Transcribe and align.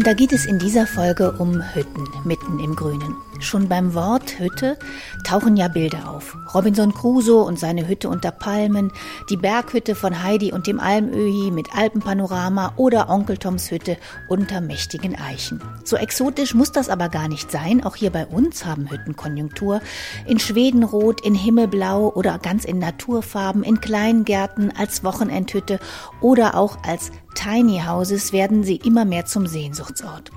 Und 0.00 0.06
da 0.06 0.14
geht 0.14 0.32
es 0.32 0.46
in 0.46 0.58
dieser 0.58 0.86
Folge 0.86 1.32
um 1.32 1.62
Hütten 1.74 2.08
mitten 2.24 2.58
im 2.58 2.74
Grünen. 2.74 3.16
Schon 3.38 3.68
beim 3.68 3.92
Wort 3.92 4.38
Hütte 4.38 4.78
tauchen 5.26 5.58
ja 5.58 5.68
Bilder 5.68 6.10
auf. 6.10 6.38
Robinson 6.54 6.94
Crusoe 6.94 7.44
und 7.44 7.58
seine 7.58 7.86
Hütte 7.86 8.08
unter 8.08 8.30
Palmen, 8.30 8.92
die 9.28 9.36
Berghütte 9.36 9.94
von 9.94 10.22
Heidi 10.22 10.52
und 10.52 10.66
dem 10.66 10.80
Almöhi 10.80 11.50
mit 11.50 11.74
Alpenpanorama 11.76 12.72
oder 12.76 13.10
Onkel 13.10 13.36
Toms 13.36 13.70
Hütte 13.70 13.98
unter 14.28 14.62
mächtigen 14.62 15.16
Eichen. 15.16 15.60
So 15.84 15.96
exotisch 15.96 16.54
muss 16.54 16.72
das 16.72 16.88
aber 16.88 17.10
gar 17.10 17.28
nicht 17.28 17.50
sein. 17.50 17.84
Auch 17.84 17.96
hier 17.96 18.10
bei 18.10 18.26
uns 18.26 18.64
haben 18.64 18.90
Hütten 18.90 19.16
Konjunktur. 19.16 19.82
In 20.26 20.38
Schwedenrot, 20.38 21.20
in 21.26 21.34
Himmelblau 21.34 22.10
oder 22.14 22.38
ganz 22.38 22.64
in 22.64 22.78
Naturfarben, 22.78 23.62
in 23.62 23.82
Kleingärten, 23.82 24.72
als 24.78 25.04
Wochenendhütte 25.04 25.78
oder 26.22 26.56
auch 26.56 26.78
als 26.86 27.10
Tiny 27.34 27.82
Houses 27.86 28.32
werden 28.32 28.64
sie 28.64 28.76
immer 28.76 29.04
mehr 29.04 29.26
zum 29.26 29.46
Sehnsuchtsort. 29.46 30.30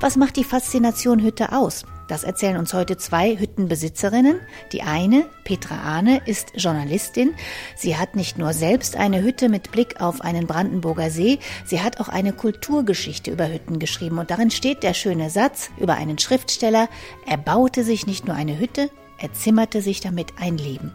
Was 0.00 0.16
macht 0.16 0.36
die 0.36 0.44
Faszination 0.44 1.22
Hütte 1.22 1.52
aus? 1.52 1.84
Das 2.08 2.22
erzählen 2.22 2.56
uns 2.56 2.72
heute 2.72 2.96
zwei 2.96 3.36
Hüttenbesitzerinnen. 3.36 4.40
Die 4.72 4.82
eine, 4.82 5.26
Petra 5.44 5.82
Ahne, 5.82 6.22
ist 6.24 6.52
Journalistin. 6.54 7.34
Sie 7.74 7.96
hat 7.96 8.14
nicht 8.14 8.38
nur 8.38 8.52
selbst 8.52 8.96
eine 8.96 9.22
Hütte 9.22 9.48
mit 9.48 9.72
Blick 9.72 10.00
auf 10.00 10.20
einen 10.20 10.46
Brandenburger 10.46 11.10
See, 11.10 11.40
sie 11.64 11.82
hat 11.82 12.00
auch 12.00 12.08
eine 12.08 12.32
Kulturgeschichte 12.32 13.30
über 13.30 13.48
Hütten 13.48 13.78
geschrieben. 13.78 14.18
Und 14.18 14.30
darin 14.30 14.50
steht 14.50 14.82
der 14.82 14.94
schöne 14.94 15.30
Satz 15.30 15.70
über 15.78 15.94
einen 15.94 16.18
Schriftsteller, 16.18 16.88
er 17.26 17.38
baute 17.38 17.82
sich 17.82 18.06
nicht 18.06 18.26
nur 18.26 18.36
eine 18.36 18.58
Hütte, 18.58 18.90
er 19.18 19.32
zimmerte 19.32 19.82
sich 19.82 20.00
damit 20.00 20.34
ein 20.38 20.58
Leben. 20.58 20.92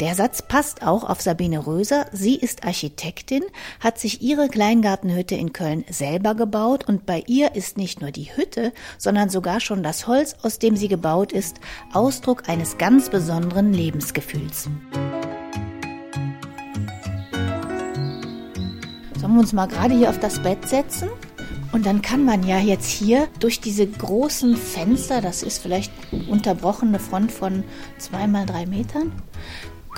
Der 0.00 0.14
Satz 0.14 0.42
passt 0.42 0.86
auch 0.86 1.08
auf 1.08 1.20
Sabine 1.20 1.66
Röser. 1.66 2.06
Sie 2.12 2.36
ist 2.36 2.64
Architektin, 2.64 3.42
hat 3.80 3.98
sich 3.98 4.22
ihre 4.22 4.48
Kleingartenhütte 4.48 5.34
in 5.34 5.52
Köln 5.52 5.84
selber 5.90 6.34
gebaut 6.34 6.88
und 6.88 7.04
bei 7.06 7.22
ihr 7.26 7.54
ist 7.54 7.76
nicht 7.76 8.00
nur 8.00 8.10
die 8.10 8.36
Hütte, 8.36 8.72
sondern 8.96 9.28
sogar 9.28 9.60
schon 9.60 9.82
das 9.82 10.06
Holz, 10.06 10.36
aus 10.42 10.58
dem 10.58 10.76
sie 10.76 10.88
gebaut 10.88 11.32
ist, 11.32 11.60
Ausdruck 11.92 12.48
eines 12.48 12.78
ganz 12.78 13.10
besonderen 13.10 13.72
Lebensgefühls. 13.72 14.68
Sollen 19.20 19.34
wir 19.34 19.40
uns 19.40 19.52
mal 19.52 19.66
gerade 19.66 19.94
hier 19.94 20.10
auf 20.10 20.20
das 20.20 20.42
Bett 20.42 20.66
setzen? 20.66 21.08
Und 21.70 21.84
dann 21.84 22.00
kann 22.02 22.24
man 22.24 22.46
ja 22.46 22.58
jetzt 22.58 22.88
hier 22.88 23.28
durch 23.40 23.60
diese 23.60 23.86
großen 23.86 24.56
Fenster, 24.56 25.20
das 25.20 25.42
ist 25.42 25.58
vielleicht 25.58 25.92
unterbrochene 26.28 26.98
Front 26.98 27.30
von 27.30 27.62
zwei 27.98 28.26
mal 28.26 28.46
drei 28.46 28.64
Metern, 28.64 29.12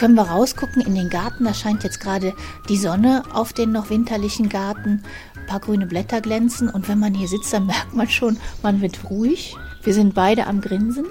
können 0.01 0.15
wir 0.15 0.23
rausgucken 0.23 0.81
in 0.83 0.95
den 0.95 1.11
Garten. 1.11 1.45
Da 1.45 1.53
scheint 1.53 1.85
jetzt 1.85 2.01
gerade 2.01 2.35
die 2.71 2.79
Sonne 2.79 3.23
auf 3.35 3.53
den 3.53 3.71
noch 3.71 3.91
winterlichen 3.91 4.49
Garten. 4.49 5.03
Ein 5.37 5.47
paar 5.47 5.61
grüne 5.61 5.87
Blätter 5.87 6.23
glänzen. 6.23 6.71
Und 6.71 6.89
wenn 6.89 6.99
man 6.99 7.13
hier 7.13 7.29
sitzt, 7.29 7.53
dann 7.53 7.67
merkt 7.67 7.95
man 7.95 8.09
schon, 8.09 8.39
man 8.63 8.81
wird 8.81 9.11
ruhig. 9.11 9.57
Wir 9.83 9.93
sind 9.93 10.15
beide 10.15 10.47
am 10.47 10.63
Grinsen. 10.63 11.05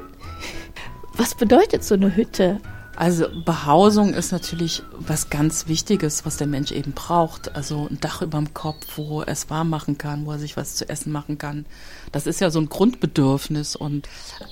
Was 1.14 1.36
bedeutet 1.36 1.84
so 1.84 1.94
eine 1.94 2.16
Hütte 2.16 2.60
also 3.00 3.28
Behausung 3.46 4.14
ist 4.14 4.34
natürlich 4.34 4.84
was 4.92 5.30
ganz 5.30 5.70
Wichtiges, 5.70 6.26
was 6.26 6.36
der 6.36 6.48
Mensch 6.48 6.74
eben 6.74 6.92
braucht. 6.92 7.56
Also 7.56 7.88
ein 7.90 7.98
Dach 8.02 8.22
über 8.22 8.38
dem 8.38 8.54
Kopf, 8.54 8.86
wo 8.98 9.22
er 9.22 9.30
es 9.30 9.50
warm 9.50 9.70
machen 9.70 9.98
kann, 9.98 10.26
wo 10.26 10.34
er 10.34 10.38
sich 10.38 10.58
was 10.58 10.76
zu 10.76 10.90
essen 10.90 11.14
machen 11.14 11.38
kann. 11.38 11.66
Das 12.12 12.28
ist 12.28 12.42
ja 12.42 12.50
so 12.50 12.60
ein 12.60 12.68
Grundbedürfnis. 12.68 13.78
Und 13.78 14.10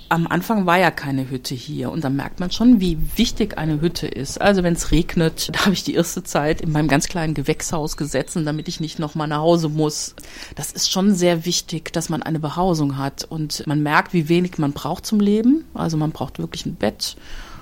am 0.07 0.27
Anfang 0.27 0.65
war 0.65 0.79
ja 0.79 0.91
keine 0.91 1.29
Hütte 1.29 1.55
hier. 1.55 1.91
Und 1.91 2.05
da 2.05 2.09
merkt 2.09 2.39
man 2.39 2.49
schon, 2.49 2.79
wie 2.79 2.97
wichtig 3.17 3.57
eine 3.57 3.81
Hütte 3.81 4.07
ist. 4.07 4.39
Also 4.39 4.63
wenn 4.63 4.75
es 4.75 4.91
regnet, 4.91 5.49
da 5.53 5.65
habe 5.65 5.73
ich 5.73 5.83
die 5.83 5.95
erste 5.95 6.23
Zeit 6.23 6.61
in 6.61 6.71
meinem 6.71 6.87
ganz 6.87 7.09
kleinen 7.09 7.33
Gewächshaus 7.33 7.97
gesessen, 7.97 8.45
damit 8.45 8.69
ich 8.69 8.79
nicht 8.79 8.97
nochmal 8.97 9.27
nach 9.27 9.41
Hause 9.41 9.67
muss. 9.67 10.15
Das 10.55 10.71
ist 10.71 10.89
schon 10.89 11.13
sehr 11.13 11.43
wichtig, 11.43 11.91
dass 11.91 12.07
man 12.07 12.23
eine 12.23 12.39
Behausung 12.39 12.97
hat. 12.97 13.25
Und 13.25 13.67
man 13.67 13.83
merkt, 13.83 14.13
wie 14.13 14.29
wenig 14.29 14.57
man 14.57 14.71
braucht 14.71 15.05
zum 15.05 15.19
Leben. 15.19 15.65
Also 15.73 15.97
man 15.97 16.11
braucht 16.11 16.39
wirklich 16.39 16.65
ein 16.65 16.75
Bett 16.75 17.17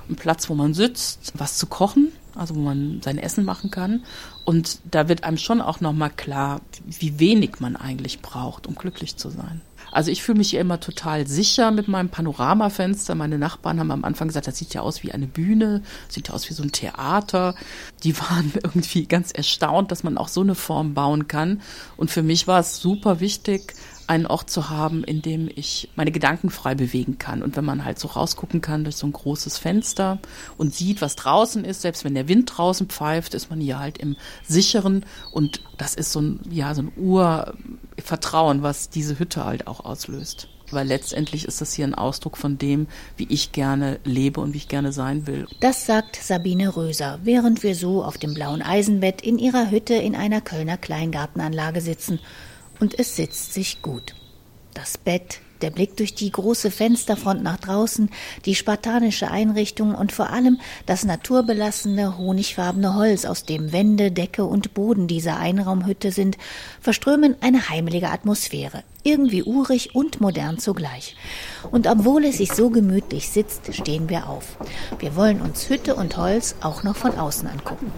einen 0.08 0.16
Platz, 0.16 0.50
wo 0.50 0.56
man 0.56 0.74
sitzt, 0.74 1.34
was 1.36 1.58
zu 1.58 1.68
kochen, 1.68 2.12
also 2.36 2.56
wo 2.56 2.60
man 2.60 3.02
sein 3.04 3.18
Essen 3.18 3.46
machen 3.46 3.72
kann. 3.72 4.04
Und 4.44 4.80
da 4.90 5.08
wird 5.08 5.24
einem 5.24 5.38
schon 5.38 5.62
auch 5.62 5.82
nochmal 5.82 6.12
klar, 6.12 6.62
wie 6.86 7.20
wenig 7.20 7.60
man 7.60 7.76
eigentlich 7.76 8.22
braucht, 8.22 8.68
um 8.68 8.76
glücklich 8.76 9.18
zu 9.18 9.30
sein. 9.30 9.62
Also 9.92 10.12
ich 10.12 10.24
fühle 10.24 10.40
mich 10.40 10.50
hier 10.50 10.60
immer 10.60 10.80
total 10.80 11.26
sicher 11.26 11.72
mit 11.72 11.88
meinem 11.88 12.10
Panoramafenster. 12.10 13.16
Meine 13.16 13.38
Nachbarn 13.38 13.80
haben 13.80 13.92
am 13.92 14.04
Anfang 14.04 14.28
gesagt, 14.28 14.46
das 14.48 14.58
sieht 14.58 14.74
ja 14.74 14.82
aus 14.82 15.04
wie 15.04 15.14
eine 15.14 15.28
Bühne, 15.28 15.84
sieht 16.10 16.28
ja 16.28 16.34
aus 16.34 16.50
wie 16.50 16.54
so 16.54 16.64
ein 16.64 16.74
Theater. 16.74 17.56
Die 18.04 18.20
waren 18.20 18.52
irgendwie 18.62 19.06
ganz 19.06 19.32
erstaunt, 19.32 19.92
dass 19.92 20.04
man 20.04 20.18
auch 20.18 20.28
so 20.28 20.42
eine 20.42 20.56
Form 20.56 20.94
bauen 20.94 21.28
kann. 21.30 21.62
Und 21.96 22.12
für 22.12 22.24
mich 22.24 22.46
war 22.46 22.60
es 22.60 22.80
super 22.80 23.22
wichtig, 23.22 23.74
einen 24.08 24.26
Ort 24.26 24.50
zu 24.50 24.70
haben, 24.70 25.04
in 25.04 25.22
dem 25.22 25.50
ich 25.54 25.90
meine 25.96 26.12
Gedanken 26.12 26.50
frei 26.50 26.76
bewegen 26.76 27.18
kann. 27.18 27.42
Und 27.42 27.56
wenn 27.56 27.66
man 27.66 27.86
halt 27.86 28.00
so 28.00 28.08
rausgucken 28.08 28.62
kann 28.62 28.84
durch 28.84 28.96
so 28.98 29.08
ein 29.08 29.14
großes 29.14 29.58
Fenster 29.58 30.20
und 30.58 30.74
sieht, 30.74 31.02
was 31.02 31.16
draußen 31.16 31.64
ist, 31.66 31.82
selbst 31.82 32.04
wenn 32.04 32.16
der 32.16 32.28
Wind 32.28 32.52
draußen 32.56 32.88
pfeift, 32.88 33.34
ist 33.34 33.50
man 33.50 33.60
hier 33.60 33.80
halt 33.80 33.98
im 33.98 34.16
sicheren 34.48 35.06
und 35.32 35.62
das 35.78 35.96
ist 35.96 36.12
so 36.12 36.22
ein, 36.22 36.40
ja, 36.50 36.74
so 36.76 36.84
ein 36.84 36.92
Urvertrauen, 36.96 38.62
was 38.62 38.90
diese 38.90 39.20
Hütte 39.20 39.46
halt 39.46 39.68
auch 39.68 39.84
auslöst. 39.84 40.50
Weil 40.72 40.88
letztendlich 40.88 41.46
ist 41.46 41.62
das 41.62 41.74
hier 41.74 41.86
ein 41.86 41.94
Ausdruck 41.94 42.38
von 42.38 42.58
dem, 42.58 42.88
wie 43.18 43.28
ich 43.30 43.52
gerne 43.52 44.00
lebe 44.04 44.42
und 44.42 44.54
wie 44.54 44.58
ich 44.58 44.68
gerne 44.68 44.92
sein 44.92 45.28
will. 45.28 45.46
Das 45.60 45.86
sagt 45.86 46.16
Sabine 46.16 46.76
Röser, 46.76 47.20
während 47.24 47.62
wir 47.62 47.76
so 47.76 48.04
auf 48.04 48.18
dem 48.18 48.34
blauen 48.34 48.64
Eisenbett 48.64 49.22
in 49.22 49.38
ihrer 49.38 49.70
Hütte 49.70 49.94
in 49.94 50.16
einer 50.16 50.42
Kölner 50.42 50.78
Kleingartenanlage 50.78 51.82
sitzen 51.82 52.20
und 52.80 52.98
es 52.98 53.16
sitzt 53.16 53.54
sich 53.54 53.82
gut. 53.82 54.16
Das 54.74 54.98
Bett, 54.98 55.40
der 55.62 55.70
Blick 55.70 55.96
durch 55.98 56.14
die 56.14 56.32
große 56.32 56.70
Fensterfront 56.70 57.42
nach 57.42 57.58
draußen, 57.58 58.10
die 58.46 58.56
spartanische 58.56 59.32
Einrichtung 59.32 59.96
und 59.96 60.12
vor 60.12 60.30
allem 60.30 60.60
das 60.86 61.06
naturbelassene, 61.06 62.18
honigfarbene 62.18 62.96
Holz, 62.96 63.26
aus 63.26 63.46
dem 63.46 63.72
Wände, 63.72 64.12
Decke 64.12 64.46
und 64.46 64.74
Boden 64.74 65.08
dieser 65.08 65.38
Einraumhütte 65.38 66.12
sind, 66.12 66.38
verströmen 66.82 67.36
eine 67.42 67.70
heimelige 67.70 68.10
Atmosphäre, 68.10 68.84
irgendwie 69.04 69.44
urig 69.44 69.96
und 69.96 70.20
modern 70.20 70.60
zugleich. 70.60 71.16
Und 71.72 71.88
obwohl 71.88 72.26
es 72.26 72.38
sich 72.38 72.52
so 72.52 72.70
gemütlich 72.70 73.30
sitzt, 73.30 73.74
stehen 73.74 74.10
wir 74.10 74.28
auf. 74.28 74.58
Wir 75.00 75.16
wollen 75.16 75.42
uns 75.42 75.70
Hütte 75.70 75.96
und 75.96 76.18
Holz 76.18 76.56
auch 76.62 76.84
noch 76.84 76.96
von 76.96 77.18
außen 77.18 77.48
angucken. 77.48 77.92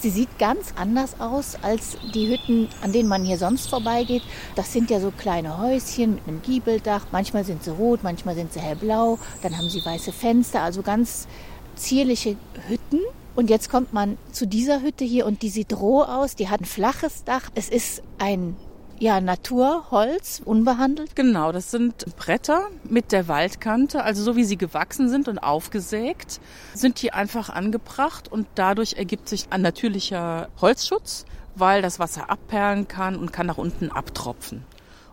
Sie 0.00 0.10
sieht 0.10 0.38
ganz 0.38 0.74
anders 0.76 1.20
aus 1.20 1.56
als 1.62 1.96
die 2.14 2.28
Hütten, 2.28 2.68
an 2.82 2.92
denen 2.92 3.08
man 3.08 3.24
hier 3.24 3.36
sonst 3.36 3.68
vorbeigeht. 3.68 4.22
Das 4.54 4.72
sind 4.72 4.90
ja 4.90 5.00
so 5.00 5.10
kleine 5.10 5.58
Häuschen 5.58 6.14
mit 6.14 6.28
einem 6.28 6.40
Giebeldach. 6.42 7.06
Manchmal 7.10 7.44
sind 7.44 7.64
sie 7.64 7.72
rot, 7.72 8.04
manchmal 8.04 8.36
sind 8.36 8.52
sie 8.52 8.60
hellblau. 8.60 9.18
Dann 9.42 9.58
haben 9.58 9.68
sie 9.68 9.84
weiße 9.84 10.12
Fenster, 10.12 10.62
also 10.62 10.82
ganz 10.82 11.26
zierliche 11.74 12.36
Hütten. 12.68 13.00
Und 13.34 13.50
jetzt 13.50 13.70
kommt 13.70 13.92
man 13.92 14.18
zu 14.30 14.46
dieser 14.46 14.82
Hütte 14.82 15.04
hier 15.04 15.26
und 15.26 15.42
die 15.42 15.48
sieht 15.48 15.72
roh 15.72 16.02
aus. 16.02 16.36
Die 16.36 16.48
hat 16.48 16.60
ein 16.60 16.64
flaches 16.64 17.24
Dach. 17.24 17.50
Es 17.56 17.68
ist 17.68 18.02
ein 18.18 18.56
ja, 19.00 19.20
Naturholz, 19.20 20.42
unbehandelt? 20.44 21.14
Genau, 21.14 21.52
das 21.52 21.70
sind 21.70 22.16
Bretter 22.16 22.68
mit 22.84 23.12
der 23.12 23.28
Waldkante, 23.28 24.02
also 24.02 24.22
so 24.22 24.36
wie 24.36 24.44
sie 24.44 24.56
gewachsen 24.56 25.08
sind 25.08 25.28
und 25.28 25.38
aufgesägt, 25.38 26.40
sind 26.74 27.00
die 27.02 27.12
einfach 27.12 27.48
angebracht 27.48 28.30
und 28.30 28.46
dadurch 28.54 28.94
ergibt 28.94 29.28
sich 29.28 29.46
ein 29.50 29.62
natürlicher 29.62 30.48
Holzschutz, 30.60 31.26
weil 31.54 31.82
das 31.82 31.98
Wasser 31.98 32.30
abperlen 32.30 32.88
kann 32.88 33.16
und 33.16 33.32
kann 33.32 33.46
nach 33.46 33.58
unten 33.58 33.90
abtropfen. 33.90 34.64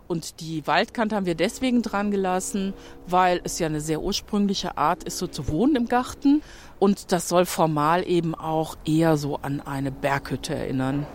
Und 0.08 0.40
die 0.40 0.66
Waldkante 0.66 1.16
haben 1.16 1.26
wir 1.26 1.34
deswegen 1.34 1.82
dran 1.82 2.10
gelassen, 2.10 2.74
weil 3.08 3.40
es 3.42 3.58
ja 3.58 3.66
eine 3.66 3.80
sehr 3.80 4.00
ursprüngliche 4.00 4.78
Art 4.78 5.02
ist, 5.02 5.18
so 5.18 5.26
zu 5.26 5.48
wohnen 5.48 5.74
im 5.74 5.88
Garten. 5.88 6.42
Und 6.78 7.10
das 7.10 7.28
soll 7.28 7.44
formal 7.44 8.06
eben 8.06 8.36
auch 8.36 8.76
eher 8.84 9.16
so 9.16 9.36
an 9.36 9.60
eine 9.60 9.90
Berghütte 9.90 10.54
erinnern. 10.54 11.06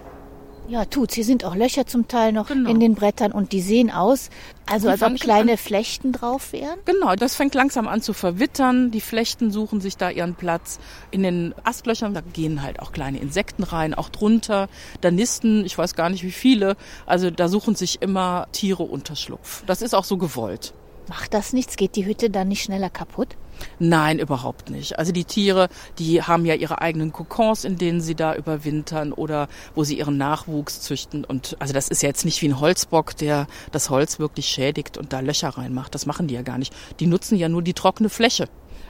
Ja, 0.68 0.86
tut's. 0.86 1.16
Hier 1.16 1.26
sind 1.26 1.44
auch 1.44 1.56
Löcher 1.56 1.86
zum 1.86 2.08
Teil 2.08 2.32
noch 2.32 2.48
genau. 2.48 2.70
in 2.70 2.80
den 2.80 2.96
Brettern 2.96 3.32
und 3.32 3.52
die 3.52 3.62
sehen 3.62 3.92
aus, 3.92 4.30
also 4.66 4.90
als 4.90 5.02
ob 5.02 5.16
kleine 5.20 5.54
an. 5.54 5.58
Flechten 5.58 6.12
drauf 6.14 6.54
wären. 6.54 6.80
Genau, 6.86 7.16
das 7.16 7.36
fängt 7.36 7.56
langsam 7.56 7.88
an 7.88 8.02
zu 8.02 8.14
verwittern. 8.14 8.92
Die 8.92 9.02
Flechten 9.02 9.52
suchen 9.52 9.82
sich 9.82 9.98
da 9.98 10.10
ihren 10.10 10.36
Platz. 10.36 10.80
In 11.12 11.24
den 11.24 11.54
Astlöchern, 11.64 12.14
da 12.14 12.22
gehen 12.22 12.62
halt 12.62 12.80
auch 12.80 12.92
kleine 12.92 13.20
Insekten 13.20 13.64
rein, 13.64 13.94
auch 13.94 14.10
drunter. 14.10 14.70
Da 15.02 15.12
nisten, 15.12 15.66
ich 15.66 15.78
weiß 15.78 15.96
gar 15.96 16.10
nicht 16.10 16.24
wie 16.24 16.32
viele. 16.32 16.78
Also 17.06 17.32
da 17.32 17.50
suchen 17.50 17.76
sich 17.76 18.02
immer 18.02 18.48
Tiere 18.52 18.84
Unterschlupf. 18.84 19.64
Das 19.66 19.82
ist 19.82 19.94
auch 19.94 20.06
so 20.06 20.18
gewollt. 20.18 20.74
Macht 21.10 21.34
das 21.34 21.52
nichts? 21.52 21.76
Geht 21.76 21.96
die 21.98 22.06
Hütte 22.06 22.30
dann 22.30 22.48
nicht 22.48 22.64
schneller 22.64 22.90
kaputt? 22.90 23.36
Nein, 23.80 24.20
überhaupt 24.20 24.70
nicht. 24.70 24.98
Also 25.00 25.12
die 25.12 25.26
Tiere, 25.26 25.70
die 26.00 26.22
haben 26.22 26.46
ja 26.46 26.56
ihre 26.56 26.82
eigenen 26.82 27.12
Kokons, 27.12 27.64
in 27.64 27.78
denen 27.78 28.02
sie 28.02 28.16
da 28.16 28.36
überwintern 28.36 29.14
oder 29.14 29.48
wo 29.76 29.84
sie 29.84 29.98
ihren 29.98 30.18
Nachwuchs 30.18 30.82
züchten. 30.82 31.26
Und 31.26 31.56
also 31.60 31.74
das 31.74 31.90
ist 31.90 32.02
ja 32.04 32.10
jetzt 32.10 32.26
nicht 32.26 32.42
wie 32.42 32.50
ein 32.50 32.60
Holzbock, 32.60 33.16
der 33.18 33.48
das 33.72 33.90
Holz 33.90 34.20
wirklich 34.20 34.48
schädigt 34.48 34.98
und 34.98 35.14
da 35.14 35.20
Löcher 35.20 35.50
reinmacht. 35.50 35.94
Das 35.96 36.06
machen 36.06 36.28
die 36.28 36.36
ja 36.36 36.42
gar 36.42 36.58
nicht. 36.58 36.74
Die 37.00 37.08
nutzen 37.08 37.38
ja 37.38 37.50
nur 37.50 37.62
die 37.62 37.74
trockene 37.74 38.10
Fläche. 38.10 38.48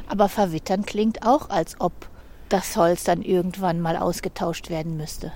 Aber 0.07 0.29
verwittern 0.29 0.85
klingt 0.85 1.25
auch, 1.25 1.49
als 1.49 1.79
ob 1.79 1.93
das 2.49 2.75
Holz 2.75 3.03
dann 3.05 3.21
irgendwann 3.21 3.79
mal 3.79 3.95
ausgetauscht 3.95 4.69
werden 4.69 4.97
müsste. 4.97 5.31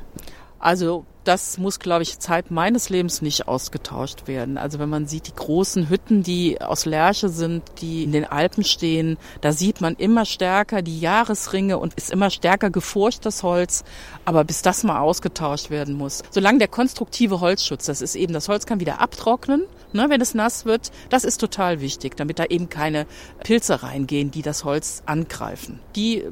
Also 0.59 1.05
das 1.25 1.57
muss, 1.57 1.79
glaube 1.79 2.03
ich, 2.03 2.19
Zeit 2.19 2.51
meines 2.51 2.89
Lebens 2.89 3.21
nicht 3.21 3.47
ausgetauscht 3.47 4.27
werden. 4.27 4.57
Also 4.57 4.79
wenn 4.79 4.89
man 4.89 5.07
sieht, 5.07 5.27
die 5.27 5.35
großen 5.35 5.89
Hütten, 5.89 6.23
die 6.23 6.61
aus 6.61 6.85
Lärche 6.85 7.29
sind, 7.29 7.63
die 7.81 8.03
in 8.03 8.11
den 8.11 8.25
Alpen 8.25 8.63
stehen, 8.63 9.17
da 9.41 9.51
sieht 9.51 9.81
man 9.81 9.95
immer 9.95 10.25
stärker 10.25 10.81
die 10.81 10.99
Jahresringe 10.99 11.77
und 11.77 11.95
ist 11.95 12.11
immer 12.11 12.29
stärker 12.29 12.69
gefurcht, 12.69 13.25
das 13.25 13.43
Holz. 13.43 13.83
Aber 14.23 14.43
bis 14.43 14.61
das 14.61 14.83
mal 14.83 14.99
ausgetauscht 14.99 15.69
werden 15.69 15.95
muss. 15.95 16.21
Solange 16.29 16.59
der 16.59 16.67
konstruktive 16.67 17.39
Holzschutz, 17.39 17.85
das 17.85 18.01
ist 18.01 18.15
eben, 18.15 18.33
das 18.33 18.47
Holz 18.47 18.65
kann 18.65 18.79
wieder 18.79 19.01
abtrocknen, 19.01 19.65
ne, 19.93 20.09
wenn 20.09 20.21
es 20.21 20.35
nass 20.35 20.65
wird, 20.65 20.91
das 21.09 21.23
ist 21.23 21.37
total 21.37 21.81
wichtig, 21.81 22.15
damit 22.15 22.37
da 22.37 22.45
eben 22.45 22.69
keine 22.69 23.07
Pilze 23.43 23.81
reingehen, 23.81 24.29
die 24.29 24.41
das 24.43 24.63
Holz 24.63 25.01
angreifen. 25.05 25.79
Die 25.95 26.23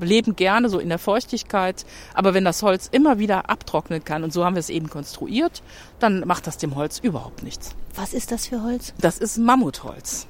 leben 0.00 0.36
gerne 0.36 0.68
so 0.68 0.78
in 0.78 0.88
der 0.88 0.98
Feuchtigkeit, 0.98 1.84
aber 2.14 2.34
wenn 2.34 2.44
das 2.44 2.62
Holz 2.62 2.88
immer 2.90 3.18
wieder 3.18 3.50
abtrocknen 3.50 4.04
kann, 4.04 4.24
und 4.24 4.31
so 4.32 4.44
haben 4.44 4.54
wir 4.54 4.60
es 4.60 4.70
eben 4.70 4.90
konstruiert, 4.90 5.62
dann 5.98 6.20
macht 6.26 6.46
das 6.46 6.58
dem 6.58 6.74
Holz 6.74 6.98
überhaupt 6.98 7.42
nichts. 7.42 7.74
Was 7.94 8.14
ist 8.14 8.32
das 8.32 8.46
für 8.46 8.62
Holz? 8.62 8.94
Das 9.00 9.18
ist 9.18 9.38
Mammutholz. 9.38 10.26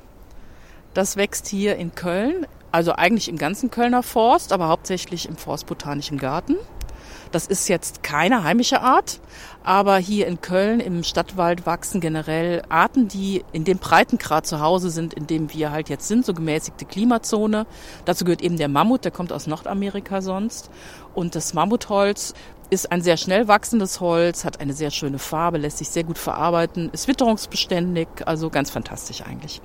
Das 0.95 1.17
wächst 1.17 1.47
hier 1.47 1.77
in 1.77 1.95
Köln, 1.95 2.47
also 2.71 2.93
eigentlich 2.93 3.29
im 3.29 3.39
ganzen 3.39 3.71
Kölner 3.71 4.03
Forst, 4.03 4.53
aber 4.53 4.69
hauptsächlich 4.69 5.29
im 5.29 5.37
Forstbotanischen 5.37 6.19
Garten. 6.19 6.57
Das 7.33 7.47
ist 7.47 7.69
jetzt 7.69 8.03
keine 8.03 8.45
heimische 8.45 8.83
Art, 8.83 9.21
aber 9.65 9.97
hier 9.97 10.27
in 10.27 10.43
Köln 10.43 10.81
im 10.81 11.03
Stadtwald 11.03 11.65
wachsen 11.65 12.03
generell 12.03 12.63
Arten, 12.69 13.09
die 13.09 13.43
in 13.53 13.65
dem 13.65 13.79
Breitengrad 13.79 14.47
zu 14.47 14.61
Hause 14.61 14.91
sind, 14.91 15.15
in 15.15 15.27
dem 15.27 15.51
wir 15.55 15.73
halt 15.73 15.89
jetzt 15.89 16.09
sind, 16.09 16.27
so 16.27 16.35
gemäßigte 16.35 16.85
Klimazone. 16.85 17.67
Dazu 18.05 18.27
gehört 18.27 18.43
eben 18.43 18.59
der 18.59 18.69
Mammut, 18.69 19.07
der 19.07 19.13
kommt 19.13 19.33
aus 19.33 19.47
Nordamerika 19.47 20.21
sonst. 20.21 20.71
Und 21.15 21.35
das 21.35 21.55
Mammutholz 21.55 22.35
ist 22.73 22.91
ein 22.91 23.03
sehr 23.03 23.19
schnell 23.19 23.49
wachsendes 23.49 24.01
Holz, 24.01 24.47
hat 24.47 24.61
eine 24.61 24.73
sehr 24.73 24.91
schöne 24.91 25.19
Farbe, 25.19 25.59
lässt 25.59 25.77
sich 25.77 25.91
sehr 25.91 26.05
gut 26.05 26.17
verarbeiten, 26.17 26.89
ist 26.95 27.07
witterungsbeständig, 27.07 28.09
also 28.25 28.49
ganz 28.49 28.71
fantastisch 28.71 29.21
eigentlich. 29.21 29.61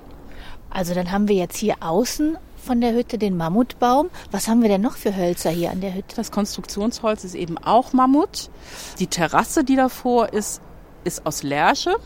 Also 0.68 0.92
dann 0.92 1.10
haben 1.10 1.26
wir 1.26 1.36
jetzt 1.36 1.56
hier 1.56 1.76
außen 1.80 2.36
von 2.62 2.82
der 2.82 2.92
Hütte 2.92 3.16
den 3.16 3.38
Mammutbaum. 3.38 4.10
Was 4.30 4.46
haben 4.46 4.60
wir 4.60 4.68
denn 4.68 4.82
noch 4.82 4.98
für 4.98 5.16
Hölzer 5.16 5.48
hier 5.48 5.70
an 5.70 5.80
der 5.80 5.94
Hütte? 5.94 6.16
Das 6.16 6.30
Konstruktionsholz 6.30 7.24
ist 7.24 7.34
eben 7.34 7.56
auch 7.56 7.94
Mammut. 7.94 8.50
Die 8.98 9.06
Terrasse, 9.06 9.64
die 9.64 9.76
davor 9.76 10.34
ist, 10.34 10.60
ist 11.04 11.24
aus 11.24 11.42
Lärche. 11.42 11.96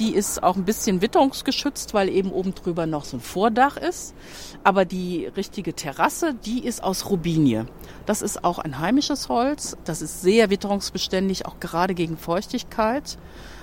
Die 0.00 0.14
ist 0.14 0.42
auch 0.42 0.56
ein 0.56 0.64
bisschen 0.64 1.02
witterungsgeschützt, 1.02 1.92
weil 1.92 2.08
eben 2.08 2.32
oben 2.32 2.54
drüber 2.54 2.86
noch 2.86 3.04
so 3.04 3.18
ein 3.18 3.20
Vordach 3.20 3.76
ist. 3.76 4.14
Aber 4.64 4.86
die 4.86 5.26
richtige 5.26 5.74
Terrasse, 5.74 6.34
die 6.34 6.64
ist 6.64 6.82
aus 6.82 7.10
Rubinie. 7.10 7.66
Das 8.06 8.22
ist 8.22 8.42
auch 8.42 8.58
ein 8.58 8.78
heimisches 8.78 9.28
Holz. 9.28 9.76
Das 9.84 10.00
ist 10.00 10.22
sehr 10.22 10.48
witterungsbeständig, 10.48 11.44
auch 11.44 11.60
gerade 11.60 11.94
gegen 11.94 12.16
Feuchtigkeit. 12.16 13.18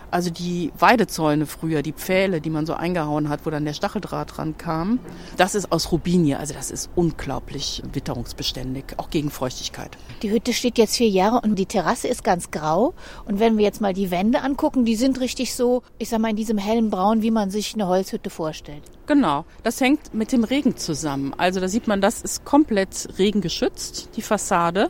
Also 0.09 0.29
die 0.29 0.71
Weidezäune 0.77 1.45
früher, 1.45 1.81
die 1.81 1.91
Pfähle, 1.91 2.41
die 2.41 2.49
man 2.49 2.65
so 2.65 2.73
eingehauen 2.73 3.29
hat, 3.29 3.45
wo 3.45 3.49
dann 3.49 3.65
der 3.65 3.73
Stacheldraht 3.73 4.37
dran 4.37 4.57
kam, 4.57 4.99
das 5.35 5.55
ist 5.55 5.71
aus 5.71 5.91
Rubinie. 5.91 6.39
Also 6.39 6.53
das 6.53 6.71
ist 6.71 6.89
unglaublich 6.95 7.83
witterungsbeständig, 7.91 8.85
auch 8.97 9.09
gegen 9.09 9.29
Feuchtigkeit. 9.29 9.97
Die 10.21 10.31
Hütte 10.31 10.53
steht 10.53 10.77
jetzt 10.77 10.97
vier 10.97 11.09
Jahre 11.09 11.41
und 11.41 11.55
die 11.55 11.65
Terrasse 11.65 12.07
ist 12.07 12.23
ganz 12.23 12.51
grau. 12.51 12.93
Und 13.25 13.39
wenn 13.39 13.57
wir 13.57 13.65
jetzt 13.65 13.81
mal 13.81 13.93
die 13.93 14.11
Wände 14.11 14.41
angucken, 14.41 14.85
die 14.85 14.95
sind 14.95 15.19
richtig 15.19 15.53
so, 15.53 15.83
ich 15.97 16.09
sag 16.09 16.19
mal, 16.19 16.29
in 16.29 16.35
diesem 16.35 16.57
hellen 16.57 16.89
Braun, 16.89 17.21
wie 17.21 17.31
man 17.31 17.51
sich 17.51 17.73
eine 17.73 17.87
Holzhütte 17.87 18.29
vorstellt. 18.29 18.83
Genau, 19.07 19.45
das 19.63 19.79
hängt 19.79 20.13
mit 20.13 20.31
dem 20.31 20.43
Regen 20.43 20.75
zusammen. 20.75 21.33
Also 21.37 21.59
da 21.59 21.67
sieht 21.67 21.87
man, 21.87 22.01
das 22.01 22.21
ist 22.21 22.43
komplett 22.45 23.07
regengeschützt, 23.17 24.09
die 24.15 24.21
Fassade. 24.21 24.89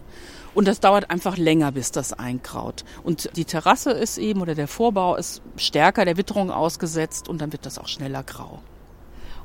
Und 0.58 0.68
das 0.68 0.80
dauert 0.80 1.12
einfach 1.12 1.38
länger, 1.38 1.72
bis 1.72 1.92
das 1.92 2.14
einkraut. 2.14 2.84
Und 3.04 3.30
die 3.36 3.46
Terrasse 3.46 3.92
ist 3.92 4.18
eben 4.18 4.42
oder 4.42 4.56
der 4.56 4.68
Vorbau 4.68 5.16
ist 5.16 5.44
stärker 5.56 6.04
der 6.04 6.18
Witterung 6.18 6.50
ausgesetzt 6.50 7.30
und 7.30 7.42
dann 7.42 7.52
wird 7.52 7.68
das 7.68 7.78
auch 7.78 7.88
schneller 7.88 8.24
grau. 8.24 8.64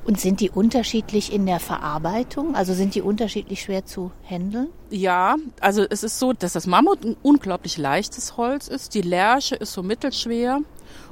Und 0.06 0.18
sind 0.18 0.40
die 0.40 0.48
unterschiedlich 0.48 1.30
in 1.30 1.44
der 1.44 1.60
Verarbeitung? 1.60 2.54
Also 2.54 2.72
sind 2.72 2.94
die 2.94 3.02
unterschiedlich 3.02 3.60
schwer 3.60 3.84
zu 3.84 4.10
handeln? 4.24 4.68
Ja, 4.88 5.36
also 5.60 5.84
es 5.90 6.02
ist 6.02 6.18
so, 6.18 6.32
dass 6.32 6.54
das 6.54 6.66
Mammut 6.66 7.04
ein 7.04 7.16
unglaublich 7.22 7.76
leichtes 7.76 8.38
Holz 8.38 8.68
ist. 8.68 8.94
Die 8.94 9.02
Lärche 9.02 9.56
ist 9.56 9.74
so 9.74 9.82
mittelschwer 9.82 10.60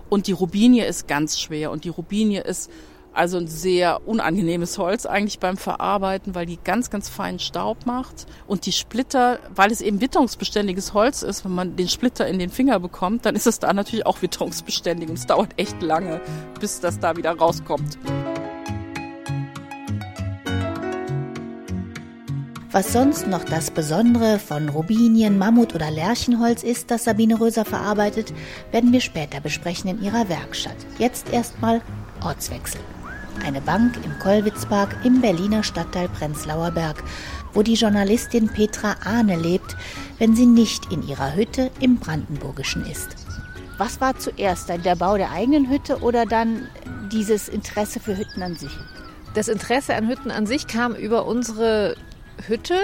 und 0.09 0.29
die 0.29 0.33
Rubinie 0.33 0.87
ist 0.87 1.09
ganz 1.09 1.39
schwer. 1.39 1.71
Und 1.71 1.85
die 1.85 1.91
Rubinie 1.91 2.41
ist 2.41 2.71
also 3.13 3.39
ein 3.39 3.49
sehr 3.49 4.07
unangenehmes 4.07 4.79
Holz 4.79 5.07
eigentlich 5.07 5.39
beim 5.39 5.57
Verarbeiten, 5.57 6.35
weil 6.35 6.47
die 6.47 6.59
ganz, 6.63 6.91
ganz 6.91 7.09
feinen 7.09 7.39
Staub 7.39 7.87
macht. 7.87 8.27
Und 8.47 8.67
die 8.67 8.73
Splitter, 8.73 9.39
weil 9.55 9.73
es 9.73 9.81
eben 9.81 10.01
witterungsbeständiges 10.01 10.95
Holz 10.95 11.23
ist, 11.23 11.45
wenn 11.45 11.53
man 11.53 11.77
den 11.77 11.89
Splitter 11.89 12.27
in 12.27 12.39
den 12.39 12.51
Finger 12.51 12.79
bekommt, 12.81 13.27
dann 13.27 13.35
ist 13.35 13.47
es 13.47 13.59
da 13.59 13.73
natürlich 13.73 14.07
auch 14.07 14.23
witterungsbeständig. 14.23 15.09
Und 15.09 15.19
es 15.19 15.27
dauert 15.27 15.51
echt 15.57 15.83
lange, 15.83 16.21
bis 16.61 16.81
das 16.81 16.99
da 16.99 17.17
wieder 17.17 17.33
rauskommt. 17.37 17.99
Was 22.73 22.93
sonst 22.93 23.27
noch 23.27 23.43
das 23.43 23.73
Besondere 23.73 24.39
von 24.39 24.69
Rubinien, 24.69 25.39
Mammut 25.39 25.75
oder 25.75 25.91
Lärchenholz 25.91 26.63
ist, 26.63 26.93
das 26.93 27.03
Sabine 27.03 27.41
Röser 27.41 27.65
verarbeitet, 27.65 28.33
werden 28.71 28.93
wir 28.93 29.01
später 29.01 29.41
besprechen 29.41 29.91
in 29.91 30.01
ihrer 30.01 30.29
Werkstatt. 30.29 30.77
Jetzt 30.97 31.33
erstmal 31.33 31.83
Ortswechsel 32.23 32.81
eine 33.43 33.61
Bank 33.61 33.97
im 34.05 34.19
Kollwitzpark 34.19 35.05
im 35.05 35.21
Berliner 35.21 35.63
Stadtteil 35.63 36.09
Prenzlauer 36.09 36.71
Berg, 36.71 37.03
wo 37.53 37.63
die 37.63 37.75
Journalistin 37.75 38.49
Petra 38.49 38.97
Ahne 39.05 39.37
lebt, 39.37 39.77
wenn 40.19 40.37
sie 40.37 40.47
nicht 40.47 40.93
in 40.93 41.07
ihrer 41.07 41.35
Hütte 41.35 41.71
im 41.81 41.97
Brandenburgischen 41.97 42.85
ist. 42.87 43.17
Was 43.79 44.01
war 44.01 44.19
zuerst, 44.19 44.69
der 44.69 44.97
Bau 44.97 45.17
der 45.17 45.31
eigenen 45.31 45.71
Hütte 45.71 46.01
oder 46.01 46.27
dann 46.27 46.69
dieses 47.11 47.49
Interesse 47.49 47.99
für 47.99 48.17
Hütten 48.17 48.43
an 48.43 48.57
sich? 48.57 48.73
Das 49.35 49.49
Interesse 49.49 49.95
an 49.95 50.09
Hütten 50.09 50.31
an 50.31 50.47
sich 50.47 50.67
kam 50.67 50.95
über 50.95 51.27
unsere 51.27 51.97
Hütte, 52.47 52.79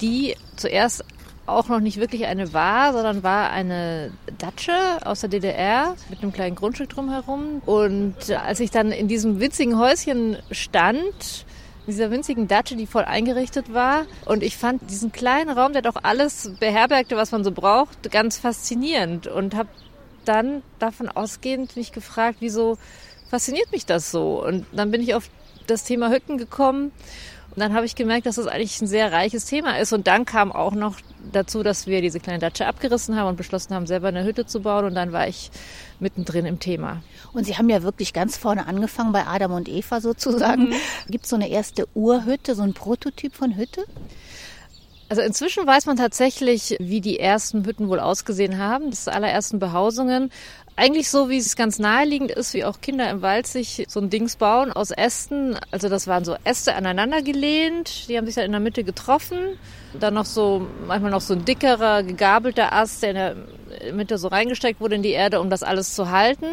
die 0.00 0.36
zuerst 0.56 1.04
auch 1.50 1.68
noch 1.68 1.80
nicht 1.80 1.98
wirklich 1.98 2.26
eine 2.26 2.52
war, 2.52 2.92
sondern 2.92 3.22
war 3.22 3.50
eine 3.50 4.12
Datsche 4.38 4.72
aus 5.04 5.20
der 5.20 5.30
DDR 5.30 5.96
mit 6.08 6.22
einem 6.22 6.32
kleinen 6.32 6.56
Grundstück 6.56 6.90
drumherum. 6.90 7.62
Und 7.66 8.30
als 8.30 8.60
ich 8.60 8.70
dann 8.70 8.92
in 8.92 9.08
diesem 9.08 9.40
witzigen 9.40 9.78
Häuschen 9.78 10.36
stand, 10.50 11.44
in 11.86 11.92
dieser 11.92 12.10
winzigen 12.10 12.46
Datsche, 12.46 12.76
die 12.76 12.86
voll 12.86 13.04
eingerichtet 13.04 13.72
war. 13.72 14.06
Und 14.26 14.42
ich 14.42 14.56
fand 14.56 14.90
diesen 14.90 15.12
kleinen 15.12 15.50
Raum, 15.50 15.72
der 15.72 15.82
doch 15.82 15.96
alles 16.02 16.52
beherbergte, 16.60 17.16
was 17.16 17.32
man 17.32 17.42
so 17.42 17.52
braucht, 17.52 18.10
ganz 18.10 18.38
faszinierend. 18.38 19.26
Und 19.26 19.54
habe 19.54 19.68
dann 20.24 20.62
davon 20.78 21.08
ausgehend 21.08 21.76
mich 21.76 21.92
gefragt, 21.92 22.36
wieso 22.40 22.78
fasziniert 23.30 23.72
mich 23.72 23.86
das 23.86 24.10
so? 24.10 24.44
Und 24.44 24.66
dann 24.72 24.90
bin 24.90 25.00
ich 25.02 25.14
auf 25.14 25.30
das 25.66 25.84
Thema 25.84 26.10
Hütten 26.10 26.36
gekommen 26.36 26.92
und 27.50 27.58
dann 27.58 27.74
habe 27.74 27.84
ich 27.84 27.96
gemerkt, 27.96 28.26
dass 28.26 28.36
das 28.36 28.46
eigentlich 28.46 28.80
ein 28.80 28.86
sehr 28.86 29.10
reiches 29.10 29.44
Thema 29.44 29.78
ist. 29.78 29.92
Und 29.92 30.06
dann 30.06 30.24
kam 30.24 30.52
auch 30.52 30.72
noch 30.72 30.96
dazu, 31.32 31.62
dass 31.62 31.86
wir 31.86 32.00
diese 32.00 32.20
kleine 32.20 32.38
Datsche 32.38 32.66
abgerissen 32.66 33.16
haben 33.16 33.28
und 33.28 33.36
beschlossen 33.36 33.74
haben, 33.74 33.86
selber 33.86 34.08
eine 34.08 34.24
Hütte 34.24 34.46
zu 34.46 34.60
bauen. 34.60 34.84
Und 34.84 34.94
dann 34.94 35.12
war 35.12 35.26
ich 35.26 35.50
mittendrin 35.98 36.46
im 36.46 36.60
Thema. 36.60 37.02
Und 37.32 37.44
Sie 37.44 37.56
haben 37.56 37.68
ja 37.68 37.82
wirklich 37.82 38.12
ganz 38.12 38.36
vorne 38.36 38.66
angefangen, 38.66 39.12
bei 39.12 39.26
Adam 39.26 39.52
und 39.52 39.68
Eva 39.68 40.00
sozusagen. 40.00 40.70
Mhm. 40.70 40.74
Gibt 41.08 41.24
es 41.24 41.30
so 41.30 41.36
eine 41.36 41.48
erste 41.48 41.88
Urhütte, 41.94 42.54
so 42.54 42.62
ein 42.62 42.72
Prototyp 42.72 43.34
von 43.34 43.56
Hütte? 43.56 43.84
Also 45.10 45.22
inzwischen 45.22 45.66
weiß 45.66 45.86
man 45.86 45.96
tatsächlich, 45.96 46.76
wie 46.78 47.00
die 47.00 47.18
ersten 47.18 47.66
Hütten 47.66 47.88
wohl 47.88 47.98
ausgesehen 47.98 48.58
haben, 48.58 48.90
das 48.90 49.08
allerersten 49.08 49.58
Behausungen. 49.58 50.30
Eigentlich 50.80 51.10
so, 51.10 51.28
wie 51.28 51.36
es 51.36 51.56
ganz 51.56 51.78
naheliegend 51.78 52.30
ist, 52.30 52.54
wie 52.54 52.64
auch 52.64 52.80
Kinder 52.80 53.10
im 53.10 53.20
Wald 53.20 53.46
sich 53.46 53.84
so 53.86 54.00
ein 54.00 54.08
Dings 54.08 54.36
bauen 54.36 54.72
aus 54.72 54.90
Ästen. 54.90 55.54
Also 55.70 55.90
das 55.90 56.06
waren 56.06 56.24
so 56.24 56.36
Äste 56.44 56.74
aneinander 56.74 57.20
gelehnt, 57.20 58.08
die 58.08 58.16
haben 58.16 58.24
sich 58.24 58.36
dann 58.36 58.46
in 58.46 58.52
der 58.52 58.62
Mitte 58.62 58.82
getroffen. 58.82 59.58
Dann 59.92 60.14
noch 60.14 60.24
so, 60.24 60.66
manchmal 60.86 61.10
noch 61.10 61.20
so 61.20 61.34
ein 61.34 61.44
dickerer, 61.44 62.02
gegabelter 62.02 62.72
Ast, 62.72 63.02
der 63.02 63.10
in 63.10 63.16
der 63.16 63.92
Mitte 63.92 64.16
so 64.16 64.28
reingesteckt 64.28 64.80
wurde 64.80 64.94
in 64.94 65.02
die 65.02 65.10
Erde, 65.10 65.42
um 65.42 65.50
das 65.50 65.62
alles 65.62 65.94
zu 65.94 66.10
halten. 66.10 66.46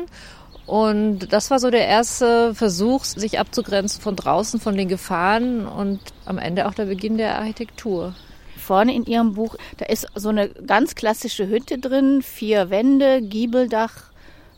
Und 0.65 1.31
das 1.31 1.49
war 1.49 1.59
so 1.59 1.69
der 1.69 1.87
erste 1.87 2.53
Versuch, 2.53 3.05
sich 3.05 3.39
abzugrenzen 3.39 4.01
von 4.01 4.17
draußen, 4.17 4.59
von 4.59 4.75
den 4.75 4.89
Gefahren 4.89 5.65
und 5.65 6.01
am 6.25 6.37
Ende 6.37 6.67
auch 6.67 6.73
der 6.73 6.87
Beginn 6.87 7.17
der 7.17 7.39
Architektur 7.39 8.13
vorne 8.57 8.93
in 8.93 9.05
Ihrem 9.05 9.33
Buch, 9.33 9.55
da 9.77 9.85
ist 9.85 10.07
so 10.15 10.27
eine 10.27 10.49
ganz 10.49 10.95
klassische 10.95 11.47
Hütte 11.47 11.77
drin, 11.77 12.21
vier 12.21 12.69
Wände, 12.69 13.21
Giebeldach, 13.21 14.11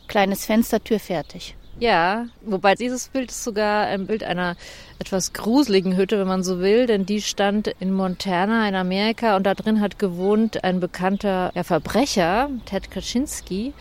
kleines 0.09 0.45
Fenster, 0.45 0.83
Tür 0.83 0.99
fertig. 0.99 1.55
Ja, 1.79 2.25
wobei 2.41 2.75
dieses 2.75 3.07
Bild 3.07 3.31
ist 3.31 3.45
sogar 3.45 3.87
ein 3.87 4.05
Bild 4.05 4.25
einer 4.25 4.57
etwas 4.99 5.31
gruseligen 5.31 5.95
Hütte, 5.95 6.19
wenn 6.19 6.27
man 6.27 6.43
so 6.43 6.59
will, 6.59 6.87
denn 6.87 7.05
die 7.05 7.21
stand 7.21 7.69
in 7.79 7.93
Montana 7.93 8.67
in 8.67 8.75
Amerika 8.75 9.37
und 9.37 9.43
da 9.45 9.53
drin 9.53 9.79
hat 9.79 9.97
gewohnt 9.97 10.65
ein 10.65 10.81
bekannter 10.81 11.51
ja, 11.55 11.63
Verbrecher, 11.63 12.49
Ted 12.65 12.91
Kaczynski, 12.91 13.73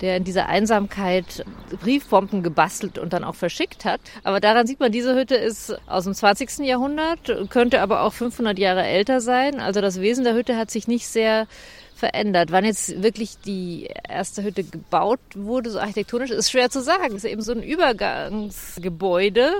der 0.00 0.16
in 0.16 0.24
dieser 0.24 0.48
Einsamkeit 0.48 1.44
Briefbomben 1.80 2.42
gebastelt 2.42 2.98
und 2.98 3.12
dann 3.12 3.22
auch 3.22 3.36
verschickt 3.36 3.84
hat. 3.84 4.00
Aber 4.24 4.40
daran 4.40 4.66
sieht 4.66 4.80
man, 4.80 4.90
diese 4.90 5.14
Hütte 5.14 5.36
ist 5.36 5.78
aus 5.86 6.04
dem 6.04 6.14
20. 6.14 6.58
Jahrhundert, 6.66 7.48
könnte 7.48 7.80
aber 7.80 8.02
auch 8.02 8.12
500 8.12 8.58
Jahre 8.58 8.84
älter 8.84 9.20
sein. 9.20 9.60
Also 9.60 9.80
das 9.80 10.00
Wesen 10.00 10.24
der 10.24 10.34
Hütte 10.34 10.56
hat 10.56 10.72
sich 10.72 10.88
nicht 10.88 11.06
sehr 11.06 11.46
verändert. 11.96 12.52
Wann 12.52 12.64
jetzt 12.64 13.02
wirklich 13.02 13.38
die 13.44 13.88
erste 14.08 14.42
Hütte 14.42 14.62
gebaut 14.62 15.20
wurde, 15.34 15.70
so 15.70 15.80
architektonisch, 15.80 16.30
ist 16.30 16.50
schwer 16.50 16.70
zu 16.70 16.82
sagen. 16.82 17.16
Es 17.16 17.24
ist 17.24 17.30
eben 17.30 17.42
so 17.42 17.52
ein 17.52 17.62
Übergangsgebäude, 17.62 19.52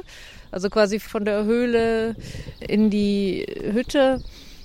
also 0.51 0.69
quasi 0.69 1.01
von 1.01 1.25
der 1.25 1.45
Höhle 1.45 2.15
in 2.61 2.91
die 2.91 3.47
Hütte 3.73 4.23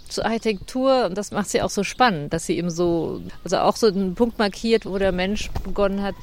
zur 0.09 0.25
Architektur 0.25 1.05
und 1.05 1.17
das 1.17 1.31
macht 1.31 1.49
sie 1.49 1.61
auch 1.61 1.69
so 1.69 1.83
spannend, 1.83 2.33
dass 2.33 2.45
sie 2.45 2.57
eben 2.57 2.69
so, 2.69 3.21
also 3.43 3.59
auch 3.59 3.77
so 3.77 3.87
einen 3.87 4.15
Punkt 4.15 4.37
markiert, 4.37 4.85
wo 4.85 4.97
der 4.97 5.13
Mensch 5.13 5.49
begonnen 5.63 6.03
hat, 6.03 6.15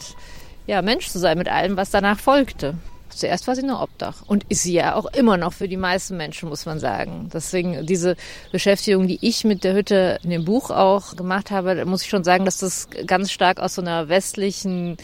ja, 0.67 0.83
Mensch 0.83 1.09
zu 1.09 1.19
sein 1.19 1.39
mit 1.39 1.49
allem, 1.49 1.79
was 1.79 1.91
danach 1.91 2.21
folgte. 2.21 2.75
Zuerst 3.15 3.47
war 3.47 3.57
sie 3.57 3.63
nur 3.63 3.83
Obdach 3.83 4.23
und 4.27 4.45
ist 4.49 4.63
sie 4.63 4.75
ja 4.75 4.95
auch 4.95 5.07
immer 5.07 5.37
noch 5.37 5.53
für 5.53 5.69
die 5.69 5.77
meisten 5.77 6.17
Menschen, 6.17 6.49
muss 6.49 6.67
man 6.67 6.79
sagen. 6.79 7.31
Deswegen 7.33 7.87
diese 7.87 8.17
Beschäftigung, 8.53 9.09
die 9.09 9.19
ich 9.21 9.45
mit 9.45 9.65
der 9.65 9.75
Hütte 9.75 10.19
in 10.23 10.31
dem 10.31 10.45
Buch 10.45 10.71
auch 10.71 11.17
gemacht 11.17 11.51
habe, 11.51 11.85
muss 11.85 12.03
ich 12.03 12.09
schon 12.09 12.25
sagen, 12.25 12.45
dass 12.45 12.59
das 12.59 12.89
ganz 13.07 13.33
stark 13.33 13.61
aus 13.61 13.75
so 13.75 13.83
einer 13.83 14.09
westlichen 14.09 14.97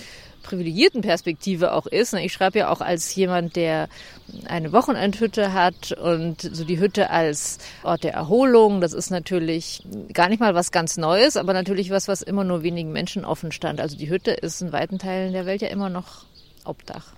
privilegierten 0.44 1.00
Perspektive 1.00 1.72
auch 1.72 1.86
ist. 1.86 2.12
Ich 2.14 2.32
schreibe 2.32 2.60
ja 2.60 2.68
auch 2.68 2.80
als 2.80 3.12
jemand, 3.16 3.56
der 3.56 3.88
eine 4.46 4.72
Wochenendhütte 4.72 5.52
hat 5.52 5.92
und 5.92 6.42
so 6.42 6.64
die 6.64 6.78
Hütte 6.78 7.10
als 7.10 7.58
Ort 7.82 8.04
der 8.04 8.12
Erholung. 8.12 8.80
Das 8.80 8.92
ist 8.92 9.10
natürlich 9.10 9.82
gar 10.12 10.28
nicht 10.28 10.40
mal 10.40 10.54
was 10.54 10.70
ganz 10.70 10.96
Neues, 10.96 11.36
aber 11.36 11.52
natürlich 11.52 11.90
was, 11.90 12.06
was 12.06 12.22
immer 12.22 12.44
nur 12.44 12.62
wenigen 12.62 12.92
Menschen 12.92 13.24
offen 13.24 13.50
stand. 13.50 13.80
Also 13.80 13.96
die 13.96 14.10
Hütte 14.10 14.30
ist 14.30 14.62
in 14.62 14.72
weiten 14.72 14.98
Teilen 14.98 15.32
der 15.32 15.46
Welt 15.46 15.62
ja 15.62 15.68
immer 15.68 15.88
noch 15.88 16.26
Obdach. 16.64 17.12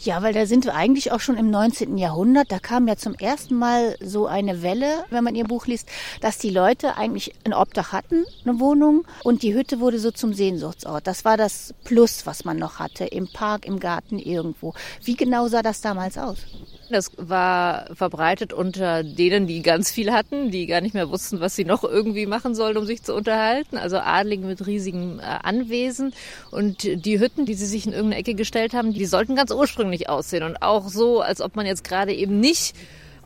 Ja, 0.00 0.22
weil 0.22 0.32
da 0.32 0.46
sind 0.46 0.64
wir 0.64 0.74
eigentlich 0.74 1.12
auch 1.12 1.20
schon 1.20 1.36
im 1.36 1.50
19. 1.50 1.98
Jahrhundert. 1.98 2.50
Da 2.50 2.58
kam 2.58 2.88
ja 2.88 2.96
zum 2.96 3.14
ersten 3.14 3.56
Mal 3.56 3.96
so 4.00 4.26
eine 4.26 4.62
Welle, 4.62 5.04
wenn 5.10 5.24
man 5.24 5.34
ihr 5.34 5.44
Buch 5.44 5.66
liest, 5.66 5.88
dass 6.20 6.38
die 6.38 6.50
Leute 6.50 6.96
eigentlich 6.96 7.34
ein 7.44 7.54
Obdach 7.54 7.92
hatten, 7.92 8.24
eine 8.44 8.60
Wohnung, 8.60 9.06
und 9.24 9.42
die 9.42 9.54
Hütte 9.54 9.80
wurde 9.80 9.98
so 9.98 10.10
zum 10.10 10.32
Sehnsuchtsort. 10.32 11.06
Das 11.06 11.24
war 11.24 11.36
das 11.36 11.74
Plus, 11.84 12.26
was 12.26 12.44
man 12.44 12.58
noch 12.58 12.78
hatte, 12.78 13.04
im 13.04 13.28
Park, 13.32 13.66
im 13.66 13.80
Garten, 13.80 14.18
irgendwo. 14.18 14.74
Wie 15.02 15.16
genau 15.16 15.48
sah 15.48 15.62
das 15.62 15.80
damals 15.80 16.18
aus? 16.18 16.38
Das 16.90 17.10
war 17.16 17.94
verbreitet 17.94 18.52
unter 18.52 19.02
denen, 19.02 19.46
die 19.46 19.62
ganz 19.62 19.90
viel 19.90 20.12
hatten, 20.12 20.50
die 20.50 20.66
gar 20.66 20.80
nicht 20.80 20.94
mehr 20.94 21.10
wussten, 21.10 21.40
was 21.40 21.56
sie 21.56 21.64
noch 21.64 21.84
irgendwie 21.84 22.26
machen 22.26 22.54
sollen, 22.54 22.76
um 22.76 22.86
sich 22.86 23.02
zu 23.02 23.14
unterhalten. 23.14 23.76
Also 23.76 23.98
Adligen 23.98 24.46
mit 24.46 24.66
riesigen 24.66 25.18
äh, 25.18 25.22
Anwesen. 25.42 26.14
Und 26.50 26.84
die 26.84 27.18
Hütten, 27.18 27.46
die 27.46 27.54
sie 27.54 27.66
sich 27.66 27.86
in 27.86 27.92
irgendeine 27.92 28.20
Ecke 28.20 28.34
gestellt 28.34 28.74
haben, 28.74 28.92
die 28.92 29.06
sollten 29.06 29.36
ganz 29.36 29.50
ursprünglich 29.50 30.08
aussehen. 30.08 30.42
Und 30.42 30.62
auch 30.62 30.88
so, 30.88 31.20
als 31.20 31.40
ob 31.40 31.56
man 31.56 31.66
jetzt 31.66 31.84
gerade 31.84 32.14
eben 32.14 32.40
nicht 32.40 32.74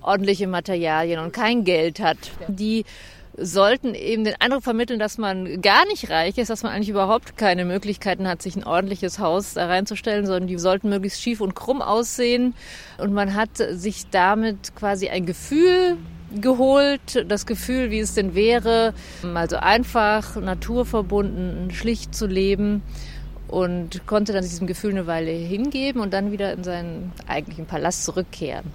ordentliche 0.02 0.46
Materialien 0.46 1.20
und 1.20 1.32
kein 1.32 1.64
Geld 1.64 2.00
hat. 2.00 2.18
Die 2.48 2.84
sollten 3.36 3.94
eben 3.94 4.24
den 4.24 4.34
Eindruck 4.38 4.62
vermitteln, 4.62 4.98
dass 4.98 5.18
man 5.18 5.60
gar 5.62 5.86
nicht 5.86 6.10
reich 6.10 6.38
ist, 6.38 6.50
dass 6.50 6.62
man 6.62 6.72
eigentlich 6.72 6.88
überhaupt 6.88 7.36
keine 7.36 7.64
Möglichkeiten 7.64 8.28
hat, 8.28 8.42
sich 8.42 8.56
ein 8.56 8.64
ordentliches 8.64 9.18
Haus 9.18 9.54
da 9.54 9.66
reinzustellen, 9.66 10.26
sondern 10.26 10.46
die 10.46 10.58
sollten 10.58 10.88
möglichst 10.88 11.22
schief 11.22 11.40
und 11.40 11.54
krumm 11.54 11.82
aussehen. 11.82 12.54
Und 12.98 13.12
man 13.12 13.34
hat 13.34 13.56
sich 13.56 14.08
damit 14.10 14.74
quasi 14.74 15.08
ein 15.08 15.26
Gefühl 15.26 15.96
geholt, 16.40 17.24
das 17.28 17.46
Gefühl, 17.46 17.90
wie 17.90 18.00
es 18.00 18.14
denn 18.14 18.34
wäre, 18.34 18.94
mal 19.22 19.48
so 19.50 19.56
einfach, 19.56 20.36
naturverbunden, 20.36 21.70
schlicht 21.72 22.14
zu 22.14 22.26
leben 22.26 22.82
und 23.48 24.06
konnte 24.06 24.32
dann 24.32 24.42
diesem 24.42 24.66
Gefühl 24.66 24.92
eine 24.92 25.06
Weile 25.06 25.32
hingeben 25.32 26.00
und 26.00 26.12
dann 26.12 26.30
wieder 26.30 26.52
in 26.52 26.62
seinen 26.62 27.12
eigentlichen 27.26 27.66
Palast 27.66 28.04
zurückkehren. 28.04 28.66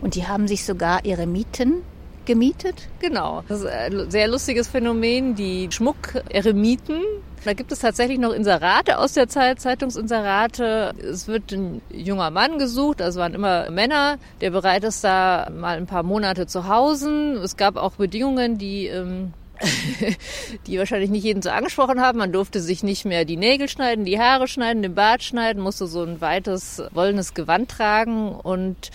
Und 0.00 0.14
die 0.14 0.26
haben 0.26 0.48
sich 0.48 0.64
sogar 0.64 1.04
ihre 1.04 1.26
Mieten 1.26 1.82
gemietet? 2.26 2.88
Genau. 3.00 3.42
Das 3.48 3.60
ist 3.60 3.66
ein 3.66 4.10
sehr 4.10 4.28
lustiges 4.28 4.68
Phänomen, 4.68 5.34
die 5.34 5.68
Schmuck-Eremiten. 5.70 7.00
Da 7.44 7.52
gibt 7.52 7.72
es 7.72 7.80
tatsächlich 7.80 8.18
noch 8.18 8.32
Inserate 8.32 8.98
aus 8.98 9.12
der 9.12 9.28
Zeit, 9.28 9.60
Zeitungsinserate. 9.60 10.94
Es 10.98 11.28
wird 11.28 11.52
ein 11.52 11.82
junger 11.90 12.30
Mann 12.30 12.58
gesucht, 12.58 13.02
also 13.02 13.20
waren 13.20 13.34
immer 13.34 13.70
Männer, 13.70 14.16
der 14.40 14.50
bereit 14.50 14.84
ist, 14.84 15.04
da 15.04 15.50
mal 15.54 15.76
ein 15.76 15.86
paar 15.86 16.02
Monate 16.02 16.46
zu 16.46 16.68
hausen. 16.68 17.36
Es 17.36 17.58
gab 17.58 17.76
auch 17.76 17.92
Bedingungen, 17.92 18.56
die 18.56 18.86
ähm, 18.86 19.34
die 20.66 20.78
wahrscheinlich 20.78 21.10
nicht 21.10 21.24
jeden 21.24 21.42
so 21.42 21.50
angesprochen 21.50 22.00
haben. 22.00 22.18
Man 22.18 22.32
durfte 22.32 22.60
sich 22.60 22.82
nicht 22.82 23.04
mehr 23.04 23.24
die 23.24 23.36
Nägel 23.36 23.68
schneiden, 23.68 24.04
die 24.04 24.18
Haare 24.18 24.48
schneiden, 24.48 24.82
den 24.82 24.94
Bart 24.94 25.22
schneiden, 25.22 25.62
musste 25.62 25.86
so 25.86 26.02
ein 26.02 26.20
weites, 26.20 26.82
wollenes 26.92 27.34
Gewand 27.34 27.70
tragen 27.70 28.32
und 28.32 28.90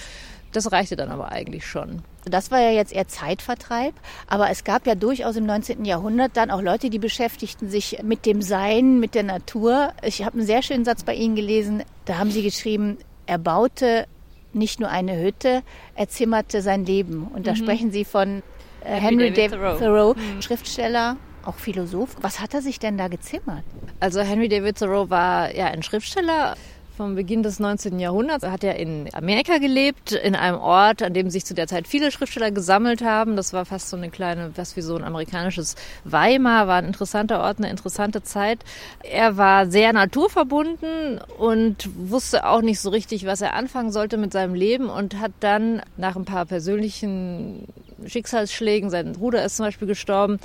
das 0.52 0.72
reichte 0.72 0.96
dann 0.96 1.10
aber 1.10 1.32
eigentlich 1.32 1.66
schon. 1.66 2.02
Das 2.32 2.52
war 2.52 2.60
ja 2.60 2.72
jetzt 2.72 2.94
eher 2.94 3.08
Zeitvertreib, 3.08 3.94
aber 4.28 4.50
es 4.50 4.64
gab 4.64 4.88
ja 4.88 4.96
durchaus 4.96 5.36
im 5.36 5.46
19. 5.46 5.86
Jahrhundert 5.86 6.36
dann 6.36 6.52
auch 6.52 6.62
Leute, 6.62 6.90
die 6.90 7.00
beschäftigten 7.00 7.70
sich 7.70 8.00
mit 8.04 8.26
dem 8.26 8.42
Sein, 8.42 9.00
mit 9.00 9.16
der 9.16 9.24
Natur. 9.24 9.94
Ich 10.04 10.24
habe 10.24 10.38
einen 10.38 10.48
sehr 10.48 10.62
schönen 10.62 10.86
Satz 10.86 11.04
bei 11.04 11.14
Ihnen 11.14 11.36
gelesen, 11.36 11.84
da 12.06 12.18
haben 12.18 12.32
Sie 12.32 12.44
geschrieben, 12.44 12.98
er 13.26 13.38
baute 13.38 14.08
nicht 14.54 14.80
nur 14.80 14.90
eine 14.90 15.22
Hütte, 15.22 15.62
er 15.96 16.10
zimmerte 16.10 16.62
sein 16.62 16.86
Leben. 16.86 17.28
Und 17.34 17.48
da 17.48 17.52
mhm. 17.52 17.58
sprechen 17.58 17.92
Sie 17.92 18.06
von 18.06 18.42
äh, 18.84 18.96
Henry 18.96 19.32
David, 19.32 19.54
David 19.54 19.80
Thoreau, 19.80 20.14
Thoreau 20.14 20.14
mhm. 20.14 20.42
Schriftsteller, 20.42 21.18
auch 21.46 21.56
Philosoph. 21.56 22.16
Was 22.22 22.40
hat 22.40 22.54
er 22.54 22.62
sich 22.62 22.80
denn 22.80 22.98
da 22.98 23.08
gezimmert? 23.08 23.64
Also 24.00 24.22
Henry 24.22 24.50
David 24.50 24.78
Thoreau 24.78 25.10
war 25.10 25.56
ja 25.56 25.68
ein 25.68 25.84
Schriftsteller, 25.84 26.56
vom 27.00 27.16
Beginn 27.16 27.44
des 27.44 27.62
19. 27.62 27.98
Jahrhunderts 27.98 28.46
hat 28.46 28.62
er 28.62 28.76
in 28.76 29.08
Amerika 29.14 29.58
gelebt, 29.58 30.12
in 30.12 30.36
einem 30.36 30.58
Ort, 30.58 31.02
an 31.02 31.14
dem 31.14 31.30
sich 31.30 31.46
zu 31.46 31.54
der 31.54 31.66
Zeit 31.66 31.88
viele 31.88 32.12
Schriftsteller 32.12 32.52
gesammelt 32.52 33.02
haben. 33.02 33.38
Das 33.38 33.54
war 33.54 33.64
fast 33.64 33.90
so 33.90 33.96
eine 33.96 34.10
kleine, 34.10 34.52
was 34.56 34.76
wie 34.76 34.82
so 34.82 34.98
ein 34.98 35.06
amerikanisches 35.06 35.76
Weimar, 36.04 36.68
war 36.68 36.76
ein 36.76 36.84
interessanter 36.84 37.40
Ort, 37.40 37.60
eine 37.60 37.70
interessante 37.70 38.22
Zeit. 38.22 38.60
Er 39.02 39.38
war 39.38 39.68
sehr 39.68 39.94
naturverbunden 39.94 41.22
und 41.38 41.90
wusste 41.96 42.46
auch 42.46 42.62
nicht 42.62 42.82
so 42.82 42.90
richtig, 42.90 43.26
was 43.26 43.40
er 43.40 43.54
anfangen 43.54 43.94
sollte 43.94 44.18
mit 44.18 44.34
seinem 44.34 44.54
Leben 44.54 44.90
und 44.90 45.22
hat 45.22 45.32
dann 45.40 45.82
nach 45.96 46.18
ein 46.18 46.26
paar 46.26 46.46
persönlichen 46.48 47.66
Schicksalsschlägen, 48.08 48.90
sein 48.90 49.14
Bruder 49.14 49.46
ist 49.46 49.56
zum 49.56 49.68
Beispiel 49.68 49.88
gestorben, 49.88 50.38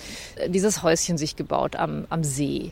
dieses 0.47 0.85
Häuschen 0.85 1.19
sich 1.19 1.35
gebaut 1.35 1.75
am, 1.75 2.07
am 2.11 2.23
See 2.23 2.71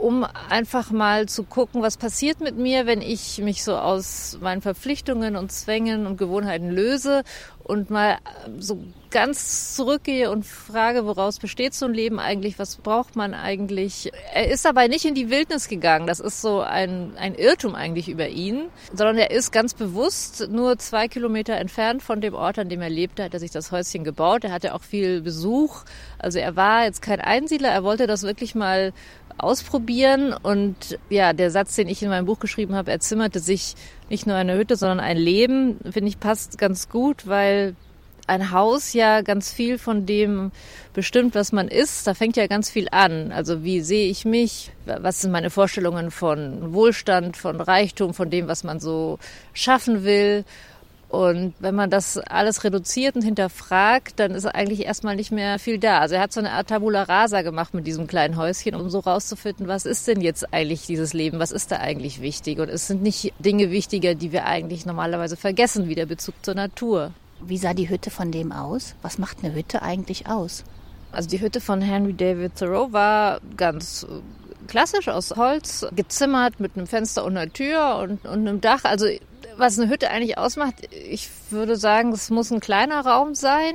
um 0.00 0.26
einfach 0.48 0.90
mal 0.90 1.26
zu 1.26 1.44
gucken, 1.44 1.82
was 1.82 1.96
passiert 1.96 2.40
mit 2.40 2.56
mir, 2.56 2.86
wenn 2.86 3.02
ich 3.02 3.38
mich 3.38 3.62
so 3.62 3.76
aus 3.76 4.38
meinen 4.40 4.62
Verpflichtungen 4.62 5.36
und 5.36 5.52
Zwängen 5.52 6.06
und 6.06 6.16
Gewohnheiten 6.16 6.70
löse 6.70 7.22
und 7.70 7.88
mal 7.88 8.18
so 8.58 8.82
ganz 9.10 9.76
zurückgehe 9.76 10.30
und 10.30 10.44
frage, 10.44 11.06
woraus 11.06 11.38
besteht 11.38 11.72
so 11.72 11.86
ein 11.86 11.94
Leben 11.94 12.18
eigentlich, 12.18 12.58
was 12.58 12.76
braucht 12.76 13.14
man 13.14 13.32
eigentlich. 13.32 14.10
Er 14.34 14.50
ist 14.50 14.64
dabei 14.64 14.88
nicht 14.88 15.04
in 15.04 15.14
die 15.14 15.30
Wildnis 15.30 15.68
gegangen, 15.68 16.08
das 16.08 16.18
ist 16.18 16.42
so 16.42 16.60
ein, 16.60 17.12
ein 17.16 17.36
Irrtum 17.36 17.76
eigentlich 17.76 18.08
über 18.08 18.28
ihn, 18.28 18.68
sondern 18.92 19.18
er 19.18 19.30
ist 19.30 19.52
ganz 19.52 19.74
bewusst 19.74 20.48
nur 20.50 20.78
zwei 20.78 21.06
Kilometer 21.06 21.54
entfernt 21.54 22.02
von 22.02 22.20
dem 22.20 22.34
Ort, 22.34 22.58
an 22.58 22.68
dem 22.68 22.82
er 22.82 22.90
lebte, 22.90 23.22
hat 23.22 23.34
er 23.34 23.40
sich 23.40 23.52
das 23.52 23.70
Häuschen 23.70 24.02
gebaut, 24.02 24.44
er 24.44 24.52
hatte 24.52 24.74
auch 24.74 24.82
viel 24.82 25.22
Besuch, 25.22 25.84
also 26.18 26.40
er 26.40 26.56
war 26.56 26.84
jetzt 26.84 27.02
kein 27.02 27.20
Einsiedler, 27.20 27.68
er 27.68 27.84
wollte 27.84 28.08
das 28.08 28.24
wirklich 28.24 28.56
mal 28.56 28.92
ausprobieren. 29.42 30.32
Und 30.32 30.98
ja, 31.08 31.32
der 31.32 31.50
Satz, 31.50 31.76
den 31.76 31.88
ich 31.88 32.02
in 32.02 32.08
meinem 32.08 32.26
Buch 32.26 32.38
geschrieben 32.38 32.74
habe, 32.74 32.90
er 32.90 33.00
zimmerte 33.00 33.40
sich 33.40 33.74
nicht 34.10 34.26
nur 34.26 34.36
eine 34.36 34.56
Hütte, 34.56 34.76
sondern 34.76 35.00
ein 35.00 35.16
Leben, 35.16 35.78
finde 35.90 36.08
ich, 36.08 36.20
passt 36.20 36.58
ganz 36.58 36.88
gut, 36.88 37.26
weil 37.26 37.74
ein 38.26 38.52
Haus 38.52 38.92
ja 38.92 39.22
ganz 39.22 39.52
viel 39.52 39.76
von 39.76 40.06
dem 40.06 40.52
bestimmt, 40.94 41.34
was 41.34 41.52
man 41.52 41.68
ist. 41.68 42.06
Da 42.06 42.14
fängt 42.14 42.36
ja 42.36 42.46
ganz 42.46 42.70
viel 42.70 42.88
an. 42.90 43.32
Also 43.32 43.64
wie 43.64 43.80
sehe 43.80 44.08
ich 44.08 44.24
mich? 44.24 44.70
Was 44.84 45.20
sind 45.20 45.32
meine 45.32 45.50
Vorstellungen 45.50 46.10
von 46.10 46.72
Wohlstand, 46.72 47.36
von 47.36 47.60
Reichtum, 47.60 48.14
von 48.14 48.30
dem, 48.30 48.46
was 48.46 48.62
man 48.62 48.78
so 48.78 49.18
schaffen 49.52 50.04
will? 50.04 50.44
Und 51.10 51.54
wenn 51.58 51.74
man 51.74 51.90
das 51.90 52.18
alles 52.18 52.62
reduziert 52.62 53.16
und 53.16 53.22
hinterfragt, 53.22 54.20
dann 54.20 54.30
ist 54.30 54.46
eigentlich 54.46 54.86
erstmal 54.86 55.16
nicht 55.16 55.32
mehr 55.32 55.58
viel 55.58 55.78
da. 55.78 55.98
Also 55.98 56.14
er 56.14 56.20
hat 56.20 56.32
so 56.32 56.38
eine 56.38 56.52
Art 56.52 56.68
Tabula 56.68 57.02
Rasa 57.02 57.42
gemacht 57.42 57.74
mit 57.74 57.84
diesem 57.84 58.06
kleinen 58.06 58.36
Häuschen, 58.36 58.76
um 58.76 58.88
so 58.90 59.00
rauszufinden, 59.00 59.66
was 59.66 59.86
ist 59.86 60.06
denn 60.06 60.20
jetzt 60.20 60.54
eigentlich 60.54 60.86
dieses 60.86 61.12
Leben, 61.12 61.40
was 61.40 61.50
ist 61.50 61.72
da 61.72 61.78
eigentlich 61.78 62.22
wichtig? 62.22 62.60
Und 62.60 62.68
es 62.68 62.86
sind 62.86 63.02
nicht 63.02 63.34
Dinge 63.40 63.72
wichtiger, 63.72 64.14
die 64.14 64.30
wir 64.30 64.46
eigentlich 64.46 64.86
normalerweise 64.86 65.36
vergessen, 65.36 65.88
wie 65.88 65.96
der 65.96 66.06
Bezug 66.06 66.36
zur 66.42 66.54
Natur. 66.54 67.10
Wie 67.40 67.58
sah 67.58 67.74
die 67.74 67.88
Hütte 67.88 68.10
von 68.10 68.30
dem 68.30 68.52
aus? 68.52 68.94
Was 69.02 69.18
macht 69.18 69.38
eine 69.42 69.52
Hütte 69.52 69.82
eigentlich 69.82 70.28
aus? 70.28 70.62
Also 71.10 71.28
die 71.28 71.40
Hütte 71.40 71.60
von 71.60 71.82
Henry 71.82 72.14
David 72.14 72.54
Thoreau 72.54 72.92
war 72.92 73.40
ganz 73.56 74.06
klassisch 74.68 75.08
aus 75.08 75.34
Holz, 75.34 75.84
gezimmert 75.96 76.60
mit 76.60 76.76
einem 76.76 76.86
Fenster 76.86 77.24
und 77.24 77.36
einer 77.36 77.52
Tür 77.52 77.96
und, 77.96 78.24
und 78.24 78.46
einem 78.46 78.60
Dach. 78.60 78.84
Also 78.84 79.06
was 79.60 79.78
eine 79.78 79.90
Hütte 79.90 80.10
eigentlich 80.10 80.38
ausmacht, 80.38 80.74
ich 80.90 81.28
würde 81.50 81.76
sagen, 81.76 82.12
es 82.12 82.30
muss 82.30 82.50
ein 82.50 82.60
kleiner 82.60 83.04
Raum 83.04 83.34
sein. 83.34 83.74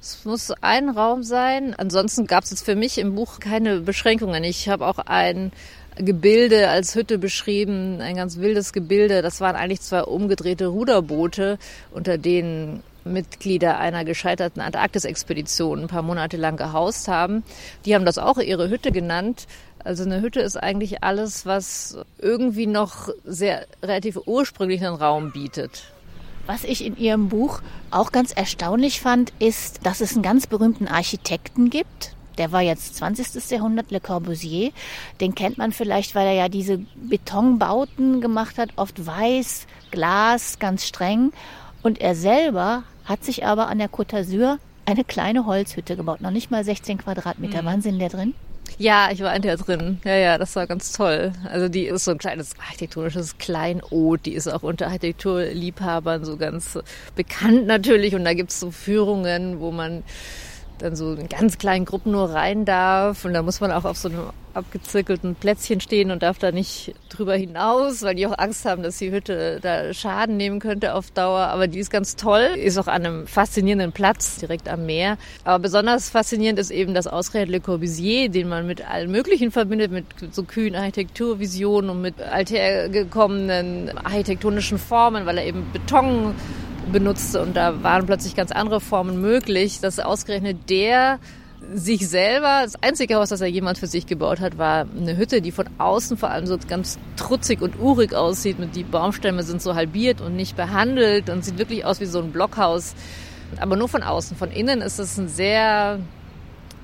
Es 0.00 0.24
muss 0.24 0.50
ein 0.60 0.88
Raum 0.88 1.22
sein. 1.22 1.74
Ansonsten 1.76 2.26
gab 2.26 2.44
es 2.44 2.50
jetzt 2.50 2.64
für 2.64 2.74
mich 2.74 2.98
im 2.98 3.14
Buch 3.14 3.38
keine 3.40 3.80
Beschränkungen. 3.80 4.42
Ich 4.44 4.68
habe 4.68 4.86
auch 4.86 4.98
ein 4.98 5.52
Gebilde 5.96 6.68
als 6.68 6.94
Hütte 6.94 7.18
beschrieben, 7.18 8.00
ein 8.00 8.16
ganz 8.16 8.38
wildes 8.38 8.72
Gebilde. 8.72 9.22
Das 9.22 9.40
waren 9.40 9.56
eigentlich 9.56 9.80
zwei 9.80 10.02
umgedrehte 10.02 10.66
Ruderboote, 10.66 11.58
unter 11.90 12.18
denen 12.18 12.82
Mitglieder 13.06 13.78
einer 13.78 14.04
gescheiterten 14.04 14.60
Antarktis-Expedition 14.60 15.82
ein 15.82 15.86
paar 15.86 16.02
Monate 16.02 16.36
lang 16.36 16.56
gehaust 16.56 17.08
haben. 17.08 17.44
Die 17.84 17.94
haben 17.94 18.04
das 18.04 18.18
auch 18.18 18.38
ihre 18.38 18.68
Hütte 18.68 18.92
genannt. 18.92 19.46
Also 19.86 20.02
eine 20.02 20.20
Hütte 20.20 20.40
ist 20.40 20.56
eigentlich 20.56 21.04
alles, 21.04 21.46
was 21.46 21.96
irgendwie 22.18 22.66
noch 22.66 23.08
sehr 23.24 23.68
relativ 23.84 24.18
ursprünglichen 24.26 24.88
Raum 24.88 25.30
bietet. 25.30 25.84
Was 26.46 26.64
ich 26.64 26.84
in 26.84 26.96
Ihrem 26.96 27.28
Buch 27.28 27.60
auch 27.92 28.10
ganz 28.10 28.32
erstaunlich 28.32 29.00
fand, 29.00 29.32
ist, 29.38 29.86
dass 29.86 30.00
es 30.00 30.14
einen 30.14 30.24
ganz 30.24 30.48
berühmten 30.48 30.88
Architekten 30.88 31.70
gibt. 31.70 32.16
Der 32.36 32.50
war 32.50 32.62
jetzt 32.62 32.96
20. 32.96 33.48
Jahrhundert, 33.48 33.92
Le 33.92 34.00
Corbusier. 34.00 34.72
Den 35.20 35.36
kennt 35.36 35.56
man 35.56 35.70
vielleicht, 35.70 36.16
weil 36.16 36.26
er 36.26 36.34
ja 36.34 36.48
diese 36.48 36.80
Betonbauten 36.96 38.20
gemacht 38.20 38.58
hat, 38.58 38.70
oft 38.74 39.06
weiß, 39.06 39.68
Glas, 39.92 40.58
ganz 40.58 40.84
streng. 40.84 41.32
Und 41.84 42.00
er 42.00 42.16
selber 42.16 42.82
hat 43.04 43.24
sich 43.24 43.46
aber 43.46 43.68
an 43.68 43.78
der 43.78 43.88
Côte 43.88 44.16
d'Azur 44.16 44.58
eine 44.84 45.04
kleine 45.04 45.46
Holzhütte 45.46 45.96
gebaut, 45.96 46.22
noch 46.22 46.32
nicht 46.32 46.50
mal 46.50 46.64
16 46.64 46.98
Quadratmeter. 46.98 47.62
Mhm. 47.62 47.66
Wann 47.66 47.82
sind 47.82 48.00
der 48.00 48.08
drin? 48.08 48.34
Ja, 48.78 49.08
ich 49.10 49.20
war 49.20 49.34
in 49.34 49.42
der 49.42 49.56
drin. 49.56 50.00
Ja, 50.04 50.16
ja, 50.16 50.38
das 50.38 50.54
war 50.54 50.66
ganz 50.66 50.92
toll. 50.92 51.32
Also 51.50 51.68
die 51.68 51.86
ist 51.86 52.04
so 52.04 52.10
ein 52.10 52.18
kleines 52.18 52.52
architektonisches 52.58 53.38
Kleinod. 53.38 54.26
Die 54.26 54.34
ist 54.34 54.48
auch 54.48 54.62
unter 54.62 54.86
Architekturliebhabern 54.86 56.24
so 56.24 56.36
ganz 56.36 56.78
bekannt 57.14 57.66
natürlich. 57.66 58.14
Und 58.14 58.24
da 58.24 58.34
gibt's 58.34 58.60
so 58.60 58.70
Führungen, 58.70 59.60
wo 59.60 59.70
man 59.70 60.02
dann 60.78 60.96
so 60.96 61.14
in 61.14 61.28
ganz 61.28 61.58
kleinen 61.58 61.84
Gruppen 61.84 62.12
nur 62.12 62.30
rein 62.30 62.64
darf. 62.64 63.24
Und 63.24 63.34
da 63.34 63.42
muss 63.42 63.60
man 63.60 63.72
auch 63.72 63.84
auf 63.84 63.96
so 63.96 64.08
einem 64.08 64.30
abgezirkelten 64.56 65.34
Plätzchen 65.34 65.80
stehen 65.80 66.10
und 66.10 66.22
darf 66.22 66.38
da 66.38 66.50
nicht 66.50 66.94
drüber 67.10 67.34
hinaus, 67.34 68.02
weil 68.02 68.14
die 68.14 68.26
auch 68.26 68.38
Angst 68.38 68.64
haben, 68.64 68.82
dass 68.82 68.96
die 68.96 69.12
Hütte 69.12 69.60
da 69.60 69.92
Schaden 69.92 70.38
nehmen 70.38 70.60
könnte 70.60 70.94
auf 70.94 71.10
Dauer. 71.10 71.40
Aber 71.40 71.68
die 71.68 71.78
ist 71.78 71.90
ganz 71.90 72.16
toll, 72.16 72.48
ist 72.56 72.78
auch 72.78 72.86
an 72.86 73.04
einem 73.04 73.26
faszinierenden 73.26 73.92
Platz 73.92 74.36
direkt 74.36 74.68
am 74.68 74.86
Meer. 74.86 75.18
Aber 75.44 75.58
besonders 75.58 76.08
faszinierend 76.08 76.58
ist 76.58 76.70
eben 76.70 76.94
das 76.94 77.06
ausgerechnet 77.06 77.50
Le 77.50 77.60
Corbusier, 77.60 78.30
den 78.30 78.48
man 78.48 78.66
mit 78.66 78.88
allem 78.88 79.10
Möglichen 79.10 79.50
verbindet, 79.50 79.92
mit 79.92 80.06
so 80.30 80.42
kühlen 80.42 80.74
Architekturvisionen 80.74 81.90
und 81.90 82.00
mit 82.00 82.20
althergekommenen 82.22 83.96
architektonischen 83.98 84.78
Formen, 84.78 85.26
weil 85.26 85.38
er 85.38 85.44
eben 85.44 85.66
Beton 85.72 86.34
benutzte 86.92 87.42
und 87.42 87.56
da 87.56 87.82
waren 87.82 88.06
plötzlich 88.06 88.36
ganz 88.36 88.52
andere 88.52 88.80
Formen 88.80 89.20
möglich, 89.20 89.80
dass 89.80 89.98
ausgerechnet 89.98 90.70
der 90.70 91.18
sich 91.74 92.08
selber, 92.08 92.60
das 92.62 92.80
einzige 92.82 93.16
Haus, 93.16 93.30
das 93.30 93.40
er 93.40 93.48
jemand 93.48 93.78
für 93.78 93.86
sich 93.86 94.06
gebaut 94.06 94.40
hat, 94.40 94.58
war 94.58 94.86
eine 94.96 95.16
Hütte, 95.16 95.40
die 95.40 95.52
von 95.52 95.66
außen 95.78 96.16
vor 96.16 96.30
allem 96.30 96.46
so 96.46 96.58
ganz 96.68 96.98
trutzig 97.16 97.62
und 97.62 97.80
urig 97.80 98.14
aussieht. 98.14 98.58
Mit 98.58 98.76
die 98.76 98.84
Baumstämme 98.84 99.42
sind 99.42 99.62
so 99.62 99.74
halbiert 99.74 100.20
und 100.20 100.36
nicht 100.36 100.56
behandelt 100.56 101.30
und 101.30 101.44
sieht 101.44 101.58
wirklich 101.58 101.84
aus 101.84 102.00
wie 102.00 102.06
so 102.06 102.20
ein 102.20 102.30
Blockhaus. 102.30 102.94
Aber 103.58 103.76
nur 103.76 103.88
von 103.88 104.02
außen. 104.02 104.36
Von 104.36 104.50
innen 104.50 104.80
ist 104.80 104.98
es 104.98 105.16
ein 105.16 105.28
sehr 105.28 105.98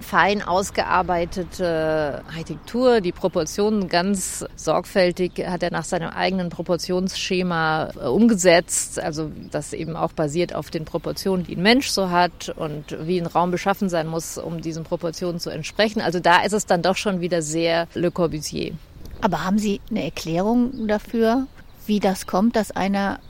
fein 0.02 0.42
ausgearbeitete 0.42 2.22
Architektur. 2.28 3.00
Die 3.00 3.12
Proportionen 3.12 3.88
ganz 3.88 4.44
sorgfältig 4.56 5.44
hat 5.46 5.62
er 5.62 5.70
nach 5.70 5.84
seinem 5.84 6.10
eigenen 6.10 6.50
Proportionsschema 6.50 7.90
äh, 7.94 8.06
umgesetzt. 8.06 9.00
Also 9.00 9.30
das 9.50 9.72
eben 9.72 9.96
auch 9.96 10.12
basiert 10.12 10.54
auf 10.54 10.70
den 10.70 10.84
Proportionen, 10.84 11.44
die 11.44 11.56
ein 11.56 11.62
Mensch 11.62 11.88
so 11.88 12.10
hat 12.10 12.50
und 12.56 12.96
wie 13.06 13.18
ein 13.18 13.26
Raum 13.26 13.50
beschaffen 13.50 13.88
sein 13.88 14.06
muss, 14.06 14.38
um 14.38 14.60
diesen 14.60 14.84
Proportionen 14.84 15.40
zu 15.40 15.50
entsprechen. 15.50 16.00
Also 16.00 16.20
da 16.20 16.42
ist 16.42 16.52
es 16.52 16.66
dann 16.66 16.82
doch 16.82 16.96
schon 16.96 17.20
wieder 17.20 17.42
sehr 17.42 17.86
Le 17.94 18.10
Corbusier. 18.10 18.72
Aber 19.20 19.44
haben 19.44 19.58
Sie 19.58 19.80
eine 19.90 20.04
Erklärung 20.04 20.88
dafür, 20.88 21.46
wie 21.86 22.00
das 22.00 22.26
kommt, 22.26 22.56
dass 22.56 22.72
einer 22.72 23.20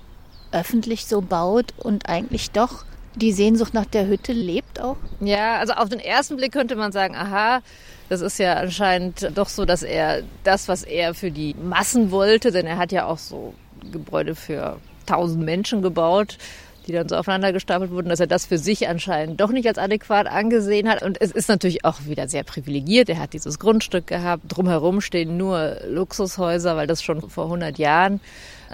öffentlich 0.52 1.06
so 1.06 1.20
baut 1.20 1.74
und 1.78 2.08
eigentlich 2.08 2.50
doch 2.50 2.84
die 3.14 3.32
Sehnsucht 3.32 3.74
nach 3.74 3.86
der 3.86 4.06
Hütte 4.06 4.32
lebt 4.32 4.80
auch? 4.80 4.96
Ja, 5.20 5.58
also 5.58 5.74
auf 5.74 5.88
den 5.88 6.00
ersten 6.00 6.36
Blick 6.36 6.52
könnte 6.52 6.76
man 6.76 6.92
sagen, 6.92 7.14
aha, 7.14 7.60
das 8.08 8.20
ist 8.20 8.38
ja 8.38 8.54
anscheinend 8.54 9.30
doch 9.34 9.48
so, 9.48 9.64
dass 9.64 9.82
er 9.82 10.22
das, 10.44 10.68
was 10.68 10.82
er 10.82 11.14
für 11.14 11.30
die 11.30 11.54
Massen 11.54 12.10
wollte, 12.10 12.50
denn 12.50 12.66
er 12.66 12.78
hat 12.78 12.92
ja 12.92 13.06
auch 13.06 13.18
so 13.18 13.54
Gebäude 13.90 14.34
für 14.34 14.78
tausend 15.06 15.44
Menschen 15.44 15.82
gebaut, 15.82 16.38
die 16.86 16.92
dann 16.92 17.08
so 17.08 17.16
aufeinander 17.16 17.52
gestapelt 17.52 17.90
wurden, 17.90 18.08
dass 18.08 18.20
er 18.20 18.26
das 18.26 18.46
für 18.46 18.58
sich 18.58 18.88
anscheinend 18.88 19.40
doch 19.40 19.50
nicht 19.50 19.66
als 19.66 19.78
adäquat 19.78 20.26
angesehen 20.26 20.88
hat. 20.88 21.02
Und 21.02 21.20
es 21.20 21.32
ist 21.32 21.48
natürlich 21.48 21.84
auch 21.84 22.04
wieder 22.06 22.28
sehr 22.28 22.44
privilegiert. 22.44 23.08
Er 23.08 23.18
hat 23.18 23.32
dieses 23.32 23.58
Grundstück 23.58 24.06
gehabt. 24.06 24.44
Drumherum 24.48 25.00
stehen 25.00 25.36
nur 25.36 25.76
Luxushäuser, 25.88 26.76
weil 26.76 26.86
das 26.86 27.02
schon 27.02 27.28
vor 27.28 27.44
100 27.44 27.78
Jahren 27.78 28.20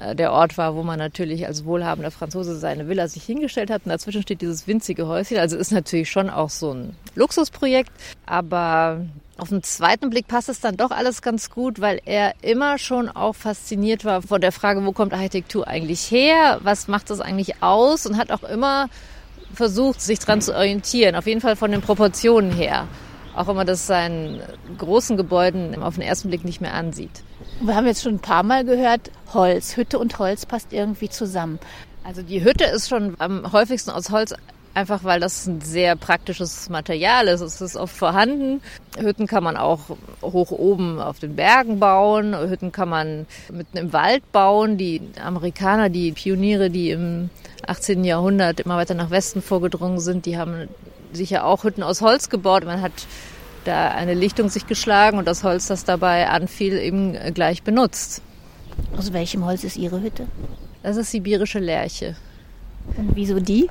äh, 0.00 0.14
der 0.14 0.32
Ort 0.32 0.58
war, 0.58 0.74
wo 0.74 0.82
man 0.82 0.98
natürlich 0.98 1.46
als 1.46 1.64
wohlhabender 1.64 2.10
Franzose 2.10 2.56
seine 2.56 2.88
Villa 2.88 3.08
sich 3.08 3.24
hingestellt 3.24 3.70
hat. 3.70 3.82
Und 3.84 3.90
dazwischen 3.90 4.22
steht 4.22 4.40
dieses 4.40 4.66
winzige 4.66 5.06
Häuschen. 5.06 5.38
Also 5.38 5.56
ist 5.56 5.72
natürlich 5.72 6.10
schon 6.10 6.30
auch 6.30 6.50
so 6.50 6.72
ein 6.72 6.96
Luxusprojekt. 7.14 7.90
Aber 8.26 9.00
auf 9.38 9.50
den 9.50 9.62
zweiten 9.62 10.10
Blick 10.10 10.26
passt 10.26 10.48
es 10.48 10.60
dann 10.60 10.76
doch 10.76 10.90
alles 10.90 11.22
ganz 11.22 11.50
gut, 11.50 11.80
weil 11.80 12.00
er 12.04 12.34
immer 12.42 12.78
schon 12.78 13.08
auch 13.08 13.34
fasziniert 13.34 14.04
war 14.04 14.22
von 14.22 14.40
der 14.40 14.52
Frage, 14.52 14.84
wo 14.84 14.92
kommt 14.92 15.12
Architektur 15.12 15.66
eigentlich 15.66 16.10
her? 16.10 16.58
Was 16.62 16.88
macht 16.88 17.10
das 17.10 17.20
eigentlich 17.20 17.62
aus? 17.62 18.04
Und 18.06 18.16
hat 18.16 18.32
auch 18.32 18.42
immer 18.42 18.88
versucht, 19.54 20.00
sich 20.00 20.18
dran 20.18 20.40
zu 20.40 20.54
orientieren. 20.54 21.14
Auf 21.14 21.26
jeden 21.26 21.40
Fall 21.40 21.56
von 21.56 21.70
den 21.70 21.80
Proportionen 21.80 22.52
her. 22.52 22.86
Auch 23.34 23.46
wenn 23.46 23.56
man 23.56 23.66
das 23.66 23.86
seinen 23.86 24.42
großen 24.76 25.16
Gebäuden 25.16 25.80
auf 25.82 25.94
den 25.94 26.02
ersten 26.02 26.28
Blick 26.28 26.44
nicht 26.44 26.60
mehr 26.60 26.74
ansieht. 26.74 27.22
Wir 27.60 27.76
haben 27.76 27.86
jetzt 27.86 28.02
schon 28.02 28.14
ein 28.14 28.20
paar 28.20 28.42
Mal 28.42 28.64
gehört, 28.64 29.12
Holz, 29.32 29.76
Hütte 29.76 29.98
und 29.98 30.18
Holz 30.18 30.46
passt 30.46 30.72
irgendwie 30.72 31.08
zusammen. 31.08 31.60
Also 32.02 32.22
die 32.22 32.42
Hütte 32.42 32.64
ist 32.64 32.88
schon 32.88 33.14
am 33.18 33.52
häufigsten 33.52 33.90
aus 33.90 34.10
Holz 34.10 34.34
einfach 34.78 35.02
weil 35.02 35.18
das 35.18 35.46
ein 35.46 35.60
sehr 35.60 35.96
praktisches 35.96 36.68
Material 36.68 37.26
ist. 37.26 37.40
Es 37.40 37.60
ist 37.60 37.76
oft 37.76 37.96
vorhanden. 37.96 38.60
Hütten 38.96 39.26
kann 39.26 39.42
man 39.42 39.56
auch 39.56 39.80
hoch 40.22 40.52
oben 40.52 41.00
auf 41.00 41.18
den 41.18 41.34
Bergen 41.34 41.80
bauen. 41.80 42.36
Hütten 42.36 42.70
kann 42.70 42.88
man 42.88 43.26
mitten 43.52 43.76
im 43.76 43.92
Wald 43.92 44.30
bauen. 44.30 44.78
Die 44.78 45.02
Amerikaner, 45.22 45.88
die 45.88 46.12
Pioniere, 46.12 46.70
die 46.70 46.90
im 46.90 47.30
18. 47.66 48.04
Jahrhundert 48.04 48.60
immer 48.60 48.76
weiter 48.76 48.94
nach 48.94 49.10
Westen 49.10 49.42
vorgedrungen 49.42 49.98
sind, 49.98 50.26
die 50.26 50.38
haben 50.38 50.68
sicher 51.12 51.44
auch 51.44 51.64
Hütten 51.64 51.82
aus 51.82 52.00
Holz 52.00 52.30
gebaut. 52.30 52.64
Man 52.64 52.80
hat 52.80 52.92
da 53.64 53.88
eine 53.88 54.14
Lichtung 54.14 54.48
sich 54.48 54.66
geschlagen 54.66 55.18
und 55.18 55.26
das 55.26 55.42
Holz, 55.42 55.66
das 55.66 55.84
dabei 55.84 56.28
anfiel, 56.28 56.78
eben 56.78 57.16
gleich 57.34 57.64
benutzt. 57.64 58.22
Aus 58.96 59.12
welchem 59.12 59.44
Holz 59.44 59.64
ist 59.64 59.76
Ihre 59.76 60.00
Hütte? 60.00 60.28
Das 60.84 60.96
ist 60.96 61.10
sibirische 61.10 61.58
Lärche. 61.58 62.14
Und 62.96 63.16
wieso 63.16 63.40
die? 63.40 63.68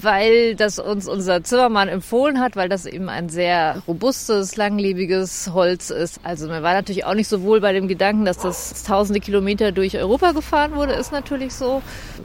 Weil 0.00 0.54
das 0.56 0.78
uns 0.78 1.08
unser 1.08 1.42
Zimmermann 1.44 1.88
empfohlen 1.88 2.40
hat, 2.40 2.56
weil 2.56 2.68
das 2.68 2.86
eben 2.86 3.08
ein 3.08 3.28
sehr 3.28 3.82
robustes, 3.86 4.56
langlebiges 4.56 5.50
Holz 5.52 5.90
ist. 5.90 6.20
Also 6.22 6.48
mir 6.48 6.62
war 6.62 6.74
natürlich 6.74 7.04
auch 7.04 7.14
nicht 7.14 7.28
so 7.28 7.42
wohl 7.42 7.60
bei 7.60 7.72
dem 7.72 7.88
Gedanken, 7.88 8.24
dass 8.24 8.38
das 8.38 8.82
tausende 8.84 9.20
Kilometer 9.20 9.72
durch 9.72 9.96
Europa 9.96 10.32
gefahren 10.32 10.74
wurde, 10.74 10.94
ist 10.94 11.12
natürlich 11.12 11.54
so. 11.54 11.82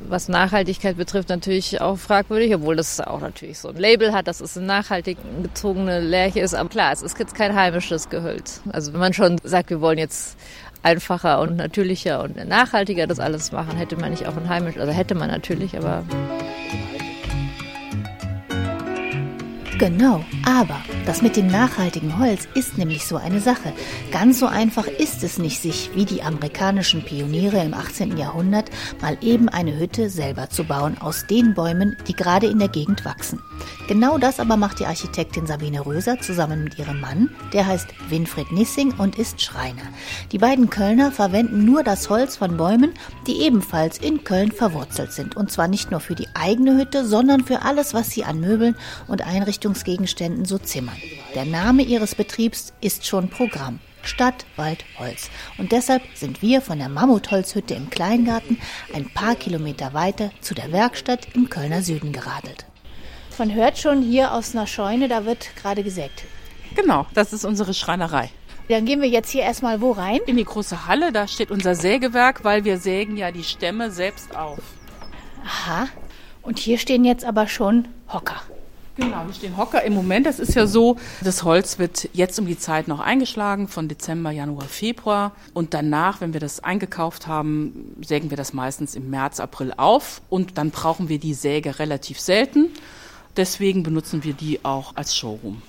Was 0.07 0.27
Nachhaltigkeit 0.29 0.97
betrifft, 0.97 1.29
natürlich 1.29 1.81
auch 1.81 1.97
fragwürdig, 1.97 2.55
obwohl 2.55 2.75
das 2.75 2.99
auch 2.99 3.21
natürlich 3.21 3.59
so 3.59 3.69
ein 3.69 3.75
Label 3.75 4.13
hat, 4.13 4.27
dass 4.27 4.41
es 4.41 4.57
eine 4.57 4.65
nachhaltig 4.65 5.17
gezogene 5.43 5.99
Lärche 5.99 6.39
ist. 6.39 6.55
Aber 6.55 6.69
klar, 6.69 6.91
es 6.91 7.01
ist 7.01 7.17
jetzt 7.19 7.35
kein 7.35 7.55
heimisches 7.55 8.09
Gehölz. 8.09 8.61
Also 8.71 8.93
wenn 8.93 8.99
man 8.99 9.13
schon 9.13 9.39
sagt, 9.43 9.69
wir 9.69 9.81
wollen 9.81 9.97
jetzt 9.97 10.37
einfacher 10.83 11.41
und 11.41 11.57
natürlicher 11.57 12.23
und 12.23 12.35
nachhaltiger 12.47 13.07
das 13.07 13.19
alles 13.19 13.51
machen, 13.51 13.77
hätte 13.77 13.97
man 13.97 14.11
nicht 14.11 14.27
auch 14.27 14.37
ein 14.37 14.49
heimisch, 14.49 14.77
also 14.77 14.91
hätte 14.91 15.15
man 15.15 15.29
natürlich, 15.29 15.77
aber 15.77 16.03
Genau, 19.79 20.25
aber 20.45 20.81
das 21.05 21.21
mit 21.21 21.37
dem 21.37 21.47
nachhaltigen 21.47 22.19
Holz 22.19 22.49
ist 22.53 22.77
nämlich 22.77 23.05
so 23.05 23.15
eine 23.15 23.39
Sache. 23.39 23.71
Ganz 24.11 24.39
so 24.39 24.45
einfach 24.45 24.85
ist 24.85 25.23
es 25.23 25.37
nicht, 25.37 25.61
sich 25.61 25.91
wie 25.95 26.03
die 26.03 26.21
amerikanischen 26.21 27.01
Pioniere 27.01 27.63
im 27.63 27.73
18. 27.73 28.17
Jahrhundert 28.17 28.69
mal 29.01 29.17
eben 29.21 29.47
eine 29.47 29.79
Hütte 29.79 30.09
selber 30.09 30.49
zu 30.49 30.65
bauen 30.65 30.97
aus 30.99 31.27
den 31.27 31.53
Bäumen, 31.53 31.95
die 32.09 32.13
gerade 32.13 32.47
in 32.47 32.59
der 32.59 32.67
Gegend 32.67 33.05
wachsen. 33.05 33.39
Genau 33.87 34.17
das 34.17 34.39
aber 34.39 34.57
macht 34.57 34.79
die 34.79 34.85
Architektin 34.85 35.47
Sabine 35.47 35.85
Röser 35.85 36.19
zusammen 36.19 36.63
mit 36.63 36.77
ihrem 36.77 36.99
Mann, 36.99 37.29
der 37.53 37.65
heißt 37.65 37.87
Winfried 38.09 38.51
Nissing 38.51 38.93
und 38.97 39.17
ist 39.17 39.41
Schreiner. 39.41 39.81
Die 40.31 40.37
beiden 40.37 40.69
Kölner 40.69 41.11
verwenden 41.11 41.65
nur 41.65 41.83
das 41.83 42.09
Holz 42.09 42.35
von 42.35 42.57
Bäumen, 42.57 42.93
die 43.27 43.41
ebenfalls 43.41 43.97
in 43.97 44.23
Köln 44.23 44.51
verwurzelt 44.51 45.13
sind. 45.13 45.35
Und 45.37 45.51
zwar 45.51 45.67
nicht 45.67 45.89
nur 45.89 46.01
für 46.01 46.15
die 46.15 46.27
eigene 46.35 46.77
Hütte, 46.77 47.05
sondern 47.05 47.45
für 47.45 47.61
alles, 47.63 47.93
was 47.93 48.11
sie 48.11 48.25
an 48.25 48.41
Möbeln 48.41 48.75
und 49.07 49.25
Einrichtungsgegenständen 49.69 50.45
so 50.45 50.57
zimmern. 50.57 50.97
Der 51.35 51.45
Name 51.45 51.83
ihres 51.83 52.15
Betriebs 52.15 52.73
ist 52.81 53.05
schon 53.05 53.29
Programm. 53.29 53.79
Stadt, 54.01 54.45
Wald, 54.55 54.83
Holz. 54.97 55.29
Und 55.57 55.71
deshalb 55.71 56.01
sind 56.15 56.41
wir 56.41 56.61
von 56.61 56.79
der 56.79 56.89
Mammutholzhütte 56.89 57.75
im 57.75 57.89
Kleingarten 57.89 58.57
ein 58.93 59.09
paar 59.09 59.35
Kilometer 59.35 59.93
weiter 59.93 60.31
zu 60.41 60.55
der 60.55 60.71
Werkstatt 60.71 61.27
im 61.35 61.49
Kölner 61.49 61.83
Süden 61.83 62.13
geradelt. 62.13 62.65
Man 63.37 63.53
hört 63.53 63.77
schon 63.77 64.01
hier 64.01 64.33
aus 64.33 64.55
einer 64.55 64.67
Scheune, 64.67 65.07
da 65.07 65.25
wird 65.25 65.55
gerade 65.55 65.83
gesägt. 65.83 66.23
Genau, 66.75 67.05
das 67.13 67.33
ist 67.33 67.45
unsere 67.45 67.73
Schreinerei. 67.73 68.29
Dann 68.69 68.85
gehen 68.85 69.01
wir 69.01 69.09
jetzt 69.09 69.31
hier 69.31 69.43
erstmal 69.43 69.81
wo 69.81 69.91
rein? 69.91 70.19
In 70.27 70.37
die 70.37 70.45
große 70.45 70.87
Halle, 70.87 71.11
da 71.11 71.27
steht 71.27 71.51
unser 71.51 71.75
Sägewerk, 71.75 72.43
weil 72.43 72.63
wir 72.65 72.77
sägen 72.77 73.17
ja 73.17 73.31
die 73.31 73.43
Stämme 73.43 73.91
selbst 73.91 74.35
auf. 74.35 74.59
Aha. 75.43 75.87
Und 76.41 76.59
hier 76.59 76.77
stehen 76.77 77.05
jetzt 77.05 77.25
aber 77.25 77.47
schon 77.47 77.87
Hocker. 78.11 78.41
Genau, 78.99 79.23
hier 79.23 79.33
stehen 79.33 79.57
Hocker. 79.57 79.83
Im 79.83 79.93
Moment, 79.93 80.25
das 80.25 80.39
ist 80.39 80.55
ja 80.55 80.67
so, 80.67 80.97
das 81.21 81.43
Holz 81.43 81.79
wird 81.79 82.09
jetzt 82.11 82.37
um 82.37 82.45
die 82.45 82.57
Zeit 82.57 82.89
noch 82.89 82.99
eingeschlagen, 82.99 83.69
von 83.69 83.87
Dezember, 83.87 84.31
Januar, 84.31 84.65
Februar. 84.65 85.31
Und 85.53 85.73
danach, 85.73 86.19
wenn 86.19 86.33
wir 86.33 86.41
das 86.41 86.61
eingekauft 86.61 87.25
haben, 87.25 87.95
sägen 88.05 88.29
wir 88.29 88.35
das 88.35 88.51
meistens 88.51 88.95
im 88.95 89.09
März, 89.09 89.39
April 89.39 89.73
auf. 89.77 90.21
Und 90.29 90.57
dann 90.57 90.71
brauchen 90.71 91.07
wir 91.07 91.17
die 91.17 91.33
Säge 91.33 91.79
relativ 91.79 92.19
selten. 92.19 92.67
Deswegen 93.37 93.83
benutzen 93.83 94.25
wir 94.25 94.33
die 94.33 94.65
auch 94.65 94.95
als 94.97 95.15
Showroom. 95.15 95.61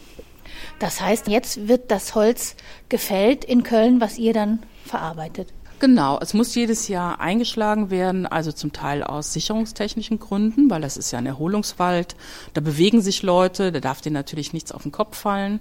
Das 0.80 1.00
heißt, 1.00 1.28
jetzt 1.28 1.68
wird 1.68 1.90
das 1.92 2.16
Holz 2.16 2.56
gefällt 2.88 3.44
in 3.44 3.62
Köln, 3.62 4.00
was 4.00 4.18
ihr 4.18 4.32
dann 4.32 4.60
verarbeitet. 4.84 5.52
Genau, 5.80 6.18
es 6.20 6.34
muss 6.34 6.54
jedes 6.54 6.88
Jahr 6.88 7.20
eingeschlagen 7.20 7.88
werden, 7.88 8.26
also 8.26 8.52
zum 8.52 8.70
Teil 8.70 9.02
aus 9.02 9.32
sicherungstechnischen 9.32 10.18
Gründen, 10.18 10.68
weil 10.68 10.82
das 10.82 10.98
ist 10.98 11.10
ja 11.10 11.18
ein 11.18 11.24
Erholungswald. 11.24 12.16
Da 12.52 12.60
bewegen 12.60 13.00
sich 13.00 13.22
Leute, 13.22 13.72
da 13.72 13.80
darf 13.80 14.02
denen 14.02 14.12
natürlich 14.12 14.52
nichts 14.52 14.72
auf 14.72 14.82
den 14.82 14.92
Kopf 14.92 15.16
fallen. 15.16 15.58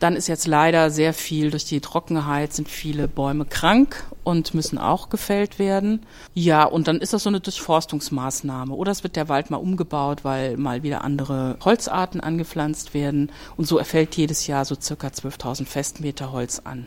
Dann 0.00 0.16
ist 0.16 0.26
jetzt 0.26 0.46
leider 0.46 0.90
sehr 0.90 1.12
viel 1.12 1.50
durch 1.50 1.66
die 1.66 1.82
Trockenheit 1.82 2.54
sind 2.54 2.66
viele 2.66 3.08
Bäume 3.08 3.44
krank 3.44 4.04
und 4.24 4.54
müssen 4.54 4.78
auch 4.78 5.10
gefällt 5.10 5.58
werden. 5.58 6.00
Ja, 6.32 6.64
und 6.64 6.88
dann 6.88 6.96
ist 7.02 7.12
das 7.12 7.24
so 7.24 7.28
eine 7.28 7.40
Durchforstungsmaßnahme. 7.40 8.74
Oder 8.74 8.90
es 8.90 9.02
wird 9.02 9.16
der 9.16 9.28
Wald 9.28 9.50
mal 9.50 9.58
umgebaut, 9.58 10.24
weil 10.24 10.56
mal 10.56 10.82
wieder 10.82 11.04
andere 11.04 11.58
Holzarten 11.62 12.22
angepflanzt 12.22 12.94
werden. 12.94 13.30
Und 13.58 13.68
so 13.68 13.76
erfällt 13.76 14.16
jedes 14.16 14.46
Jahr 14.46 14.64
so 14.64 14.76
circa 14.80 15.08
12.000 15.08 15.66
Festmeter 15.66 16.32
Holz 16.32 16.62
an. 16.64 16.86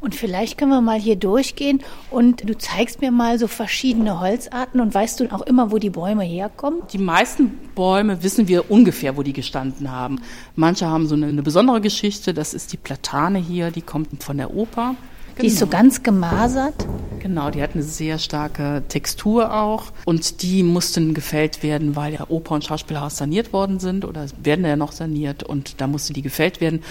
Und 0.00 0.14
vielleicht 0.14 0.58
können 0.58 0.70
wir 0.70 0.80
mal 0.80 0.98
hier 0.98 1.16
durchgehen 1.16 1.82
und 2.10 2.48
du 2.48 2.56
zeigst 2.56 3.00
mir 3.00 3.10
mal 3.10 3.38
so 3.38 3.46
verschiedene 3.46 4.20
Holzarten 4.20 4.80
und 4.80 4.94
weißt 4.94 5.20
du 5.20 5.32
auch 5.32 5.42
immer, 5.42 5.70
wo 5.70 5.78
die 5.78 5.90
Bäume 5.90 6.24
herkommen? 6.24 6.82
Die 6.92 6.98
meisten 6.98 7.58
Bäume 7.74 8.22
wissen 8.22 8.48
wir 8.48 8.70
ungefähr, 8.70 9.16
wo 9.16 9.22
die 9.22 9.32
gestanden 9.32 9.90
haben. 9.90 10.20
Manche 10.54 10.86
haben 10.86 11.06
so 11.06 11.14
eine, 11.14 11.26
eine 11.26 11.42
besondere 11.42 11.80
Geschichte, 11.80 12.34
das 12.34 12.54
ist 12.54 12.72
die 12.72 12.76
Platane 12.76 13.38
hier, 13.38 13.70
die 13.70 13.82
kommt 13.82 14.22
von 14.22 14.36
der 14.36 14.54
Oper. 14.54 14.94
Die 15.40 15.48
ist 15.48 15.58
so 15.58 15.66
genau. 15.66 15.78
ganz 15.78 16.02
gemasert. 16.02 16.86
Genau, 17.18 17.50
die 17.50 17.62
hat 17.62 17.74
eine 17.74 17.82
sehr 17.82 18.18
starke 18.18 18.84
Textur 18.88 19.52
auch. 19.52 19.92
Und 20.06 20.42
die 20.42 20.62
mussten 20.62 21.12
gefällt 21.12 21.62
werden, 21.62 21.94
weil 21.94 22.14
ja 22.14 22.26
Oper 22.28 22.54
und 22.54 22.64
Schauspielhaus 22.64 23.18
saniert 23.18 23.52
worden 23.52 23.78
sind 23.78 24.04
oder 24.04 24.26
werden 24.42 24.64
ja 24.64 24.76
noch 24.76 24.92
saniert 24.92 25.42
und 25.42 25.80
da 25.80 25.88
musste 25.88 26.14
die 26.14 26.22
gefällt 26.22 26.60
werden. 26.60 26.82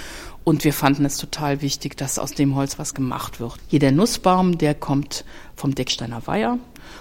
Und 0.46 0.64
wir 0.64 0.74
fanden 0.74 1.06
es 1.06 1.18
total 1.18 1.64
wichtig, 1.64 1.98
dass 1.98 2.20
aus 2.20 2.32
dem 2.32 2.56
Holz 2.56 2.78
was 2.78 2.94
gemacht 2.94 3.40
wird. 3.40 3.56
Jeder 3.68 3.92
Nussbaum, 3.92 4.60
der 4.60 4.76
kommt 4.76 5.26
vom 5.56 5.74
Decksteiner 5.74 6.26
Weiher. 6.28 6.60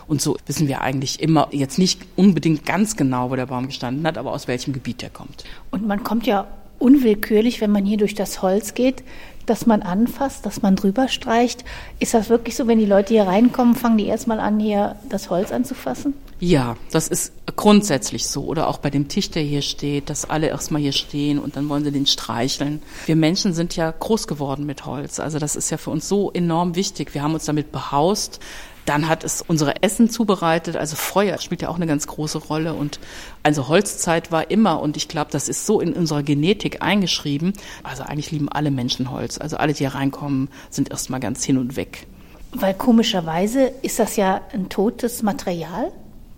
Und 0.09 0.22
so 0.22 0.38
wissen 0.46 0.66
wir 0.66 0.80
eigentlich 0.80 1.20
immer, 1.20 1.48
jetzt 1.52 1.78
nicht 1.78 2.00
unbedingt 2.16 2.64
ganz 2.64 2.96
genau, 2.96 3.30
wo 3.30 3.37
der 3.37 3.46
Baum 3.46 3.66
gestanden 3.66 4.07
hat, 4.07 4.16
aber 4.16 4.33
aus 4.33 4.48
welchem 4.48 4.72
Gebiet 4.72 5.02
der 5.02 5.11
kommt. 5.11 5.44
Und 5.70 5.87
man 5.87 6.02
kommt 6.02 6.26
ja 6.26 6.46
unwillkürlich, 6.78 7.61
wenn 7.61 7.70
man 7.70 7.85
hier 7.85 7.98
durch 7.98 8.14
das 8.14 8.40
Holz 8.40 8.72
geht, 8.72 9.04
dass 9.46 9.66
man 9.66 9.83
anfasst, 9.83 10.46
dass 10.46 10.62
man 10.62 10.76
drüber 10.76 11.09
streicht. 11.09 11.64
Ist 11.98 12.14
das 12.14 12.28
wirklich 12.28 12.57
so, 12.57 12.66
wenn 12.66 12.78
die 12.78 12.87
Leute 12.87 13.14
hier 13.14 13.24
reinkommen, 13.24 13.74
fangen 13.74 13.98
die 13.98 14.07
erstmal 14.07 14.40
an, 14.40 14.61
hier 14.61 14.96
das 15.09 15.30
Holz 15.30 15.52
anzufassen? 15.52 16.14
Ja, 16.40 16.76
das 16.90 17.09
ist 17.09 17.33
grundsätzlich 17.57 18.26
so. 18.26 18.44
Oder 18.44 18.68
auch 18.68 18.78
bei 18.78 18.90
dem 18.90 19.09
Tisch, 19.09 19.30
der 19.30 19.42
hier 19.42 19.62
steht, 19.62 20.11
dass 20.11 20.28
alle 20.28 20.48
erstmal 20.48 20.83
hier 20.83 20.92
stehen 20.92 21.38
und 21.38 21.57
dann 21.57 21.68
wollen 21.68 21.85
sie 21.85 21.92
den 21.92 22.07
streicheln. 22.07 22.83
Wir 23.07 23.16
Menschen 23.16 23.54
sind 23.54 23.76
ja 23.76 23.90
groß 23.90 24.26
geworden 24.26 24.66
mit 24.66 24.85
Holz. 24.85 25.20
Also 25.20 25.38
das 25.38 25.57
ist 25.57 25.70
ja 25.70 25.76
für 25.76 25.90
uns 25.90 26.09
so 26.09 26.30
enorm 26.33 26.74
wichtig. 26.74 27.14
Wir 27.14 27.22
haben 27.22 27.35
uns 27.35 27.44
damit 27.44 27.72
behaust. 27.72 28.40
Dann 28.85 29.09
hat 29.09 29.25
es 29.25 29.42
unsere 29.42 29.83
Essen 29.83 30.11
zubereitet, 30.11 30.77
also 30.77 30.97
Feuer 30.97 31.38
spielt 31.38 31.62
ja 31.62 31.68
auch 31.68 31.77
eine 31.77 31.87
ganz 31.87 32.07
große 32.07 32.38
Rolle 32.38 32.75
und 32.75 33.01
also 33.42 33.68
Holzzeit 33.68 34.31
war 34.31 34.51
immer 34.51 34.81
und 34.81 34.97
ich 34.97 35.09
glaube, 35.09 35.31
das 35.31 35.49
ist 35.49 35.64
so 35.64 35.81
in 35.81 35.94
unserer 35.94 36.23
Genetik 36.23 36.83
eingeschrieben. 36.83 37.55
Also 37.83 38.03
eigentlich 38.03 38.31
lieben 38.31 38.49
alle 38.49 38.70
Menschen 38.70 39.11
Holz. 39.11 39.38
Also 39.38 39.57
alle, 39.57 39.73
die 39.73 39.79
hier 39.79 39.94
reinkommen, 39.94 40.49
sind 40.70 40.90
erstmal 40.90 41.20
ganz 41.20 41.44
hin 41.44 41.59
und 41.59 41.77
weg. 41.77 42.07
Weil 42.53 42.75
komischerweise 42.75 43.73
ist 43.83 43.99
das 43.99 44.16
ja 44.16 44.40
ein 44.53 44.68
totes 44.68 45.23
Material. 45.23 45.90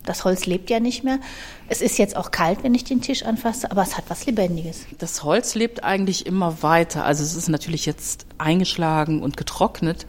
Das 0.07 0.23
Holz 0.23 0.45
lebt 0.45 0.69
ja 0.69 0.79
nicht 0.79 1.03
mehr. 1.03 1.19
Es 1.67 1.81
ist 1.81 1.97
jetzt 1.97 2.15
auch 2.15 2.31
kalt, 2.31 2.63
wenn 2.63 2.73
ich 2.73 2.85
den 2.85 3.01
Tisch 3.01 3.23
anfasse, 3.23 3.69
aber 3.69 3.81
es 3.81 3.97
hat 3.97 4.05
was 4.07 4.25
Lebendiges. 4.25 4.85
Das 4.97 5.23
Holz 5.23 5.53
lebt 5.53 5.83
eigentlich 5.83 6.25
immer 6.25 6.63
weiter. 6.63 7.03
Also 7.03 7.23
es 7.23 7.35
ist 7.35 7.49
natürlich 7.49 7.85
jetzt 7.85 8.25
eingeschlagen 8.37 9.21
und 9.21 9.35
getrocknet, 9.35 10.07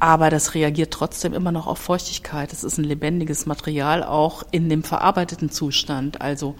aber 0.00 0.30
das 0.30 0.54
reagiert 0.54 0.92
trotzdem 0.92 1.34
immer 1.34 1.52
noch 1.52 1.66
auf 1.66 1.78
Feuchtigkeit. 1.78 2.52
Es 2.52 2.64
ist 2.64 2.78
ein 2.78 2.84
lebendiges 2.84 3.46
Material 3.46 4.02
auch 4.02 4.42
in 4.50 4.68
dem 4.70 4.82
verarbeiteten 4.82 5.50
Zustand. 5.50 6.22
Also 6.22 6.56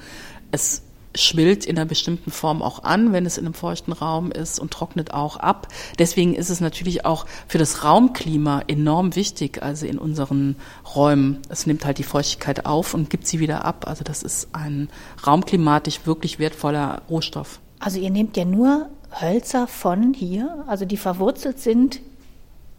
es 0.53 0.83
schwillt 1.17 1.65
in 1.65 1.77
einer 1.77 1.87
bestimmten 1.87 2.31
Form 2.31 2.63
auch 2.63 2.85
an, 2.85 3.13
wenn 3.13 3.27
es 3.27 3.39
in 3.39 3.47
einem 3.47 3.55
feuchten 3.55 3.93
Raum 3.93 4.31
ist 4.31 4.61
und 4.61 4.71
trocknet 4.71 5.13
auch 5.13 5.39
ab. 5.39 5.69
Deswegen 5.99 6.35
ist 6.35 6.51
es 6.51 6.61
natürlich 6.61 7.05
auch 7.05 7.27
für 7.49 7.59
das 7.59 7.83
Raumklima 7.83 8.63
enorm 8.69 9.17
wichtig, 9.17 9.63
also 9.63 9.87
in 9.87 9.99
unseren 9.99 10.57
Räumen. 10.95 11.39
Es 11.49 11.67
nimmt 11.67 11.85
halt 11.85 11.99
die 11.99 12.05
Feuchtigkeit 12.05 12.67
auf 12.67 12.95
und 12.95 13.11
gibt 13.11 13.27
sie 13.27 13.41
wieder 13.41 13.65
ab. 13.65 13.87
Also 13.89 14.05
das 14.05 14.23
ist 14.23 14.49
ein 14.53 14.89
raumklimatisch 15.27 16.01
wirklich 16.05 16.39
wertvoller 16.39 17.03
Rohstoff. 17.09 17.59
Also 17.81 17.99
ihr 17.99 18.11
nehmt 18.11 18.37
ja 18.37 18.45
nur 18.45 18.91
Hölzer 19.19 19.67
von 19.67 20.15
hier, 20.15 20.65
also 20.69 20.85
die 20.85 20.99
verwurzelt 20.99 21.59
sind 21.59 22.01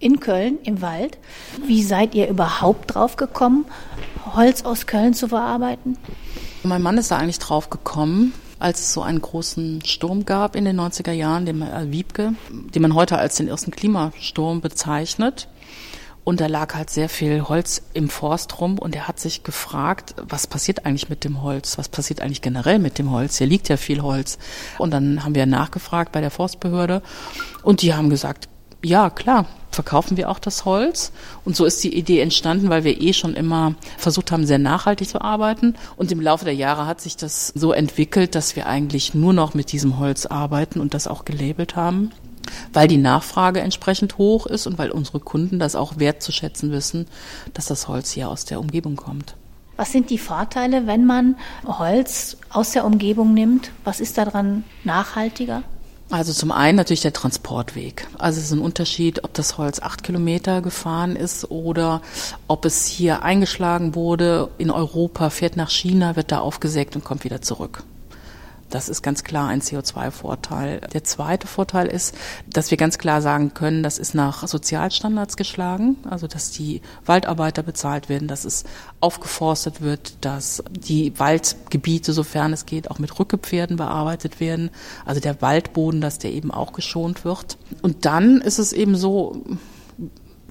in 0.02 0.20
Köln 0.20 0.60
im 0.64 0.82
Wald. 0.82 1.18
Wie 1.66 1.84
seid 1.84 2.16
ihr 2.16 2.28
überhaupt 2.28 2.96
drauf 2.96 3.16
gekommen, 3.16 3.66
Holz 4.36 4.64
aus 4.64 4.88
Köln 4.88 5.14
zu 5.14 5.28
verarbeiten? 5.28 5.98
Mein 6.64 6.82
Mann 6.82 6.98
ist 6.98 7.12
da 7.12 7.18
eigentlich 7.18 7.40
drauf 7.40 7.70
gekommen, 7.70 8.34
als 8.60 8.80
es 8.80 8.94
so 8.94 9.02
einen 9.02 9.22
großen 9.22 9.84
Sturm 9.86 10.26
gab 10.26 10.56
in 10.56 10.66
den 10.66 10.80
90er 10.80 11.12
Jahren, 11.12 11.46
den 11.46 11.62
äh, 11.62 11.92
Wiebke, 11.92 12.34
den 12.50 12.82
man 12.82 12.94
heute 12.94 13.18
als 13.18 13.36
den 13.36 13.48
ersten 13.48 13.72
Klimasturm 13.72 14.62
bezeichnet. 14.62 15.48
Und 16.24 16.40
da 16.40 16.46
lag 16.46 16.76
halt 16.76 16.92
sehr 16.92 17.10
viel 17.10 17.42
Holz 17.42 17.82
im 17.94 18.08
Forst 18.08 18.62
rum 18.62 18.78
und 18.78 18.96
er 18.96 19.08
hat 19.08 19.20
sich 19.20 19.42
gefragt, 19.42 20.14
was 20.22 20.46
passiert 20.46 20.86
eigentlich 20.86 21.10
mit 21.10 21.24
dem 21.24 21.42
Holz? 21.42 21.80
Was 21.80 21.90
passiert 21.90 22.22
eigentlich 22.22 22.44
generell 22.44 22.78
mit 22.78 23.00
dem 23.00 23.10
Holz? 23.10 23.40
Hier 23.40 23.48
liegt 23.48 23.70
ja 23.70 23.78
viel 23.78 24.04
Holz. 24.04 24.38
Und 24.78 24.92
dann 24.92 25.24
haben 25.24 25.34
wir 25.34 25.48
nachgefragt 25.48 26.12
bei 26.12 26.22
der 26.22 26.30
Forstbehörde 26.30 27.02
und 27.64 27.82
die 27.82 27.96
haben 27.96 28.12
gesagt, 28.12 28.50
ja, 28.84 29.10
klar, 29.10 29.48
verkaufen 29.72 30.18
wir 30.18 30.30
auch 30.30 30.40
das 30.40 30.66
Holz. 30.66 31.12
Und 31.46 31.56
so 31.56 31.66
ist 31.66 31.84
die 31.84 31.96
Idee 31.96 32.20
entstanden, 32.20 32.70
weil 32.70 32.84
wir 32.84 33.02
eh 33.02 33.14
schon 33.14 33.34
immer 33.34 33.76
versucht 33.98 34.32
haben, 34.32 34.46
sehr 34.46 34.60
nachhaltig 34.60 35.10
zu 35.10 35.22
arbeiten. 35.22 35.76
Und 35.96 36.12
im 36.12 36.22
Laufe 36.22 36.46
der 36.46 36.56
Jahre 36.56 36.86
hat 36.86 37.02
sich 37.02 37.18
das 37.18 37.48
so 37.50 37.72
entwickelt, 37.72 38.36
dass 38.36 38.56
wir 38.56 38.68
eigentlich 38.68 39.14
nur 39.14 39.34
noch 39.34 39.54
mit 39.54 39.72
diesem 39.72 39.98
Holz 39.98 40.26
arbeiten 40.26 40.80
und 40.80 40.94
das 40.94 41.08
auch 41.08 41.26
gelabelt 41.26 41.76
haben. 41.76 42.12
Weil 42.74 42.88
die 42.88 42.98
Nachfrage 42.98 43.62
entsprechend 43.62 44.18
hoch 44.18 44.46
ist 44.46 44.68
und 44.68 44.78
weil 44.78 44.92
unsere 44.92 45.20
Kunden 45.20 45.60
das 45.60 45.76
auch 45.76 45.98
wertzuschätzen 46.00 46.72
wissen, 46.72 47.08
dass 47.54 47.66
das 47.66 47.88
Holz 47.88 48.12
hier 48.12 48.30
aus 48.30 48.46
der 48.46 48.60
Umgebung 48.60 48.96
kommt. 48.96 49.36
Was 49.78 49.92
sind 49.92 50.10
die 50.10 50.18
Vorteile, 50.18 50.86
wenn 50.86 51.06
man 51.06 51.38
Holz 51.66 52.38
aus 52.50 52.72
der 52.72 52.86
Umgebung 52.86 53.34
nimmt? 53.34 53.72
Was 53.84 54.00
ist 54.00 54.18
daran 54.18 54.64
nachhaltiger? 54.84 55.64
Also 56.12 56.34
zum 56.34 56.52
einen 56.52 56.76
natürlich 56.76 57.02
der 57.02 57.14
Transportweg. 57.14 58.06
Also 58.18 58.40
es 58.40 58.48
ist 58.48 58.52
ein 58.52 58.60
Unterschied, 58.60 59.24
ob 59.24 59.34
das 59.34 59.58
Holz 59.58 59.80
acht 59.80 60.04
Kilometer 60.04 60.62
gefahren 60.62 61.16
ist 61.16 61.50
oder 61.50 62.02
ob 62.50 62.66
es 62.66 62.86
hier 62.86 63.24
eingeschlagen 63.24 63.96
wurde 63.96 64.50
in 64.58 64.72
Europa, 64.72 65.30
fährt 65.30 65.56
nach 65.56 65.70
China, 65.70 66.18
wird 66.18 66.34
da 66.34 66.40
aufgesägt 66.40 66.98
und 66.98 67.06
kommt 67.06 67.24
wieder 67.24 67.42
zurück. 67.42 67.84
Das 68.72 68.90
ist 68.90 69.02
ganz 69.04 69.24
klar 69.24 69.50
ein 69.50 69.62
CO2-Vorteil. 69.62 70.82
Der 70.94 71.04
zweite 71.04 71.46
Vorteil 71.46 71.88
ist, 71.88 72.16
dass 72.48 72.72
wir 72.72 72.78
ganz 72.78 72.98
klar 72.98 73.22
sagen 73.22 73.54
können, 73.54 73.84
das 73.84 73.98
ist 73.98 74.16
nach 74.16 74.48
Sozialstandards 74.48 75.38
geschlagen, 75.38 75.98
also 76.10 76.26
dass 76.26 76.52
die 76.52 76.82
Waldarbeiter 77.06 77.64
bezahlt 77.64 78.10
werden, 78.10 78.28
dass 78.28 78.46
es 78.46 78.64
aufgeforstet 79.02 79.82
wird, 79.82 80.14
dass 80.22 80.64
die 80.72 81.20
Waldgebiete, 81.20 82.14
sofern 82.14 82.54
es 82.54 82.66
geht, 82.66 82.90
auch 82.90 82.98
mit 82.98 83.20
Rückgepferden 83.20 83.76
bearbeitet 83.76 84.40
werden, 84.40 84.70
also 85.06 85.20
der 85.20 85.42
Waldboden, 85.42 86.00
dass 86.00 86.18
der 86.18 86.32
eben 86.32 86.50
auch 86.50 86.72
geschont 86.72 87.26
wird. 87.26 87.58
Und 87.82 88.06
dann 88.06 88.40
ist 88.40 88.58
es 88.58 88.72
eben 88.72 88.96
so, 88.96 89.44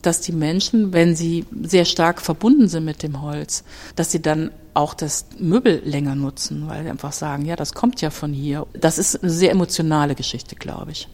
dass 0.02 0.20
die 0.20 0.32
Menschen, 0.32 0.92
wenn 0.92 1.14
sie 1.14 1.44
sehr 1.62 1.84
stark 1.84 2.20
verbunden 2.20 2.68
sind 2.68 2.84
mit 2.84 3.02
dem 3.02 3.22
Holz, 3.22 3.64
dass 3.96 4.10
sie 4.10 4.22
dann 4.22 4.50
auch 4.74 4.94
das 4.94 5.26
Möbel 5.38 5.82
länger 5.84 6.14
nutzen, 6.14 6.68
weil 6.68 6.84
sie 6.84 6.90
einfach 6.90 7.12
sagen, 7.12 7.44
ja, 7.44 7.56
das 7.56 7.74
kommt 7.74 8.00
ja 8.00 8.10
von 8.10 8.32
hier. 8.32 8.66
Das 8.72 8.98
ist 8.98 9.22
eine 9.22 9.30
sehr 9.30 9.50
emotionale 9.50 10.14
Geschichte, 10.14 10.54
glaube 10.54 10.92
ich. 10.92 11.08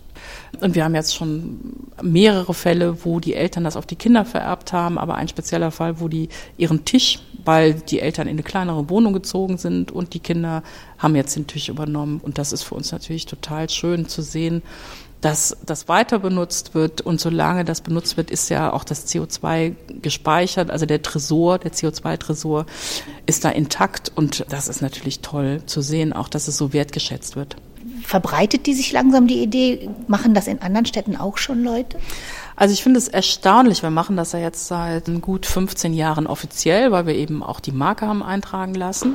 Und 0.60 0.74
wir 0.74 0.84
haben 0.84 0.94
jetzt 0.94 1.14
schon 1.14 1.60
mehrere 2.02 2.54
Fälle, 2.54 3.04
wo 3.04 3.20
die 3.20 3.34
Eltern 3.34 3.64
das 3.64 3.76
auf 3.76 3.86
die 3.86 3.96
Kinder 3.96 4.24
vererbt 4.24 4.72
haben, 4.72 4.98
aber 4.98 5.14
ein 5.14 5.28
spezieller 5.28 5.70
Fall, 5.70 6.00
wo 6.00 6.08
die 6.08 6.28
ihren 6.56 6.84
Tisch, 6.84 7.20
weil 7.44 7.74
die 7.74 8.00
Eltern 8.00 8.26
in 8.26 8.34
eine 8.34 8.42
kleinere 8.42 8.88
Wohnung 8.90 9.12
gezogen 9.12 9.56
sind 9.56 9.92
und 9.92 10.14
die 10.14 10.20
Kinder 10.20 10.62
haben 10.98 11.14
jetzt 11.14 11.36
den 11.36 11.46
Tisch 11.46 11.68
übernommen. 11.68 12.20
Und 12.22 12.38
das 12.38 12.52
ist 12.52 12.62
für 12.62 12.74
uns 12.74 12.92
natürlich 12.92 13.26
total 13.26 13.68
schön 13.68 14.08
zu 14.08 14.22
sehen, 14.22 14.62
dass 15.26 15.56
das 15.66 15.88
weiter 15.88 16.20
benutzt 16.20 16.76
wird 16.76 17.00
und 17.00 17.20
solange 17.20 17.64
das 17.64 17.80
benutzt 17.80 18.16
wird, 18.16 18.30
ist 18.30 18.48
ja 18.48 18.72
auch 18.72 18.84
das 18.84 19.08
CO2 19.08 19.74
gespeichert, 20.00 20.70
also 20.70 20.86
der 20.86 21.02
Tresor, 21.02 21.58
der 21.58 21.72
CO2-Tresor 21.72 22.64
ist 23.26 23.44
da 23.44 23.48
intakt 23.48 24.12
und 24.14 24.46
das 24.50 24.68
ist 24.68 24.82
natürlich 24.82 25.22
toll 25.22 25.62
zu 25.66 25.80
sehen, 25.80 26.12
auch 26.12 26.28
dass 26.28 26.46
es 26.46 26.56
so 26.56 26.72
wertgeschätzt 26.72 27.34
wird. 27.34 27.56
Verbreitet 28.04 28.68
die 28.68 28.74
sich 28.74 28.92
langsam 28.92 29.26
die 29.26 29.42
Idee? 29.42 29.90
Machen 30.06 30.32
das 30.32 30.46
in 30.46 30.62
anderen 30.62 30.86
Städten 30.86 31.16
auch 31.16 31.38
schon 31.38 31.64
Leute? 31.64 31.98
Also 32.54 32.72
ich 32.72 32.84
finde 32.84 32.98
es 32.98 33.08
erstaunlich. 33.08 33.82
Wir 33.82 33.90
machen 33.90 34.16
das 34.16 34.30
ja 34.30 34.38
jetzt 34.38 34.68
seit 34.68 35.10
gut 35.22 35.44
15 35.44 35.92
Jahren 35.92 36.28
offiziell, 36.28 36.92
weil 36.92 37.08
wir 37.08 37.16
eben 37.16 37.42
auch 37.42 37.58
die 37.58 37.72
Marke 37.72 38.06
haben 38.06 38.22
eintragen 38.22 38.74
lassen. 38.74 39.14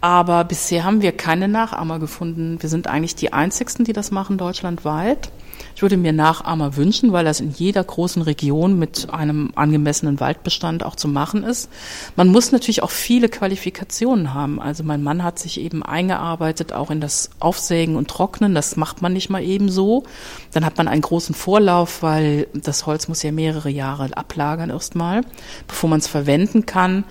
Aber 0.00 0.44
bisher 0.44 0.84
haben 0.84 1.02
wir 1.02 1.12
keine 1.12 1.48
Nachahmer 1.48 1.98
gefunden. 1.98 2.58
Wir 2.60 2.68
sind 2.68 2.86
eigentlich 2.86 3.16
die 3.16 3.32
einzigsten, 3.32 3.84
die 3.84 3.92
das 3.92 4.12
machen 4.12 4.38
deutschlandweit. 4.38 5.30
Ich 5.74 5.82
würde 5.82 5.96
mir 5.96 6.12
Nachahmer 6.12 6.76
wünschen, 6.76 7.12
weil 7.12 7.24
das 7.24 7.40
in 7.40 7.50
jeder 7.50 7.82
großen 7.82 8.22
Region 8.22 8.78
mit 8.78 9.10
einem 9.10 9.50
angemessenen 9.56 10.20
Waldbestand 10.20 10.84
auch 10.84 10.94
zu 10.94 11.08
machen 11.08 11.42
ist. 11.42 11.68
Man 12.14 12.28
muss 12.28 12.52
natürlich 12.52 12.82
auch 12.82 12.90
viele 12.90 13.28
Qualifikationen 13.28 14.34
haben. 14.34 14.60
Also 14.60 14.84
mein 14.84 15.02
Mann 15.02 15.24
hat 15.24 15.38
sich 15.40 15.60
eben 15.60 15.82
eingearbeitet, 15.82 16.72
auch 16.72 16.92
in 16.92 17.00
das 17.00 17.30
Aufsägen 17.40 17.96
und 17.96 18.08
Trocknen. 18.08 18.54
Das 18.54 18.76
macht 18.76 19.02
man 19.02 19.12
nicht 19.12 19.30
mal 19.30 19.42
eben 19.42 19.68
so. 19.68 20.04
Dann 20.52 20.64
hat 20.64 20.78
man 20.78 20.86
einen 20.86 21.02
großen 21.02 21.34
Vorlauf, 21.34 22.02
weil 22.02 22.46
das 22.54 22.86
Holz 22.86 23.08
muss 23.08 23.22
ja 23.24 23.32
mehrere 23.32 23.70
Jahre 23.70 24.16
ablagern 24.16 24.70
erstmal, 24.70 25.22
bevor 25.66 25.90
man 25.90 25.98
es 25.98 26.06
verwenden 26.06 26.66
kann. 26.66 27.04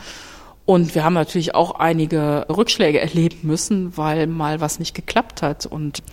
Und 0.67 0.95
wir 0.95 1.05
haben 1.05 1.13
natürlich 1.13 1.55
auch 1.55 1.71
einige 1.79 2.45
Rückschläge 2.49 2.99
erleben 2.99 3.39
müssen, 3.43 3.95
weil 3.95 4.27
mal 4.27 4.59
was 4.59 4.79
nicht 4.79 4.93
geklappt 4.93 5.41
hat. 5.41 5.65
Und 5.65 6.03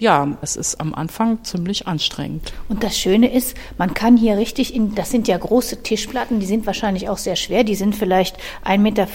ja, 0.00 0.38
es 0.42 0.54
ist 0.54 0.80
am 0.80 0.94
Anfang 0.94 1.42
ziemlich 1.42 1.88
anstrengend. 1.88 2.52
Und 2.68 2.84
das 2.84 2.96
Schöne 2.96 3.32
ist, 3.32 3.56
man 3.78 3.94
kann 3.94 4.16
hier 4.16 4.38
richtig 4.38 4.72
in, 4.74 4.94
das 4.94 5.10
sind 5.10 5.26
ja 5.26 5.36
große 5.36 5.82
Tischplatten, 5.82 6.38
die 6.38 6.46
sind 6.46 6.66
wahrscheinlich 6.66 7.08
auch 7.08 7.18
sehr 7.18 7.34
schwer, 7.34 7.64
die 7.64 7.74
sind 7.74 7.96
vielleicht 7.96 8.36
1,50 8.64 8.78
Meter 8.78 9.06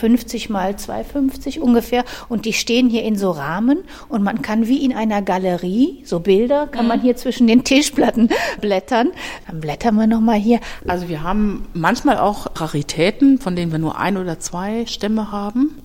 mal 0.51 0.71
2,50 0.71 1.59
ungefähr 1.59 2.03
und 2.27 2.45
die 2.45 2.51
stehen 2.51 2.89
hier 2.89 3.03
in 3.03 3.17
so 3.17 3.31
Rahmen 3.31 3.79
und 4.09 4.23
man 4.23 4.41
kann 4.41 4.67
wie 4.67 4.83
in 4.83 4.93
einer 4.93 5.21
Galerie, 5.21 6.03
so 6.05 6.19
Bilder, 6.19 6.67
kann 6.67 6.87
man 6.87 6.99
mhm. 6.99 7.03
hier 7.03 7.15
zwischen 7.15 7.47
den 7.47 7.63
Tischplatten 7.63 8.29
blättern. 8.61 9.11
Dann 9.47 9.61
blättern 9.61 9.95
wir 9.95 10.07
nochmal 10.07 10.37
hier. 10.37 10.59
Also 10.85 11.07
wir 11.07 11.23
haben 11.23 11.65
manchmal 11.73 12.17
auch 12.17 12.47
Raritäten, 12.55 13.39
von 13.39 13.55
denen 13.55 13.71
wir 13.71 13.79
nur 13.79 13.97
ein 13.97 14.17
oder 14.17 14.39
zwei 14.39 14.85
Stämme 14.85 15.31
haben. 15.31 15.77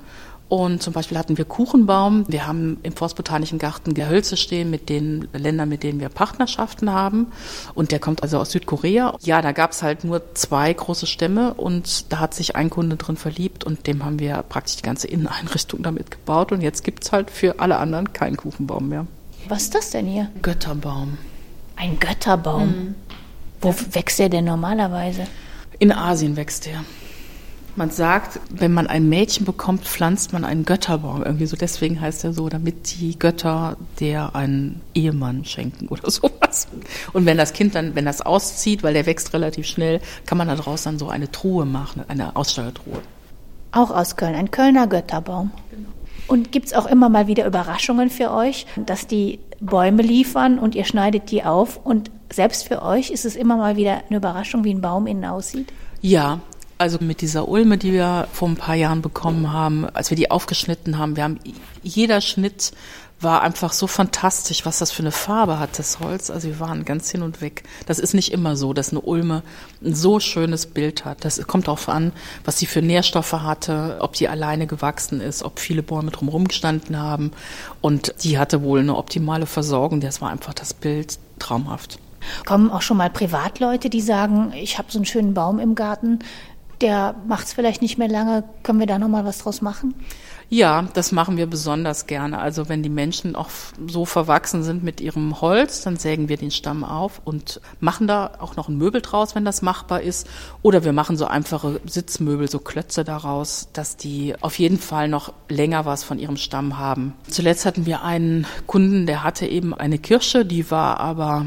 Und 0.49 0.83
zum 0.83 0.95
Beispiel 0.95 1.19
hatten 1.19 1.37
wir 1.37 1.45
Kuchenbaum. 1.45 2.25
Wir 2.27 2.47
haben 2.47 2.79
im 2.83 2.95
Forstbotanischen 2.95 3.59
Garten 3.59 3.93
Gehölze 3.93 4.37
stehen 4.37 4.71
mit 4.71 4.89
den 4.89 5.29
Ländern, 5.35 5.69
mit 5.69 5.83
denen 5.83 6.01
wir 6.01 6.09
Partnerschaften 6.09 6.91
haben. 6.91 7.27
Und 7.75 7.93
der 7.93 7.99
kommt 7.99 8.23
also 8.23 8.39
aus 8.39 8.51
Südkorea. 8.53 9.15
Ja, 9.21 9.43
da 9.43 9.53
gab 9.53 9.73
es 9.73 9.83
halt 9.83 10.05
nur 10.05 10.35
zwei 10.35 10.73
große 10.73 11.07
Stämme 11.07 11.55
und 11.55 12.11
da 12.13 12.21
hat 12.21 12.33
sich 12.33 12.57
ein 12.57 12.71
Kunde 12.71 12.97
drin 12.97 13.17
verliebt 13.17 13.65
und 13.65 13.87
dem 13.87 14.05
haben 14.05 14.19
wir 14.19 14.43
praktisch 14.49 14.77
die 14.77 14.83
ganze 14.83 15.07
Inneneinrichtung 15.07 15.83
damit 15.83 16.11
gebaut. 16.11 16.51
Und 16.53 16.63
jetzt 16.63 16.83
gibt's 16.83 17.13
halt 17.13 17.31
für 17.31 17.61
alle 17.61 17.77
anderen 17.77 18.13
keinen 18.15 18.37
Kuchenbaum 18.37 18.89
mehr. 18.89 19.07
Was 19.49 19.65
ist 19.65 19.75
das 19.75 19.91
denn 19.91 20.07
hier? 20.07 20.31
Götterbaum. 20.41 21.19
Ein 21.77 21.99
Götterbaum. 22.01 22.69
Mhm. 22.69 22.95
Wo 23.61 23.75
wächst 23.93 24.19
der 24.19 24.29
denn 24.29 24.47
normalerweise? 24.47 25.27
In 25.79 25.93
Asien 25.93 26.37
wächst 26.37 26.67
der. 26.67 26.85
Man 27.79 27.93
sagt, 27.93 28.41
wenn 28.51 28.73
man 28.73 28.89
ein 28.89 29.09
Mädchen 29.09 29.47
bekommt, 29.47 29.85
pflanzt 29.85 30.33
man 30.33 30.45
einen 30.45 30.65
Götterbaum. 30.65 31.23
Irgendwie 31.23 31.47
so, 31.47 31.57
deswegen 31.57 32.01
heißt 32.01 32.25
er 32.25 32.33
so, 32.33 32.49
damit 32.49 32.99
die 32.99 33.17
Götter 33.17 33.77
der 34.01 34.35
einen 34.35 34.81
Ehemann 34.95 35.45
schenken 35.45 35.87
oder 35.87 36.11
sowas. 36.11 36.67
Und 37.13 37.25
wenn 37.25 37.39
das 37.39 37.53
Kind 37.53 37.77
dann, 37.77 37.95
wenn 37.95 38.05
das 38.05 38.21
auszieht, 38.21 38.83
weil 38.83 38.95
der 38.95 39.07
wächst 39.07 39.33
relativ 39.33 39.65
schnell, 39.65 40.01
kann 40.27 40.37
man 40.37 40.49
daraus 40.49 40.83
dann 40.83 40.99
so 40.99 41.09
eine 41.09 41.31
Truhe 41.31 41.67
machen, 41.67 42.03
eine 42.09 42.35
Ausstellertruhe. 42.35 43.01
Auch 43.71 43.93
aus 43.93 44.17
Köln, 44.17 44.35
ein 44.35 44.51
Kölner 44.51 44.89
Götterbaum. 44.89 45.53
Genau. 45.71 45.89
Und 46.27 46.51
gibt 46.51 46.67
es 46.67 46.75
auch 46.75 46.87
immer 46.87 47.09
mal 47.09 47.29
wieder 47.29 47.47
Überraschungen 47.47 48.11
für 48.11 48.33
euch, 48.33 48.67
dass 48.75 49.07
die 49.07 49.39
Bäume 49.61 50.03
liefern 50.03 50.59
und 50.59 50.75
ihr 50.75 50.85
schneidet 50.85 51.31
die 51.31 51.45
auf 51.45 51.79
und 51.87 52.11
selbst 52.33 52.67
für 52.67 52.83
euch 52.83 53.11
ist 53.11 53.25
es 53.25 53.37
immer 53.37 53.57
mal 53.57 53.77
wieder 53.77 54.03
eine 54.09 54.17
Überraschung, 54.17 54.65
wie 54.65 54.75
ein 54.75 54.81
Baum 54.81 55.07
innen 55.07 55.25
aussieht? 55.25 55.73
Ja, 56.01 56.41
also 56.79 56.99
mit 57.01 57.21
dieser 57.21 57.49
Ulme, 57.49 57.77
die 57.77 57.93
wir 57.93 58.29
vor 58.33 58.49
ein 58.49 58.57
paar 58.57 58.75
Jahren 58.75 59.03
bekommen 59.03 59.53
haben, 59.53 59.85
als 59.85 60.11
wir 60.11 60.17
die 60.17 60.31
aufgeschnitten 60.31 60.99
haben, 60.99 61.17
wir 61.17 61.25
haben 61.25 61.41
jeder 61.83 62.21
Schnitt 62.21 62.73
war 63.21 63.43
einfach 63.43 63.73
so 63.73 63.87
fantastisch, 63.87 64.65
was 64.65 64.79
das 64.79 64.93
für 64.93 65.03
eine 65.03 65.11
Farbe 65.11 65.59
hat, 65.59 65.79
das 65.79 65.99
Holz. 65.99 66.31
Also 66.31 66.49
wir 66.49 66.61
waren 66.61 66.85
ganz 66.85 67.11
hin 67.11 67.23
und 67.23 67.41
weg. 67.41 67.65
Das 67.87 67.99
ist 67.99 68.15
nicht 68.15 68.33
immer 68.33 68.57
so, 68.57 68.73
dass 68.73 68.91
eine 68.91 69.01
Ulme 69.01 69.43
ein 69.83 69.95
so 69.95 70.21
schönes 70.21 70.67
Bild 70.67 71.05
hat. 71.05 71.25
Das 71.25 71.45
kommt 71.47 71.67
darauf 71.67 71.89
an, 71.89 72.13
was 72.45 72.59
sie 72.59 72.67
für 72.67 72.81
Nährstoffe 72.81 73.33
hatte, 73.33 73.99
ob 74.01 74.13
die 74.13 74.29
alleine 74.29 74.67
gewachsen 74.67 75.21
ist, 75.21 75.43
ob 75.43 75.59
viele 75.59 75.83
Bäume 75.83 76.13
drumherum 76.13 76.47
gestanden 76.47 76.99
haben. 76.99 77.33
Und 77.81 78.15
die 78.23 78.39
hatte 78.39 78.63
wohl 78.63 78.81
eine 78.81 78.97
optimale 78.97 79.47
Versorgung. 79.47 80.01
Das 80.01 80.21
war 80.21 80.31
einfach 80.31 80.55
das 80.55 80.73
Bild 80.73 81.19
traumhaft. 81.41 81.99
Kommen 82.47 82.71
auch 82.71 82.83
schon 82.83 82.99
mal 82.99 83.11
Privatleute, 83.11 83.91
die 83.91 84.01
sagen, 84.01 84.53
ich 84.55 84.79
habe 84.79 84.91
so 84.91 84.99
einen 84.99 85.07
schönen 85.07 85.35
Baum 85.35 85.59
im 85.59 85.75
Garten, 85.75 86.21
der 86.81 87.15
macht 87.27 87.47
es 87.47 87.53
vielleicht 87.53 87.83
nicht 87.83 87.99
mehr 87.99 88.09
lange. 88.09 88.45
Können 88.63 88.81
wir 88.81 88.87
da 88.87 88.99
noch 88.99 89.09
mal 89.09 89.25
was 89.25 89.39
draus 89.39 89.61
machen? 89.61 89.95
Ja, 90.51 90.89
das 90.95 91.13
machen 91.13 91.37
wir 91.37 91.47
besonders 91.47 92.07
gerne. 92.07 92.39
Also 92.39 92.71
wenn 92.71 92.83
die 92.83 92.89
Menschen 92.89 93.37
auch 93.37 93.51
so 93.87 94.07
verwachsen 94.07 94.63
sind 94.63 94.83
mit 94.83 94.99
ihrem 95.03 95.43
Holz, 95.43 95.83
dann 95.83 95.99
sägen 95.99 96.31
wir 96.31 96.39
den 96.39 96.51
Stamm 96.51 96.85
auf 96.85 97.21
und 97.23 97.61
machen 97.81 98.07
da 98.07 98.31
auch 98.39 98.57
noch 98.57 98.69
ein 98.69 98.79
Möbel 98.79 99.03
draus, 99.03 99.35
wenn 99.35 99.45
das 99.45 99.61
machbar 99.61 100.01
ist. 100.01 100.27
Oder 100.63 100.85
wir 100.85 100.95
machen 100.95 101.19
so 101.19 101.27
einfache 101.27 101.83
Sitzmöbel, 101.85 102.49
so 102.49 102.61
Klötze 102.61 103.05
daraus, 103.05 103.69
dass 103.75 103.99
die 103.99 104.37
auf 104.41 104.59
jeden 104.59 104.79
Fall 104.79 105.09
noch 105.09 105.35
länger 105.51 105.85
was 105.85 106.03
von 106.03 106.19
ihrem 106.19 106.39
Stamm 106.39 106.79
haben. 106.79 107.13
Zuletzt 107.29 107.67
hatten 107.67 107.85
wir 107.85 108.03
einen 108.03 108.47
Kunden, 108.67 109.05
der 109.05 109.25
hatte 109.25 109.47
eben 109.47 109.75
eine 109.75 109.99
Kirsche, 109.99 110.47
die 110.47 110.71
war 110.71 110.99
aber 110.99 111.45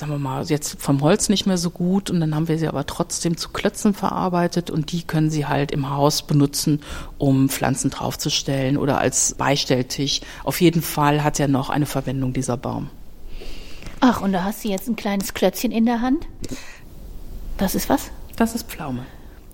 sagen 0.00 0.12
wir 0.12 0.18
mal, 0.18 0.44
jetzt 0.46 0.80
vom 0.80 1.02
Holz 1.02 1.28
nicht 1.28 1.46
mehr 1.46 1.58
so 1.58 1.70
gut 1.70 2.10
und 2.10 2.20
dann 2.20 2.34
haben 2.34 2.48
wir 2.48 2.58
sie 2.58 2.68
aber 2.68 2.86
trotzdem 2.86 3.36
zu 3.36 3.50
Klötzen 3.50 3.94
verarbeitet 3.94 4.70
und 4.70 4.92
die 4.92 5.02
können 5.02 5.30
sie 5.30 5.46
halt 5.46 5.70
im 5.72 5.90
Haus 5.90 6.22
benutzen, 6.22 6.80
um 7.18 7.48
Pflanzen 7.48 7.90
draufzustellen 7.90 8.78
oder 8.78 8.98
als 8.98 9.34
Beistelltisch. 9.34 10.22
Auf 10.42 10.60
jeden 10.60 10.82
Fall 10.82 11.22
hat 11.22 11.38
er 11.38 11.48
noch 11.48 11.68
eine 11.68 11.86
Verwendung 11.86 12.32
dieser 12.32 12.56
Baum. 12.56 12.88
Ach, 14.00 14.22
und 14.22 14.32
da 14.32 14.44
hast 14.44 14.64
du 14.64 14.68
jetzt 14.68 14.88
ein 14.88 14.96
kleines 14.96 15.34
Klötzchen 15.34 15.70
in 15.70 15.84
der 15.84 16.00
Hand? 16.00 16.26
Das 17.58 17.74
ist 17.74 17.90
was? 17.90 18.10
Das 18.36 18.54
ist 18.54 18.66
Pflaume. 18.68 19.04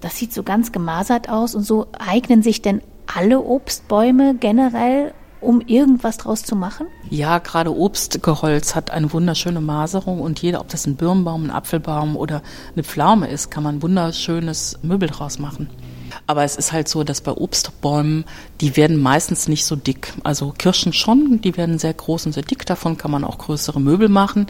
Das 0.00 0.16
sieht 0.16 0.32
so 0.32 0.44
ganz 0.44 0.70
gemasert 0.70 1.28
aus 1.28 1.56
und 1.56 1.64
so 1.64 1.88
eignen 1.98 2.42
sich 2.42 2.62
denn 2.62 2.82
alle 3.12 3.40
Obstbäume 3.40 4.36
generell 4.38 5.12
um 5.46 5.60
irgendwas 5.60 6.18
draus 6.18 6.42
zu 6.42 6.56
machen? 6.56 6.88
Ja, 7.08 7.38
gerade 7.38 7.74
Obstgeholz 7.74 8.74
hat 8.74 8.90
eine 8.90 9.12
wunderschöne 9.12 9.60
Maserung 9.60 10.20
und 10.20 10.42
jeder, 10.42 10.60
ob 10.60 10.68
das 10.68 10.86
ein 10.86 10.96
Birnbaum, 10.96 11.44
ein 11.44 11.50
Apfelbaum 11.50 12.16
oder 12.16 12.42
eine 12.74 12.82
Pflaume 12.82 13.28
ist, 13.28 13.50
kann 13.50 13.62
man 13.62 13.80
wunderschönes 13.80 14.80
Möbel 14.82 15.08
draus 15.08 15.38
machen. 15.38 15.70
Aber 16.26 16.42
es 16.42 16.56
ist 16.56 16.72
halt 16.72 16.88
so, 16.88 17.04
dass 17.04 17.20
bei 17.20 17.32
Obstbäumen, 17.32 18.24
die 18.60 18.76
werden 18.76 19.00
meistens 19.00 19.48
nicht 19.48 19.64
so 19.64 19.76
dick. 19.76 20.12
Also 20.24 20.52
Kirschen 20.56 20.92
schon, 20.92 21.40
die 21.40 21.56
werden 21.56 21.78
sehr 21.78 21.94
groß 21.94 22.26
und 22.26 22.32
sehr 22.32 22.42
dick. 22.42 22.66
Davon 22.66 22.96
kann 22.96 23.10
man 23.10 23.24
auch 23.24 23.38
größere 23.38 23.80
Möbel 23.80 24.08
machen. 24.08 24.46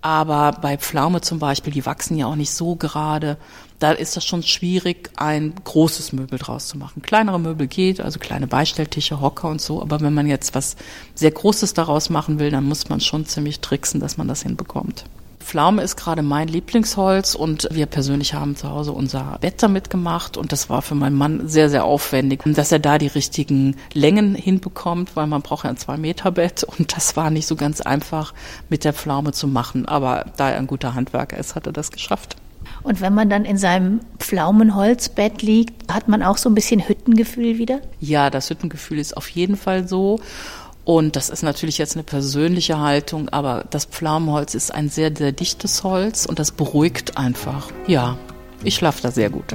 Aber 0.00 0.52
bei 0.60 0.78
Pflaume 0.78 1.20
zum 1.20 1.38
Beispiel, 1.38 1.72
die 1.72 1.86
wachsen 1.86 2.16
ja 2.16 2.26
auch 2.26 2.36
nicht 2.36 2.52
so 2.52 2.74
gerade. 2.76 3.36
Da 3.82 3.90
ist 3.90 4.16
das 4.16 4.24
schon 4.24 4.44
schwierig, 4.44 5.10
ein 5.16 5.54
großes 5.64 6.12
Möbel 6.12 6.38
draus 6.38 6.68
zu 6.68 6.78
machen. 6.78 7.02
Kleinere 7.02 7.40
Möbel 7.40 7.66
geht, 7.66 8.00
also 8.00 8.20
kleine 8.20 8.46
Beistelltische, 8.46 9.20
Hocker 9.20 9.48
und 9.48 9.60
so. 9.60 9.82
Aber 9.82 10.00
wenn 10.00 10.14
man 10.14 10.28
jetzt 10.28 10.54
was 10.54 10.76
sehr 11.16 11.32
Großes 11.32 11.74
daraus 11.74 12.08
machen 12.08 12.38
will, 12.38 12.52
dann 12.52 12.62
muss 12.62 12.88
man 12.88 13.00
schon 13.00 13.26
ziemlich 13.26 13.58
tricksen, 13.58 13.98
dass 13.98 14.16
man 14.16 14.28
das 14.28 14.42
hinbekommt. 14.42 15.04
Pflaume 15.40 15.82
ist 15.82 15.96
gerade 15.96 16.22
mein 16.22 16.46
Lieblingsholz 16.46 17.34
und 17.34 17.66
wir 17.72 17.86
persönlich 17.86 18.34
haben 18.34 18.54
zu 18.54 18.70
Hause 18.70 18.92
unser 18.92 19.38
Bett 19.40 19.60
damit 19.60 19.90
gemacht 19.90 20.36
und 20.36 20.52
das 20.52 20.70
war 20.70 20.82
für 20.82 20.94
meinen 20.94 21.16
Mann 21.16 21.48
sehr, 21.48 21.68
sehr 21.68 21.84
aufwendig, 21.84 22.42
dass 22.44 22.70
er 22.70 22.78
da 22.78 22.98
die 22.98 23.08
richtigen 23.08 23.74
Längen 23.94 24.36
hinbekommt, 24.36 25.16
weil 25.16 25.26
man 25.26 25.42
braucht 25.42 25.64
ja 25.64 25.70
ein 25.70 25.76
zwei 25.76 25.96
Meter 25.96 26.30
Bett 26.30 26.62
und 26.78 26.96
das 26.96 27.16
war 27.16 27.30
nicht 27.30 27.48
so 27.48 27.56
ganz 27.56 27.80
einfach 27.80 28.32
mit 28.68 28.84
der 28.84 28.92
Pflaume 28.92 29.32
zu 29.32 29.48
machen, 29.48 29.86
aber 29.86 30.26
da 30.36 30.50
er 30.50 30.58
ein 30.58 30.68
guter 30.68 30.94
Handwerker 30.94 31.36
ist, 31.36 31.56
hat 31.56 31.66
er 31.66 31.72
das 31.72 31.90
geschafft. 31.90 32.36
Und 32.82 33.00
wenn 33.00 33.14
man 33.14 33.30
dann 33.30 33.44
in 33.44 33.58
seinem 33.58 34.00
Pflaumenholzbett 34.18 35.42
liegt, 35.42 35.92
hat 35.92 36.08
man 36.08 36.22
auch 36.22 36.36
so 36.36 36.48
ein 36.50 36.54
bisschen 36.54 36.86
Hüttengefühl 36.86 37.58
wieder? 37.58 37.80
Ja, 38.00 38.30
das 38.30 38.50
Hüttengefühl 38.50 38.98
ist 38.98 39.16
auf 39.16 39.28
jeden 39.28 39.56
Fall 39.56 39.86
so. 39.86 40.20
Und 40.84 41.14
das 41.14 41.28
ist 41.28 41.42
natürlich 41.42 41.78
jetzt 41.78 41.94
eine 41.94 42.02
persönliche 42.02 42.80
Haltung, 42.80 43.28
aber 43.28 43.64
das 43.70 43.84
Pflaumenholz 43.84 44.54
ist 44.54 44.74
ein 44.74 44.88
sehr, 44.88 45.14
sehr 45.16 45.30
dichtes 45.30 45.84
Holz 45.84 46.26
und 46.26 46.40
das 46.40 46.50
beruhigt 46.50 47.16
einfach. 47.16 47.70
Ja, 47.86 48.18
ich 48.64 48.74
schlafe 48.74 49.00
da 49.02 49.12
sehr 49.12 49.30
gut. 49.30 49.54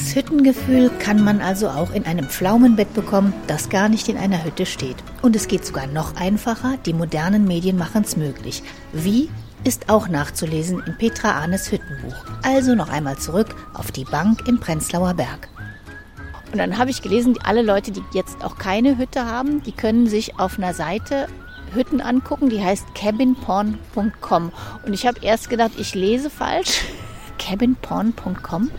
Das 0.00 0.16
Hüttengefühl 0.16 0.90
kann 0.98 1.22
man 1.22 1.42
also 1.42 1.68
auch 1.68 1.92
in 1.92 2.06
einem 2.06 2.26
Pflaumenbett 2.26 2.94
bekommen, 2.94 3.34
das 3.46 3.68
gar 3.68 3.90
nicht 3.90 4.08
in 4.08 4.16
einer 4.16 4.42
Hütte 4.42 4.64
steht. 4.64 4.96
Und 5.20 5.36
es 5.36 5.46
geht 5.46 5.66
sogar 5.66 5.86
noch 5.86 6.16
einfacher, 6.16 6.78
die 6.86 6.94
modernen 6.94 7.44
Medien 7.44 7.76
machen 7.76 8.02
es 8.02 8.16
möglich. 8.16 8.62
Wie 8.94 9.28
ist 9.62 9.90
auch 9.90 10.08
nachzulesen 10.08 10.82
in 10.86 10.96
Petra 10.96 11.32
Ahnes 11.32 11.70
Hüttenbuch. 11.70 12.16
Also 12.42 12.74
noch 12.74 12.88
einmal 12.88 13.18
zurück 13.18 13.54
auf 13.74 13.92
die 13.92 14.06
Bank 14.06 14.48
im 14.48 14.58
Prenzlauer 14.58 15.12
Berg. 15.12 15.48
Und 16.50 16.58
dann 16.58 16.78
habe 16.78 16.90
ich 16.90 17.02
gelesen, 17.02 17.38
alle 17.44 17.60
Leute, 17.60 17.92
die 17.92 18.02
jetzt 18.14 18.42
auch 18.42 18.56
keine 18.56 18.96
Hütte 18.96 19.26
haben, 19.26 19.62
die 19.62 19.72
können 19.72 20.06
sich 20.06 20.40
auf 20.40 20.56
einer 20.56 20.72
Seite 20.72 21.28
Hütten 21.74 22.00
angucken, 22.00 22.48
die 22.48 22.64
heißt 22.64 22.94
cabinporn.com. 22.94 24.50
Und 24.84 24.94
ich 24.94 25.06
habe 25.06 25.18
erst 25.20 25.50
gedacht, 25.50 25.72
ich 25.78 25.94
lese 25.94 26.30
falsch. 26.30 26.86
cabinporn.com. 27.38 28.70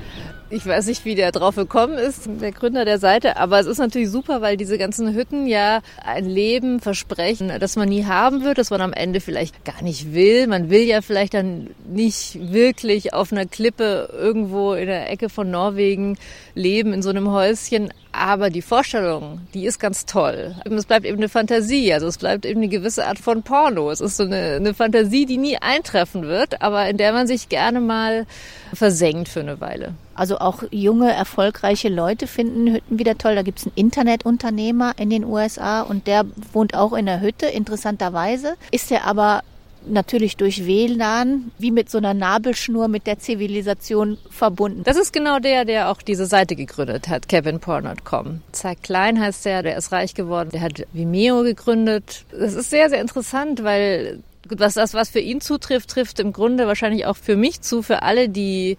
Ich 0.53 0.65
weiß 0.65 0.87
nicht, 0.87 1.05
wie 1.05 1.15
der 1.15 1.31
drauf 1.31 1.55
gekommen 1.55 1.97
ist, 1.97 2.23
der 2.41 2.51
Gründer 2.51 2.83
der 2.83 2.99
Seite, 2.99 3.37
aber 3.37 3.61
es 3.61 3.67
ist 3.67 3.77
natürlich 3.77 4.09
super, 4.09 4.41
weil 4.41 4.57
diese 4.57 4.77
ganzen 4.77 5.13
Hütten 5.13 5.47
ja 5.47 5.79
ein 6.03 6.25
Leben 6.25 6.81
versprechen, 6.81 7.53
das 7.57 7.77
man 7.77 7.87
nie 7.87 8.03
haben 8.03 8.43
wird, 8.43 8.57
das 8.57 8.69
man 8.69 8.81
am 8.81 8.91
Ende 8.91 9.21
vielleicht 9.21 9.63
gar 9.63 9.81
nicht 9.81 10.13
will. 10.13 10.47
Man 10.47 10.69
will 10.69 10.81
ja 10.81 11.01
vielleicht 11.01 11.35
dann 11.35 11.69
nicht 11.87 12.51
wirklich 12.51 13.13
auf 13.13 13.31
einer 13.31 13.45
Klippe 13.45 14.09
irgendwo 14.11 14.73
in 14.73 14.87
der 14.87 15.09
Ecke 15.09 15.29
von 15.29 15.49
Norwegen 15.49 16.17
leben, 16.53 16.91
in 16.91 17.01
so 17.01 17.11
einem 17.11 17.31
Häuschen. 17.31 17.93
Aber 18.11 18.49
die 18.49 18.61
Vorstellung, 18.61 19.39
die 19.53 19.65
ist 19.65 19.79
ganz 19.79 20.05
toll. 20.05 20.53
Es 20.65 20.85
bleibt 20.85 21.05
eben 21.05 21.17
eine 21.17 21.29
Fantasie, 21.29 21.93
also 21.93 22.07
es 22.07 22.17
bleibt 22.17 22.45
eben 22.45 22.59
eine 22.59 22.67
gewisse 22.67 23.07
Art 23.07 23.19
von 23.19 23.41
Porno. 23.41 23.89
Es 23.89 24.01
ist 24.01 24.17
so 24.17 24.23
eine, 24.23 24.55
eine 24.57 24.73
Fantasie, 24.73 25.25
die 25.25 25.37
nie 25.37 25.55
eintreffen 25.55 26.23
wird, 26.23 26.61
aber 26.61 26.89
in 26.89 26.97
der 26.97 27.13
man 27.13 27.25
sich 27.25 27.47
gerne 27.47 27.79
mal 27.79 28.25
versenkt 28.73 29.29
für 29.29 29.39
eine 29.39 29.61
Weile. 29.61 29.93
Also 30.15 30.39
auch 30.39 30.63
junge, 30.71 31.11
erfolgreiche 31.11 31.89
Leute 31.89 32.27
finden 32.27 32.73
Hütten 32.73 32.99
wieder 32.99 33.17
toll. 33.17 33.35
Da 33.35 33.43
gibt 33.43 33.59
es 33.59 33.65
einen 33.65 33.75
Internetunternehmer 33.75 34.93
in 34.97 35.09
den 35.09 35.23
USA 35.23 35.81
und 35.81 36.07
der 36.07 36.25
wohnt 36.53 36.75
auch 36.75 36.93
in 36.93 37.05
der 37.05 37.21
Hütte, 37.21 37.47
interessanterweise. 37.47 38.55
Ist 38.71 38.91
er 38.91 39.05
aber 39.05 39.43
natürlich 39.85 40.37
durch 40.37 40.65
WLAN 40.65 41.51
wie 41.57 41.71
mit 41.71 41.89
so 41.89 41.97
einer 41.97 42.13
Nabelschnur 42.13 42.87
mit 42.87 43.07
der 43.07 43.19
Zivilisation 43.19 44.17
verbunden. 44.29 44.83
Das 44.83 44.97
ist 44.97 45.13
genau 45.13 45.39
der, 45.39 45.65
der 45.65 45.89
auch 45.89 46.01
diese 46.01 46.25
Seite 46.25 46.55
gegründet 46.55 47.07
hat, 47.07 47.27
kevinporn.com. 47.27 48.41
Zack 48.51 48.83
Klein 48.83 49.19
heißt 49.19 49.45
der, 49.45 49.63
der 49.63 49.77
ist 49.77 49.91
reich 49.91 50.13
geworden, 50.13 50.49
der 50.51 50.61
hat 50.61 50.85
Vimeo 50.93 51.43
gegründet. 51.43 52.25
Das 52.31 52.53
ist 52.53 52.69
sehr, 52.69 52.89
sehr 52.89 53.01
interessant, 53.01 53.63
weil 53.63 54.19
was 54.49 54.73
das, 54.73 54.93
was 54.93 55.09
für 55.09 55.19
ihn 55.19 55.39
zutrifft, 55.39 55.89
trifft 55.89 56.19
im 56.19 56.33
Grunde 56.33 56.67
wahrscheinlich 56.67 57.05
auch 57.05 57.15
für 57.15 57.35
mich 57.35 57.61
zu, 57.61 57.81
für 57.81 58.03
alle, 58.03 58.27
die 58.27 58.77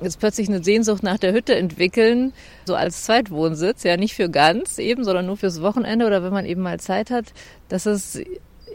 jetzt 0.00 0.18
plötzlich 0.18 0.48
eine 0.48 0.62
Sehnsucht 0.62 1.02
nach 1.02 1.18
der 1.18 1.32
Hütte 1.32 1.54
entwickeln, 1.54 2.32
so 2.64 2.74
als 2.74 3.04
Zweitwohnsitz, 3.04 3.82
ja 3.82 3.96
nicht 3.96 4.14
für 4.14 4.28
ganz 4.28 4.78
eben, 4.78 5.04
sondern 5.04 5.26
nur 5.26 5.36
fürs 5.36 5.62
Wochenende 5.62 6.06
oder 6.06 6.22
wenn 6.22 6.32
man 6.32 6.46
eben 6.46 6.62
mal 6.62 6.80
Zeit 6.80 7.10
hat, 7.10 7.26
dass 7.68 7.86
es 7.86 8.20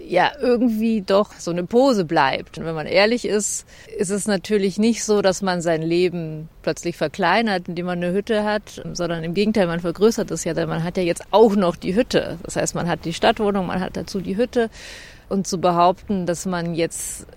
ja 0.10 0.32
irgendwie 0.42 1.02
doch 1.02 1.34
so 1.34 1.52
eine 1.52 1.64
Pose 1.64 2.04
bleibt. 2.04 2.58
Und 2.58 2.66
wenn 2.66 2.76
man 2.76 2.88
ehrlich 2.88 3.26
ist, 3.26 3.66
ist 3.98 4.10
es 4.10 4.28
natürlich 4.28 4.80
nicht 4.80 5.04
so, 5.04 5.22
dass 5.22 5.42
man 5.42 5.62
sein 5.62 5.82
Leben 5.82 6.50
plötzlich 6.64 6.98
verkleinert, 6.98 7.68
indem 7.68 7.86
man 7.86 8.04
eine 8.04 8.14
Hütte 8.14 8.44
hat, 8.44 8.82
sondern 8.94 9.24
im 9.24 9.34
Gegenteil, 9.34 9.68
man 9.68 9.80
vergrößert 9.80 10.32
es 10.32 10.44
ja, 10.46 10.54
denn 10.54 10.70
man 10.70 10.84
hat 10.84 10.98
ja 10.98 11.04
jetzt 11.04 11.24
auch 11.32 11.56
noch 11.56 11.76
die 11.76 11.96
Hütte. 11.96 12.40
Das 12.44 12.56
heißt, 12.56 12.76
man 12.76 12.88
hat 12.88 13.06
die 13.06 13.14
Stadtwohnung, 13.14 13.68
man 13.68 13.82
hat 13.82 13.98
dazu 13.98 14.20
die 14.20 14.38
Hütte. 14.38 14.70
Und 15.28 15.46
zu 15.46 15.60
behaupten, 15.60 16.26
dass 16.26 16.48
man 16.48 16.74
jetzt 16.74 17.28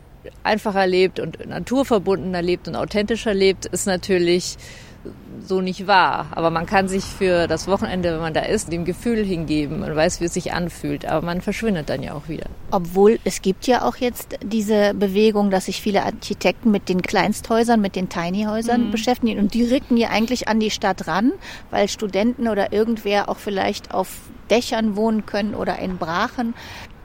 einfacher 0.42 0.86
lebt 0.86 1.20
und 1.20 1.46
naturverbundener 1.46 2.42
lebt 2.42 2.68
und 2.68 2.76
authentischer 2.76 3.34
lebt, 3.34 3.66
ist 3.66 3.86
natürlich 3.86 4.56
so 5.44 5.60
nicht 5.60 5.86
wahr. 5.86 6.26
Aber 6.32 6.50
man 6.50 6.66
kann 6.66 6.88
sich 6.88 7.04
für 7.04 7.46
das 7.48 7.66
Wochenende, 7.66 8.12
wenn 8.12 8.20
man 8.20 8.34
da 8.34 8.42
ist, 8.42 8.72
dem 8.72 8.84
Gefühl 8.84 9.24
hingeben. 9.24 9.80
Man 9.80 9.94
weiß, 9.94 10.20
wie 10.20 10.26
es 10.26 10.34
sich 10.34 10.52
anfühlt, 10.52 11.04
aber 11.06 11.24
man 11.24 11.40
verschwindet 11.40 11.88
dann 11.88 12.02
ja 12.02 12.14
auch 12.14 12.28
wieder. 12.28 12.46
Obwohl 12.70 13.18
es 13.24 13.42
gibt 13.42 13.66
ja 13.66 13.82
auch 13.82 13.96
jetzt 13.96 14.38
diese 14.44 14.94
Bewegung, 14.94 15.50
dass 15.50 15.66
sich 15.66 15.80
viele 15.80 16.04
Architekten 16.04 16.70
mit 16.70 16.88
den 16.88 17.02
Kleinsthäusern, 17.02 17.80
mit 17.80 17.96
den 17.96 18.08
Tiny-Häusern 18.08 18.86
mhm. 18.86 18.90
beschäftigen 18.90 19.38
und 19.38 19.54
die 19.54 19.64
rücken 19.64 19.96
ja 19.96 20.10
eigentlich 20.10 20.48
an 20.48 20.60
die 20.60 20.70
Stadt 20.70 21.06
ran, 21.06 21.32
weil 21.70 21.88
Studenten 21.88 22.48
oder 22.48 22.72
irgendwer 22.72 23.28
auch 23.28 23.38
vielleicht 23.38 23.92
auf 23.92 24.08
Dächern 24.50 24.96
wohnen 24.96 25.26
können 25.26 25.54
oder 25.54 25.78
in 25.78 25.98
Brachen. 25.98 26.54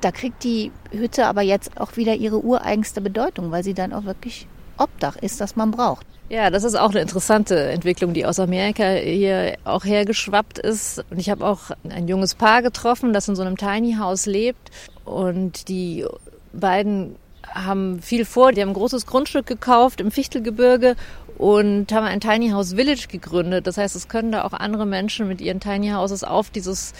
Da 0.01 0.11
kriegt 0.11 0.43
die 0.43 0.71
Hütte 0.91 1.25
aber 1.25 1.41
jetzt 1.41 1.79
auch 1.79 1.97
wieder 1.97 2.15
ihre 2.15 2.43
ureigenste 2.43 3.01
Bedeutung, 3.01 3.51
weil 3.51 3.63
sie 3.63 3.73
dann 3.73 3.93
auch 3.93 4.05
wirklich 4.05 4.47
Obdach 4.77 5.15
ist, 5.15 5.41
das 5.41 5.55
man 5.55 5.71
braucht. 5.71 6.05
Ja, 6.29 6.49
das 6.49 6.63
ist 6.65 6.75
auch 6.75 6.89
eine 6.89 6.99
interessante 6.99 7.69
Entwicklung, 7.69 8.13
die 8.13 8.25
aus 8.25 8.39
Amerika 8.39 8.83
hier 8.89 9.57
auch 9.63 9.85
hergeschwappt 9.85 10.59
ist. 10.59 11.03
Und 11.09 11.19
ich 11.19 11.29
habe 11.29 11.47
auch 11.47 11.71
ein 11.87 12.07
junges 12.07 12.35
Paar 12.35 12.61
getroffen, 12.61 13.13
das 13.13 13.29
in 13.29 13.35
so 13.35 13.43
einem 13.43 13.55
Tiny 13.55 13.95
House 13.97 14.25
lebt. 14.25 14.69
Und 15.05 15.69
die 15.69 16.05
beiden 16.51 17.15
haben 17.49 18.01
viel 18.01 18.25
vor. 18.25 18.51
Die 18.51 18.61
haben 18.61 18.69
ein 18.69 18.75
großes 18.75 19.05
Grundstück 19.05 19.45
gekauft 19.45 20.01
im 20.01 20.11
Fichtelgebirge 20.11 20.97
und 21.37 21.93
haben 21.93 22.05
ein 22.05 22.19
Tiny 22.19 22.49
House 22.49 22.73
Village 22.73 23.07
gegründet. 23.09 23.65
Das 23.65 23.77
heißt, 23.77 23.95
es 23.95 24.09
können 24.09 24.33
da 24.33 24.43
auch 24.43 24.53
andere 24.53 24.85
Menschen 24.85 25.29
mit 25.29 25.39
ihren 25.39 25.61
Tiny 25.61 25.91
Houses 25.91 26.25
auf 26.25 26.49
dieses 26.49 26.93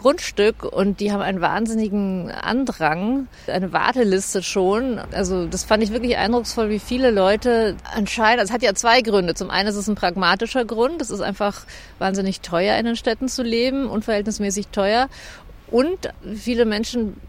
Grundstück 0.00 0.64
und 0.64 0.98
die 1.00 1.12
haben 1.12 1.20
einen 1.20 1.42
wahnsinnigen 1.42 2.30
Andrang, 2.30 3.28
eine 3.46 3.74
Warteliste 3.74 4.42
schon. 4.42 4.98
Also 5.12 5.46
das 5.46 5.64
fand 5.64 5.82
ich 5.82 5.92
wirklich 5.92 6.16
eindrucksvoll, 6.16 6.70
wie 6.70 6.78
viele 6.78 7.10
Leute 7.10 7.76
anscheinend, 7.94 8.40
also 8.40 8.50
es 8.50 8.54
hat 8.54 8.62
ja 8.62 8.74
zwei 8.74 9.02
Gründe. 9.02 9.34
Zum 9.34 9.50
einen 9.50 9.68
ist 9.68 9.76
es 9.76 9.88
ein 9.88 9.96
pragmatischer 9.96 10.64
Grund, 10.64 11.02
es 11.02 11.10
ist 11.10 11.20
einfach 11.20 11.66
wahnsinnig 11.98 12.40
teuer 12.40 12.78
in 12.78 12.86
den 12.86 12.96
Städten 12.96 13.28
zu 13.28 13.42
leben, 13.42 13.90
unverhältnismäßig 13.90 14.68
teuer. 14.68 15.10
Und 15.70 16.08
viele 16.34 16.64
Menschen 16.64 17.20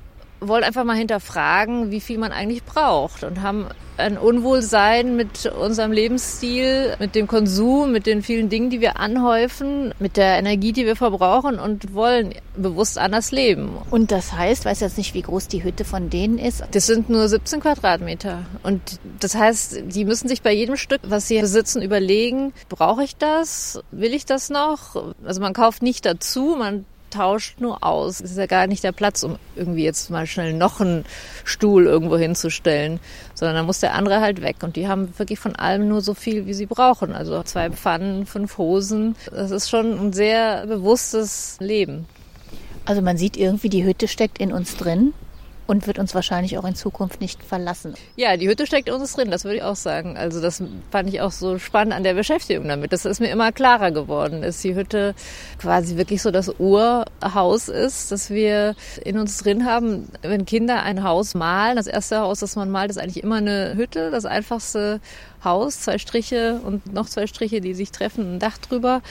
wollen 0.41 0.63
einfach 0.63 0.83
mal 0.83 0.97
hinterfragen, 0.97 1.91
wie 1.91 2.01
viel 2.01 2.17
man 2.17 2.31
eigentlich 2.31 2.63
braucht 2.63 3.23
und 3.23 3.41
haben 3.41 3.67
ein 3.97 4.17
Unwohlsein 4.17 5.15
mit 5.15 5.45
unserem 5.45 5.91
Lebensstil, 5.91 6.95
mit 6.99 7.13
dem 7.15 7.27
Konsum, 7.27 7.91
mit 7.91 8.07
den 8.07 8.23
vielen 8.23 8.49
Dingen, 8.49 8.69
die 8.69 8.81
wir 8.81 8.97
anhäufen, 8.97 9.93
mit 9.99 10.17
der 10.17 10.37
Energie, 10.37 10.73
die 10.73 10.85
wir 10.85 10.95
verbrauchen 10.95 11.59
und 11.59 11.93
wollen 11.93 12.33
bewusst 12.55 12.97
anders 12.97 13.31
leben. 13.31 13.77
Und 13.91 14.11
das 14.11 14.33
heißt, 14.33 14.65
weiß 14.65 14.79
jetzt 14.79 14.97
nicht, 14.97 15.13
wie 15.13 15.21
groß 15.21 15.47
die 15.47 15.63
Hütte 15.63 15.85
von 15.85 16.09
denen 16.09 16.39
ist. 16.39 16.63
Das 16.71 16.87
sind 16.87 17.09
nur 17.09 17.27
17 17.27 17.59
Quadratmeter. 17.59 18.45
Und 18.63 18.81
das 19.19 19.35
heißt, 19.35 19.83
die 19.85 20.05
müssen 20.05 20.27
sich 20.27 20.41
bei 20.41 20.51
jedem 20.51 20.77
Stück, 20.77 21.01
was 21.03 21.27
sie 21.27 21.39
besitzen, 21.39 21.81
überlegen, 21.81 22.53
brauche 22.69 23.03
ich 23.03 23.15
das? 23.15 23.81
Will 23.91 24.13
ich 24.13 24.25
das 24.25 24.49
noch? 24.49 25.13
Also 25.23 25.41
man 25.41 25.53
kauft 25.53 25.83
nicht 25.83 26.05
dazu, 26.05 26.55
man 26.57 26.85
tauscht 27.11 27.59
nur 27.59 27.83
aus. 27.83 28.19
Es 28.19 28.31
ist 28.31 28.37
ja 28.37 28.47
gar 28.47 28.65
nicht 28.65 28.83
der 28.83 28.91
Platz, 28.91 29.23
um 29.23 29.37
irgendwie 29.55 29.83
jetzt 29.83 30.09
mal 30.09 30.25
schnell 30.25 30.53
noch 30.53 30.81
einen 30.81 31.05
Stuhl 31.43 31.85
irgendwo 31.85 32.17
hinzustellen, 32.17 32.99
sondern 33.35 33.57
da 33.57 33.63
muss 33.63 33.79
der 33.79 33.93
andere 33.93 34.21
halt 34.21 34.41
weg. 34.41 34.57
Und 34.63 34.75
die 34.75 34.87
haben 34.87 35.17
wirklich 35.19 35.39
von 35.39 35.55
allem 35.55 35.87
nur 35.87 36.01
so 36.01 36.13
viel, 36.13 36.47
wie 36.47 36.53
sie 36.53 36.65
brauchen. 36.65 37.13
Also 37.13 37.43
zwei 37.43 37.69
Pfannen, 37.69 38.25
fünf 38.25 38.57
Hosen. 38.57 39.15
Das 39.29 39.51
ist 39.51 39.69
schon 39.69 39.99
ein 39.99 40.13
sehr 40.13 40.65
bewusstes 40.65 41.57
Leben. 41.59 42.07
Also 42.85 43.01
man 43.01 43.17
sieht 43.17 43.37
irgendwie, 43.37 43.69
die 43.69 43.85
Hütte 43.85 44.07
steckt 44.07 44.39
in 44.39 44.51
uns 44.51 44.75
drin 44.75 45.13
und 45.71 45.87
wird 45.87 45.99
uns 45.99 46.13
wahrscheinlich 46.13 46.57
auch 46.57 46.65
in 46.65 46.75
Zukunft 46.75 47.21
nicht 47.21 47.41
verlassen. 47.41 47.93
Ja, 48.17 48.35
die 48.35 48.49
Hütte 48.49 48.67
steckt 48.67 48.89
uns 48.89 49.13
drin, 49.13 49.31
das 49.31 49.45
würde 49.45 49.55
ich 49.55 49.63
auch 49.63 49.77
sagen. 49.77 50.17
Also 50.17 50.41
das 50.41 50.61
fand 50.91 51.07
ich 51.07 51.21
auch 51.21 51.31
so 51.31 51.59
spannend 51.59 51.93
an 51.93 52.03
der 52.03 52.13
Beschäftigung 52.13 52.67
damit. 52.67 52.91
Das 52.91 53.05
ist 53.05 53.21
mir 53.21 53.29
immer 53.29 53.53
klarer 53.53 53.91
geworden, 53.91 54.41
dass 54.41 54.61
die 54.61 54.75
Hütte 54.75 55.15
quasi 55.59 55.95
wirklich 55.95 56.21
so 56.21 56.29
das 56.29 56.53
Urhaus 56.59 57.69
ist, 57.69 58.11
dass 58.11 58.29
wir 58.29 58.75
in 59.05 59.17
uns 59.17 59.37
drin 59.37 59.65
haben. 59.65 60.09
Wenn 60.21 60.45
Kinder 60.45 60.83
ein 60.83 61.05
Haus 61.05 61.35
malen, 61.35 61.77
das 61.77 61.87
erste 61.87 62.19
Haus, 62.19 62.41
das 62.41 62.57
man 62.57 62.69
malt, 62.69 62.91
ist 62.91 62.97
eigentlich 62.97 63.23
immer 63.23 63.37
eine 63.37 63.75
Hütte, 63.77 64.11
das 64.11 64.25
einfachste 64.25 64.99
Haus, 65.41 65.79
zwei 65.79 65.99
Striche 65.99 66.59
und 66.65 66.93
noch 66.93 67.07
zwei 67.07 67.27
Striche, 67.27 67.61
die 67.61 67.75
sich 67.75 67.91
treffen, 67.91 68.35
ein 68.35 68.39
Dach 68.39 68.57
drüber 68.57 69.01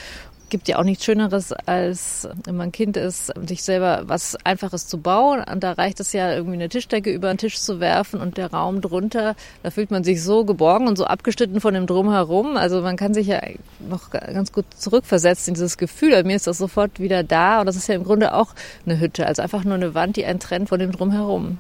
gibt 0.51 0.69
ja 0.69 0.79
auch 0.79 0.85
nichts 0.85 1.05
Schöneres, 1.05 1.53
als 1.53 2.29
wenn 2.45 2.57
man 2.57 2.73
Kind 2.73 2.97
ist, 2.97 3.33
sich 3.47 3.63
selber 3.63 4.03
was 4.07 4.37
Einfaches 4.45 4.87
zu 4.87 4.99
bauen. 4.99 5.43
Und 5.43 5.63
da 5.63 5.73
reicht 5.73 6.01
es 6.01 6.13
ja, 6.13 6.35
irgendwie 6.35 6.55
eine 6.55 6.69
Tischdecke 6.69 7.11
über 7.11 7.29
den 7.33 7.39
Tisch 7.39 7.59
zu 7.59 7.81
werfen 7.81 8.21
und 8.21 8.37
der 8.37 8.51
Raum 8.51 8.81
drunter, 8.81 9.35
da 9.63 9.71
fühlt 9.71 9.91
man 9.91 10.05
sich 10.05 10.23
so 10.23 10.45
geborgen 10.45 10.89
und 10.89 10.99
so 10.99 11.05
abgeschnitten 11.05 11.61
von 11.61 11.75
dem 11.75 11.87
Drumherum. 11.87 12.57
Also 12.57 12.83
man 12.83 12.97
kann 12.97 13.15
sich 13.15 13.29
ja 13.29 13.41
noch 13.89 14.11
ganz 14.11 14.53
gut 14.53 14.67
zurückversetzt 14.77 15.49
in 15.49 15.55
dieses 15.55 15.79
Gefühl. 15.79 16.11
Bei 16.11 16.25
mir 16.25 16.37
ist 16.37 16.47
das 16.47 16.59
sofort 16.59 17.01
wieder 17.01 17.23
da 17.23 17.61
und 17.61 17.67
das 17.67 17.77
ist 17.77 17.89
ja 17.89 17.95
im 17.95 18.05
Grunde 18.05 18.35
auch 18.35 18.55
eine 18.85 19.01
Hütte, 19.01 19.27
also 19.27 19.43
einfach 19.43 19.65
nur 19.65 19.75
eine 19.75 19.95
Wand, 19.95 20.17
die 20.17 20.25
einen 20.25 20.41
trennt 20.41 20.69
von 20.69 20.79
dem 20.79 20.93
Drumherum. 20.93 21.59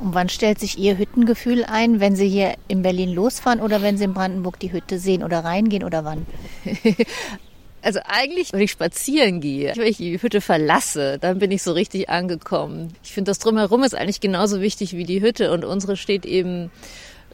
Und 0.00 0.14
wann 0.14 0.30
stellt 0.30 0.58
sich 0.58 0.78
Ihr 0.78 0.96
Hüttengefühl 0.96 1.64
ein, 1.64 2.00
wenn 2.00 2.16
Sie 2.16 2.28
hier 2.28 2.54
in 2.68 2.80
Berlin 2.80 3.12
losfahren 3.12 3.60
oder 3.60 3.82
wenn 3.82 3.98
Sie 3.98 4.04
in 4.04 4.14
Brandenburg 4.14 4.58
die 4.58 4.72
Hütte 4.72 4.98
sehen 4.98 5.22
oder 5.22 5.44
reingehen 5.44 5.84
oder 5.84 6.04
wann? 6.04 6.26
Also 7.82 8.00
eigentlich, 8.06 8.52
wenn 8.52 8.60
ich 8.60 8.72
spazieren 8.72 9.40
gehe, 9.40 9.72
wenn 9.74 9.86
ich 9.86 9.96
die 9.96 10.20
Hütte 10.20 10.40
verlasse, 10.40 11.18
dann 11.18 11.38
bin 11.38 11.50
ich 11.50 11.62
so 11.62 11.72
richtig 11.72 12.10
angekommen. 12.10 12.92
Ich 13.02 13.12
finde, 13.12 13.30
das 13.30 13.38
Drumherum 13.38 13.84
ist 13.84 13.94
eigentlich 13.94 14.20
genauso 14.20 14.60
wichtig 14.60 14.96
wie 14.96 15.04
die 15.04 15.22
Hütte 15.22 15.50
und 15.50 15.64
unsere 15.64 15.96
steht 15.96 16.26
eben 16.26 16.70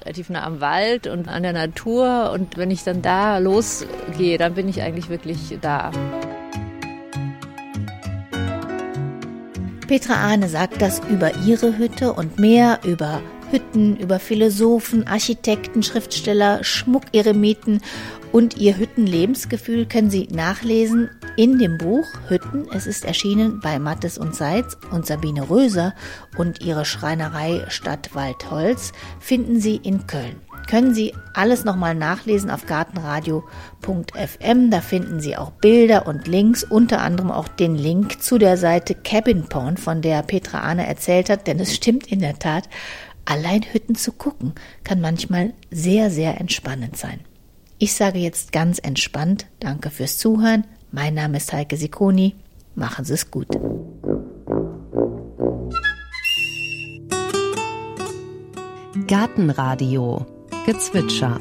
relativ 0.02 0.30
nah 0.30 0.44
am 0.44 0.60
Wald 0.60 1.08
und 1.08 1.26
an 1.26 1.42
der 1.42 1.52
Natur. 1.52 2.30
Und 2.32 2.56
wenn 2.56 2.70
ich 2.70 2.84
dann 2.84 3.02
da 3.02 3.38
losgehe, 3.38 4.38
dann 4.38 4.54
bin 4.54 4.68
ich 4.68 4.82
eigentlich 4.82 5.08
wirklich 5.08 5.58
da. 5.60 5.90
Petra 9.88 10.14
Ahne 10.14 10.48
sagt 10.48 10.80
das 10.80 11.00
über 11.08 11.32
ihre 11.44 11.76
Hütte 11.76 12.12
und 12.12 12.38
mehr 12.38 12.80
über 12.84 13.20
Hütten, 13.50 13.96
über 13.96 14.18
Philosophen, 14.18 15.06
Architekten, 15.06 15.82
Schriftsteller, 15.82 16.64
Schmuckeremiten 16.64 17.80
und 18.32 18.58
ihr 18.58 18.76
Hüttenlebensgefühl 18.76 19.86
können 19.86 20.10
Sie 20.10 20.28
nachlesen 20.30 21.10
in 21.36 21.58
dem 21.58 21.78
Buch 21.78 22.06
Hütten. 22.28 22.66
Es 22.72 22.86
ist 22.86 23.04
erschienen 23.04 23.60
bei 23.60 23.78
Mattes 23.78 24.18
und 24.18 24.34
Seitz 24.34 24.76
und 24.90 25.06
Sabine 25.06 25.48
Röser 25.48 25.94
und 26.36 26.60
ihre 26.60 26.84
Schreinerei 26.84 27.64
Stadt 27.68 28.14
Waldholz 28.14 28.92
finden 29.20 29.60
Sie 29.60 29.76
in 29.76 30.06
Köln. 30.06 30.40
Können 30.68 30.94
Sie 30.94 31.14
alles 31.32 31.64
nochmal 31.64 31.94
nachlesen 31.94 32.50
auf 32.50 32.66
gartenradio.fm. 32.66 34.70
Da 34.70 34.80
finden 34.80 35.20
Sie 35.20 35.36
auch 35.36 35.52
Bilder 35.52 36.08
und 36.08 36.26
Links, 36.26 36.64
unter 36.64 37.00
anderem 37.00 37.30
auch 37.30 37.46
den 37.46 37.76
Link 37.76 38.20
zu 38.20 38.36
der 38.36 38.56
Seite 38.56 38.96
Cabin 38.96 39.48
Porn, 39.48 39.76
von 39.76 40.02
der 40.02 40.22
Petra 40.22 40.60
Ahne 40.60 40.88
erzählt 40.88 41.30
hat, 41.30 41.46
denn 41.46 41.60
es 41.60 41.72
stimmt 41.72 42.10
in 42.10 42.18
der 42.18 42.40
Tat, 42.40 42.68
allein 43.26 43.62
Hütten 43.62 43.94
zu 43.94 44.12
gucken 44.12 44.54
kann 44.84 45.00
manchmal 45.00 45.52
sehr, 45.70 46.10
sehr 46.10 46.40
entspannend 46.40 46.96
sein. 46.96 47.20
Ich 47.78 47.92
sage 47.92 48.18
jetzt 48.18 48.52
ganz 48.52 48.78
entspannt 48.78 49.46
Danke 49.60 49.90
fürs 49.90 50.16
Zuhören. 50.16 50.64
Mein 50.90 51.14
Name 51.14 51.36
ist 51.36 51.52
Heike 51.52 51.76
Sikoni. 51.76 52.34
Machen 52.74 53.04
Sie 53.04 53.14
es 53.14 53.30
gut. 53.30 53.48
Gartenradio 59.06 60.26
Gezwitscher 60.64 61.38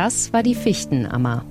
Das 0.00 0.32
war 0.32 0.44
die 0.44 0.54
Fichtenammer. 0.54 1.44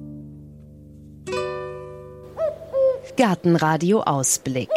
Gartenradio 3.18 4.04
Ausblick. 4.04 4.70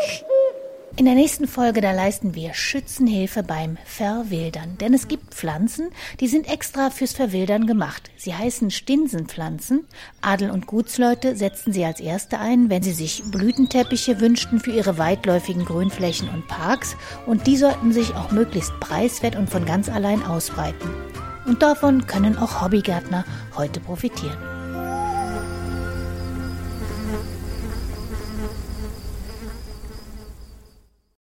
In 0.97 1.05
der 1.05 1.15
nächsten 1.15 1.47
Folge, 1.47 1.81
da 1.81 1.93
leisten 1.93 2.35
wir 2.35 2.53
Schützenhilfe 2.53 3.45
beim 3.45 3.79
Verwildern. 3.85 4.77
Denn 4.79 4.93
es 4.93 5.07
gibt 5.07 5.35
Pflanzen, 5.35 5.91
die 6.19 6.27
sind 6.27 6.53
extra 6.53 6.91
fürs 6.91 7.13
Verwildern 7.13 7.69
gemacht. 7.69 8.11
Sie 8.17 8.35
heißen 8.35 8.73
Stinsenpflanzen. 8.73 9.87
Adel- 10.21 10.51
und 10.51 10.67
Gutsleute 10.67 11.37
setzten 11.37 11.73
sie 11.73 11.85
als 11.85 12.01
erste 12.01 12.41
ein, 12.41 12.71
wenn 12.71 12.83
sie 12.83 12.91
sich 12.91 13.23
Blütenteppiche 13.31 14.21
wünschten 14.21 14.59
für 14.59 14.73
ihre 14.73 14.99
weitläufigen 14.99 15.65
Grünflächen 15.65 16.29
und 16.29 16.49
Parks. 16.49 16.97
Und 17.25 17.47
die 17.47 17.57
sollten 17.57 17.93
sich 17.93 18.17
auch 18.17 18.33
möglichst 18.33 18.73
preiswert 18.81 19.37
und 19.37 19.49
von 19.49 19.65
ganz 19.65 19.89
allein 19.89 20.25
ausbreiten. 20.25 20.91
Und 21.47 21.63
davon 21.63 22.07
können 22.07 22.39
auch 22.39 22.61
Hobbygärtner 22.63 23.25
heute 23.57 23.81
profitieren. 23.81 24.60